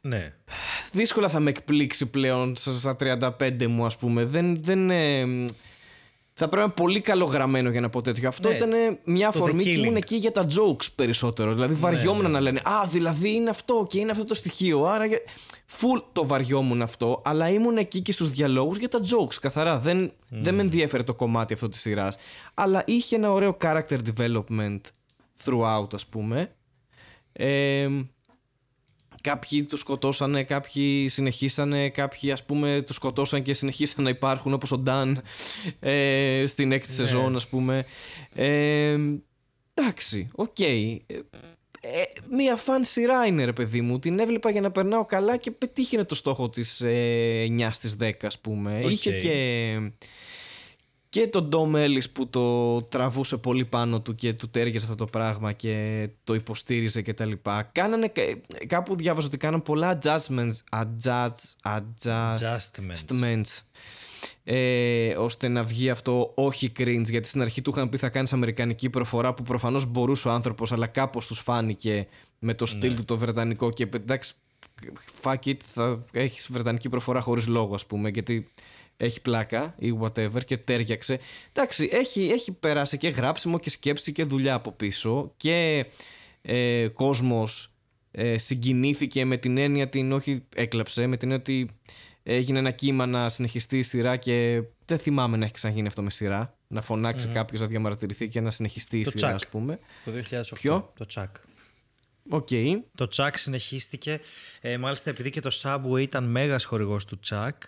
[0.00, 0.32] Ναι.
[0.92, 4.24] Δύσκολα θα με εκπλήξει πλέον στα 35 μου, ας πούμε.
[4.24, 5.24] Δεν, δεν, ε,
[6.32, 8.28] θα πρέπει να είναι πολύ καλογραμμένο για να πω τέτοιο.
[8.28, 11.52] Αυτό ναι, ήταν μια αφορμή και ήμουν εκεί για τα jokes περισσότερο.
[11.52, 12.28] Δηλαδή ναι, βαριόμουν ναι.
[12.28, 14.84] να λένε Α, δηλαδή είναι αυτό και είναι αυτό το στοιχείο.
[14.84, 15.06] Άρα.
[15.80, 19.34] Full το βαριόμουν αυτό, αλλά ήμουν εκεί και στους διαλόγους για τα jokes.
[19.40, 19.78] Καθαρά.
[19.78, 22.16] Δεν, δεν με ενδιαφέρε το κομμάτι αυτό της σειράς.
[22.54, 24.80] Αλλά είχε ένα ωραίο character development
[25.44, 26.52] throughout, ας πούμε.
[27.32, 27.88] Ε,
[29.22, 34.78] Κάποιους σκοτώσανε, κάποιοι συνεχίσανε, κάποιοι ας πούμε τους σκοτώσαν και συνεχίσαν να υπάρχουν όπως ο
[34.78, 35.22] Νταν
[35.80, 36.94] ε, στην έκτη ναι.
[36.94, 37.84] σεζόν ας πούμε.
[38.34, 38.96] Ε,
[39.74, 40.54] εντάξει, οκ.
[40.58, 40.96] Okay.
[41.06, 41.14] Ε,
[41.82, 45.50] ε, μία fun σειρά είναι ρε παιδί μου Την έβλεπα για να περνάω καλά Και
[45.50, 48.90] πετύχαινε το στόχο της ε, 9 στις 10 ας πούμε okay.
[48.90, 49.76] Είχε και
[51.10, 55.06] και τον Ντόμ Έλλης που το τραβούσε πολύ πάνω του και του τέριαζε αυτό το
[55.06, 57.62] πράγμα και το υποστήριζε και τα λοιπά.
[57.62, 58.12] Κάνανε,
[58.66, 61.30] κάπου διάβαζα ότι κάνανε πολλά adjustments, adjust,
[61.62, 63.58] adjustments,
[64.44, 68.32] ε, ώστε να βγει αυτό όχι cringe γιατί στην αρχή του είχαν πει θα κάνεις
[68.32, 72.06] αμερικανική προφορά που προφανώς μπορούσε ο άνθρωπος αλλά κάπως τους φάνηκε
[72.38, 72.96] με το στυλ ναι.
[72.96, 74.34] του το βρετανικό και εντάξει
[75.22, 78.48] fuck it θα έχεις βρετανική προφορά χωρίς λόγο ας πούμε γιατί
[79.00, 81.18] έχει πλάκα ή whatever και τέριαξε.
[81.52, 85.86] Εντάξει, έχει, έχει περάσει και γράψιμο και σκέψη και δουλειά από πίσω και
[86.42, 87.72] ε, κόσμος
[88.10, 91.70] ε, συγκινήθηκε με την έννοια την όχι έκλαψε, με την έννοια ότι
[92.22, 96.10] έγινε ένα κύμα να συνεχιστεί η σειρά και δεν θυμάμαι να έχει ξαναγίνει αυτό με
[96.10, 96.54] σειρά.
[96.66, 97.34] Να φωνάξει mm-hmm.
[97.34, 99.78] κάποιος να διαμαρτυρηθεί και να συνεχιστεί η σειρά, ας πούμε.
[100.04, 100.42] Το 2008.
[100.54, 101.36] Ποιο; Το Τσακ.
[102.30, 102.80] Okay.
[102.94, 104.20] Το Τσακ συνεχίστηκε.
[104.60, 107.62] Ε, μάλιστα επειδή και το Subway ήταν μέγας χορηγός του Τσακ,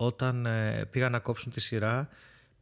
[0.00, 2.08] όταν ε, πήγαν να κόψουν τη σειρά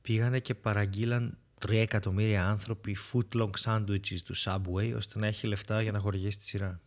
[0.02, 5.82] πήγανε και παραγγείλαν 3 εκατομμύρια άνθρωποι foot long sandwiches του Subway ώστε να έχει λεφτά
[5.82, 6.80] για να χορηγήσει τη σειρά.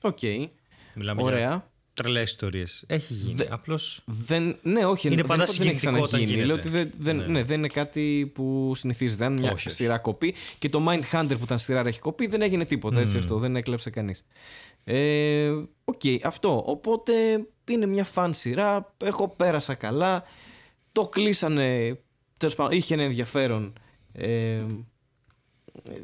[0.00, 0.18] Οκ.
[1.16, 1.70] Ωραία.
[1.94, 2.84] τρελές ιστορίες.
[2.86, 3.34] Έχει γίνει.
[3.34, 4.02] Δε- Απλώς.
[4.04, 6.30] Δεν, ναι, όχι, Είναι δεν, πάντα δεν έχει συγκινητικό όταν ξαναγίνει.
[6.32, 6.46] γίνεται.
[6.46, 7.26] Λέω ότι δεν, δεν, Ναι.
[7.26, 9.24] ναι, δεν είναι κάτι που συνηθίζεται.
[9.24, 9.70] Αν μια Όχι, όχι.
[9.70, 13.00] σειρά κοπεί και το Mindhunter που ήταν σειρά έχει κοπεί, δεν έγινε τίποτα.
[13.00, 14.24] Έτσι, αυτό, δεν έκλεψε κανείς.
[14.84, 15.50] Ε,
[15.84, 16.62] Οκ, αυτό.
[16.66, 17.12] Οπότε
[17.70, 18.94] είναι μια fun σειρά.
[19.04, 20.22] Εγώ πέρασα καλά.
[20.92, 21.98] Το κλείσανε.
[22.38, 23.72] Τέλος πάντων, είχε ένα ενδιαφέρον.
[24.12, 24.58] Ε,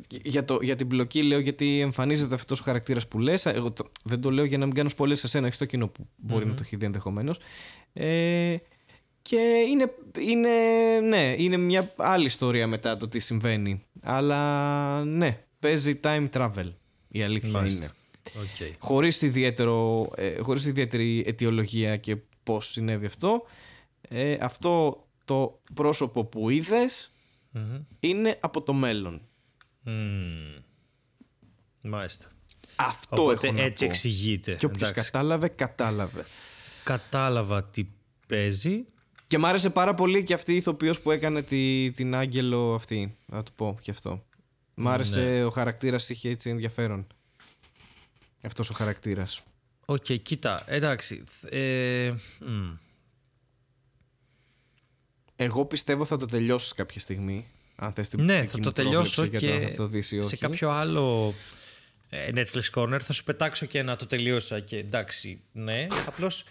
[0.09, 3.47] για, το, για την πλοκή λέω γιατί εμφανίζεται αυτός ο χαρακτήρας που λες.
[3.47, 5.89] Εγώ το- δεν το λέω για να μην κάνω spoil σε σένα, έχει το κοινό
[5.89, 7.39] που μπορεί να το έχει δει ενδεχομένως.
[7.93, 8.57] Ε,
[9.23, 9.37] και
[9.71, 10.51] είναι, είναι,
[11.09, 13.83] ναι, είναι μια άλλη ιστορία μετά το τι συμβαίνει.
[14.03, 16.73] Αλλά ναι, παίζει time travel.
[17.09, 17.85] Η αλήθεια Μάλιστα.
[17.85, 17.93] είναι.
[18.35, 18.73] Okay.
[18.79, 23.43] Χωρίς, ιδιαίτερο, ε, χωρίς ιδιαίτερη αιτιολογία και πώς συνέβη αυτό.
[24.09, 27.13] Ε, αυτό το πρόσωπο που είδες
[28.01, 29.21] είναι από το μέλλον.
[31.81, 32.27] Μάλιστα.
[32.77, 33.91] Αυτό Οπότε έχω να έτσι πω.
[33.91, 34.55] εξηγείται.
[34.55, 35.11] Και όποιος Εντάξει.
[35.11, 36.25] κατάλαβε, κατάλαβε.
[36.85, 37.87] Κατάλαβα τι
[38.27, 38.85] παίζει.
[39.27, 43.17] Και μ' άρεσε πάρα πολύ και αυτή η ηθοποιός που έκανε τη, την Άγγελο αυτή.
[43.27, 44.25] Να το πω και αυτό.
[44.75, 45.45] Μ' άρεσε Ναι.
[45.45, 47.07] ο χαρακτήρας, είχε έτσι ενδιαφέρον.
[48.43, 49.43] Αυτός ο χαρακτήρας.
[49.85, 51.23] Οκ, κοίτα, εντάξει.
[51.51, 52.73] Ε, μ.
[55.37, 57.47] Εγώ πιστεύω θα το τελειώσεις κάποια στιγμή.
[57.77, 59.77] Αν θες την ναι, δική θα μου το τελειώσω πρόβλεψη για το και αν θα
[59.77, 60.29] το δεις ή όχι.
[60.29, 61.35] σε κάποιο άλλο
[62.09, 65.87] ε, Netflix Corner θα σου πετάξω και να το τελείωσα και εντάξει, ναι.
[66.07, 66.45] Απλώς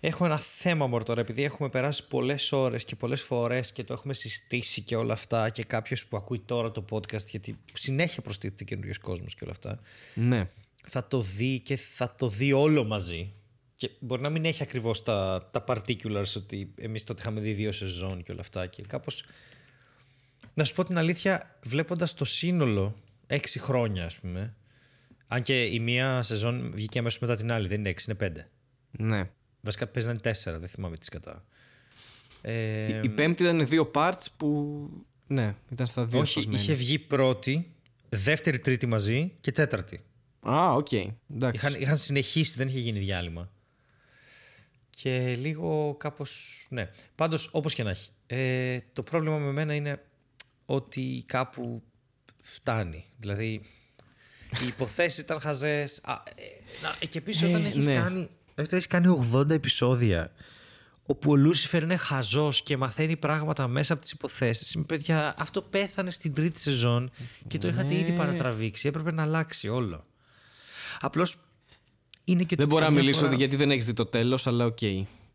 [0.00, 3.92] έχω ένα θέμα μόνο τώρα επειδή έχουμε περάσει πολλές ώρες και πολλές φορές και το
[3.92, 8.64] έχουμε συστήσει και όλα αυτά και κάποιος που ακούει τώρα το podcast γιατί συνέχεια προστίθεται
[8.64, 9.80] καινούριο κόσμος και όλα αυτά
[10.14, 10.50] Ναι.
[10.88, 13.32] Θα το δει και θα το δει όλο μαζί.
[13.76, 17.72] Και μπορεί να μην έχει ακριβώς τα, τα particulars ότι εμείς τότε είχαμε δει δύο
[17.72, 18.66] σεζόν και όλα αυτά.
[18.66, 19.24] Και κάπως.
[20.54, 22.94] Να σου πω την αλήθεια, βλέποντας το σύνολο
[23.26, 24.54] έξι χρόνια, ας πούμε.
[25.28, 28.48] Αν και η μία σεζόν βγήκε αμέσως μετά την άλλη, δεν είναι έξι, είναι πέντε.
[28.90, 29.30] ναι.
[29.60, 31.44] Βασικά παίζει να είναι τέσσερα, δεν θυμάμαι τις σκατά.
[32.42, 34.78] Ε, Η πέμπτη ήταν δύο parts που.
[35.26, 36.20] Ναι, ήταν στα δύο.
[36.20, 36.60] όχι, σπασμένη.
[36.62, 37.74] είχε βγει πρώτη,
[38.08, 40.04] δεύτερη, τρίτη μαζί και τέταρτη.
[40.40, 40.92] Α, οκ.
[40.92, 41.16] Εντάξει.
[41.52, 43.50] Είχαν, είχαν συνεχίσει, δεν είχε γίνει διάλειμμα.
[44.90, 46.90] Και λίγο κάπως, ναι.
[47.14, 48.10] Πάντως, όπως και να έχει.
[48.26, 50.04] Ε, το πρόβλημα με μένα είναι
[50.66, 51.82] ότι κάπου
[52.42, 53.04] φτάνει.
[53.18, 53.62] Δηλαδή,
[54.62, 56.00] οι υποθέσεις ήταν χαζές.
[56.04, 56.42] Α, ε,
[56.82, 57.94] να, και επίσης όταν έχεις, ναι.
[57.94, 60.32] κάνει, όταν έχεις κάνει 80 επεισόδια
[61.10, 64.72] όπου ο Λούσιφερ είναι χαζός και μαθαίνει πράγματα μέσα από τις υποθέσεις.
[64.72, 67.10] Είμαι, παιδιά, αυτό πέθανε στην τρίτη σεζόν
[67.46, 68.88] και το είχατε ήδη παρατραβήξει.
[68.88, 70.04] Έπρεπε να αλλάξει όλο.
[71.00, 71.36] Απλώς
[72.24, 74.46] είναι και Δεν το μπορώ να καμιά μιλήσω φορά- γιατί δεν έχεις δει το τέλος,
[74.46, 74.78] αλλά οκ.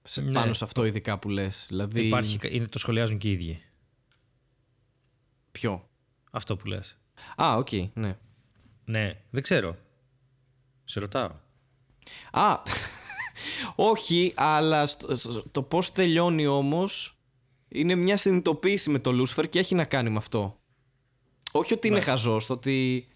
[0.03, 0.31] Σε- Ναι.
[0.31, 1.65] Πάνω σε αυτό ειδικά που λες.
[1.69, 2.05] Δηλαδή.
[2.05, 3.61] Υπάρχει, είναι, το σχολιάζουν και οι ίδιοι.
[5.51, 5.89] Ποιο;
[6.31, 6.97] Αυτό που λες.
[7.35, 8.17] Α, οκ, ναι.
[8.85, 9.77] Ναι, δεν ξέρω.
[10.83, 11.29] Σε ρωτάω.
[12.31, 12.61] Α,
[13.75, 17.17] όχι, αλλά στο- στο- το πώς τελειώνει όμως
[17.67, 20.57] είναι μια συνειδητοποίηση με το Λούσφερ και έχει να κάνει με αυτό.
[21.51, 23.07] Όχι ότι είναι χαζός, το ότι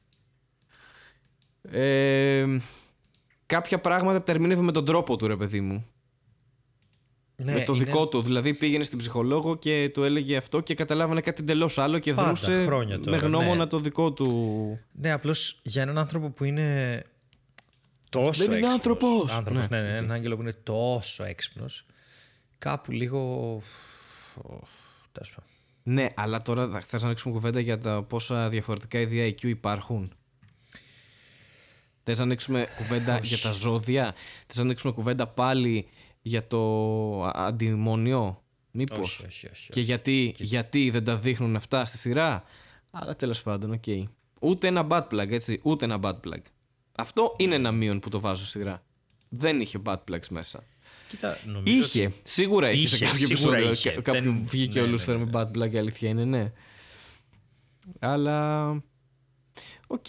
[1.71, 2.45] ε,
[3.45, 5.85] κάποια πράγματα τα ερμηνεύει με τον τρόπο του ρε παιδί μου.
[7.35, 8.21] Ναι, με το είναι δικό του.
[8.21, 12.27] Δηλαδή πήγαινε στην ψυχολόγο και του έλεγε αυτό και καταλάβαινε κάτι εντελώς άλλο και Πάντα,
[12.27, 13.65] δρούσε χρόνια με τώρα, γνώμονα ναι.
[13.65, 14.79] το δικό του.
[14.91, 17.03] Ναι, απλώς για έναν άνθρωπο που είναι
[18.09, 18.73] τόσο Δεν είναι έξυπνος.
[18.73, 19.31] άνθρωπος.
[19.31, 21.85] Άνθρωπος, Ναι, ναι, ναι, έναν άγγελο που είναι τόσο έξυπνος.
[22.57, 23.53] Κάπου λίγο...
[24.35, 24.69] Οφ,
[25.11, 25.49] τέλος πάντων.
[25.83, 30.11] Ναι, αλλά τώρα θα θες να ανοίξουμε κουβέντα για τα πόσα διαφορετικά είδη IQ υπάρχουν;
[32.09, 34.15] Θες να ανοίξουμε κουβέντα για τα ζώδια;
[34.47, 35.87] Θες να ανοίξουμε κουβέντα πάλι
[36.21, 36.59] για το
[37.23, 38.99] α- αντιμόνιο; Μήπως.
[39.19, 42.43] Όχι, όχι, όχι, Και γιατί, γιατί δεν τα δείχνουν αυτά στη σειρά;
[42.91, 43.83] Αλλά τέλος πάντων, οκ.
[44.41, 45.59] Ούτε ένα butt plug, έτσι.
[45.63, 46.41] Ούτε ένα butt plug.
[46.97, 48.83] Αυτό είναι ένα μείον που το βάζω στη σειρά.
[49.29, 50.63] Δεν είχε butt plugs μέσα.
[51.09, 53.71] Κοίτα, νομίζω Είχε, σίγουρα είχε, σε Είχε, κάποιο σίγουρα επεισόδιο.
[53.71, 53.89] είχε.
[53.91, 56.25] κα- Κάποιο Δεν- βγήκε ναι, ο ναι, Λούσιφερ ναι, με butt plug, η αλήθεια είναι,
[56.25, 56.51] ναι.
[57.99, 58.69] Αλλά.
[59.87, 60.05] Οκ.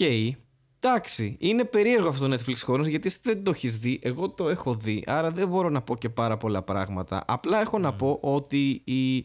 [0.81, 1.37] Εντάξει.
[1.39, 3.99] Είναι περίεργο αυτό το Netflix Corner γιατί εσύ δεν το έχεις δει.
[4.03, 5.03] Εγώ το έχω δει.
[5.07, 7.25] Άρα δεν μπορώ να πω και πάρα πολλά πράγματα.
[7.27, 9.17] Απλά έχω να πω ότι η,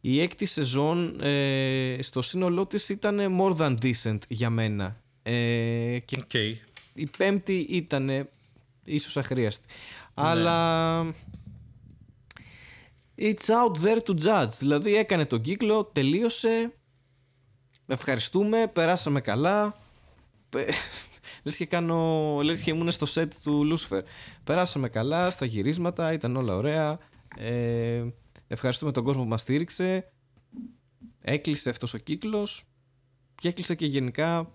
[0.00, 5.00] η έκτη σεζόν ε, στο σύνολό της ήταν more than decent για μένα.
[5.22, 6.34] Ε, και Οκ.
[6.92, 8.28] η πέμπτη ήταν
[8.84, 9.66] ίσως αχρείαστη.
[10.14, 11.00] Αλλά
[13.18, 14.52] it's out there to judge.
[14.58, 16.72] Δηλαδή έκανε τον κύκλο, τελείωσε.
[17.86, 19.76] Ευχαριστούμε, περάσαμε καλά.
[20.48, 20.70] Πε-
[21.42, 24.00] Λες και, κάνω, λες και ήμουν στο set του Lucifer.
[24.44, 26.98] Περάσαμε καλά στα γυρίσματα, ήταν όλα ωραία.
[27.36, 28.04] Ε,
[28.48, 30.12] ευχαριστούμε τον κόσμο που μας στήριξε.
[31.20, 32.64] Έκλεισε αυτός ο κύκλος
[33.34, 34.52] και έκλεισε και γενικά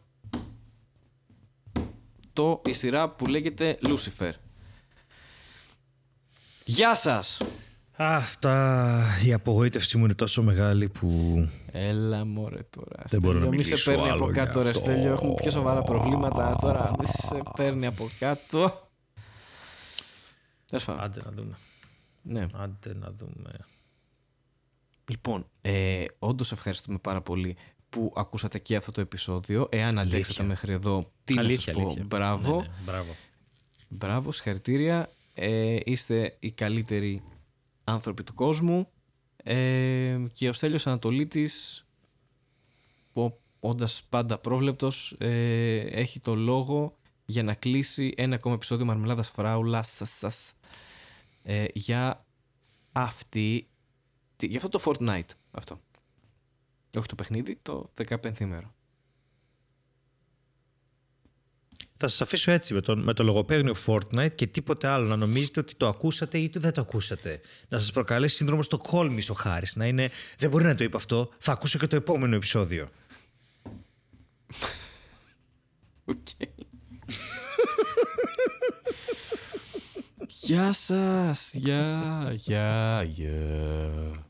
[2.34, 4.32] το, η σειρά που λέγεται Lucifer.
[6.66, 7.38] Γεια σας!
[7.96, 11.10] Αυτά η απογοήτευση μου είναι τόσο μεγάλη που
[11.72, 13.04] Έλα μωρέ τώρα.
[13.08, 14.80] Δεν μπορώ να Στέλιο, μη μιλήσω σε παίρνει άλλο από για κάτω ρε αυτό.
[14.80, 15.12] Στέλιο.
[15.12, 16.92] Έχουμε πιο σοβαρά προβλήματα τώρα.
[17.00, 18.90] Μη σε παίρνει από κάτω.
[20.66, 21.02] Τέλος πάντων.
[21.02, 21.58] Άντε να δούμε.
[22.22, 22.46] Ναι.
[22.54, 23.52] Άντε να δούμε.
[25.10, 27.58] Λοιπόν, ε, όντως ευχαριστούμε πάρα πολύ
[27.90, 29.68] που ακούσατε και αυτό το επεισόδιο.
[29.72, 31.90] Εάν αντέξατε μέχρι εδώ, τι αλήθεια, να σας πω.
[31.90, 32.06] αλήθεια.
[32.06, 32.56] Μπράβο.
[32.56, 33.16] Ναι, ναι, μπράβο.
[33.88, 35.10] Μπράβο, συγχαρητήρια.
[35.34, 37.24] Ε, είστε οι καλύτεροι
[37.84, 38.88] άνθρωποι του κόσμου.
[39.36, 41.86] Ε, και ο Στέλιος Ανατολίτης,
[43.14, 49.30] που όντας πάντα πρόβλεπτος, ε, έχει το λόγο για να κλείσει ένα ακόμα επεισόδιο Μαρμελάδας
[49.30, 50.54] Φράουλα σας, σας,
[51.44, 52.26] ε, για
[52.92, 53.68] αυτή
[54.36, 55.80] τι- για αυτό το Fortnite αυτό.
[56.98, 58.74] Όχι το παιχνίδι, το 15η μέρο.
[62.04, 65.08] Θα σας αφήσω έτσι με το, με το λογοπαίγνιο Fortnite και τίποτε άλλο.
[65.08, 67.42] Να νομίζετε ότι το ακούσατε ή ότι δεν το ακούσατε.
[67.68, 69.76] Να σας προκαλέσει σύνδρομο στο κόλμης ο Χάρης.
[69.76, 71.30] Να είναι δεν μπορεί να το είπε αυτό.
[71.38, 72.90] Θα ακούσω και το επόμενο επεισόδιο.
[76.06, 76.28] Οκ.
[80.28, 81.54] Γεια σας.
[81.54, 84.23] Γεια, γεια, γεια.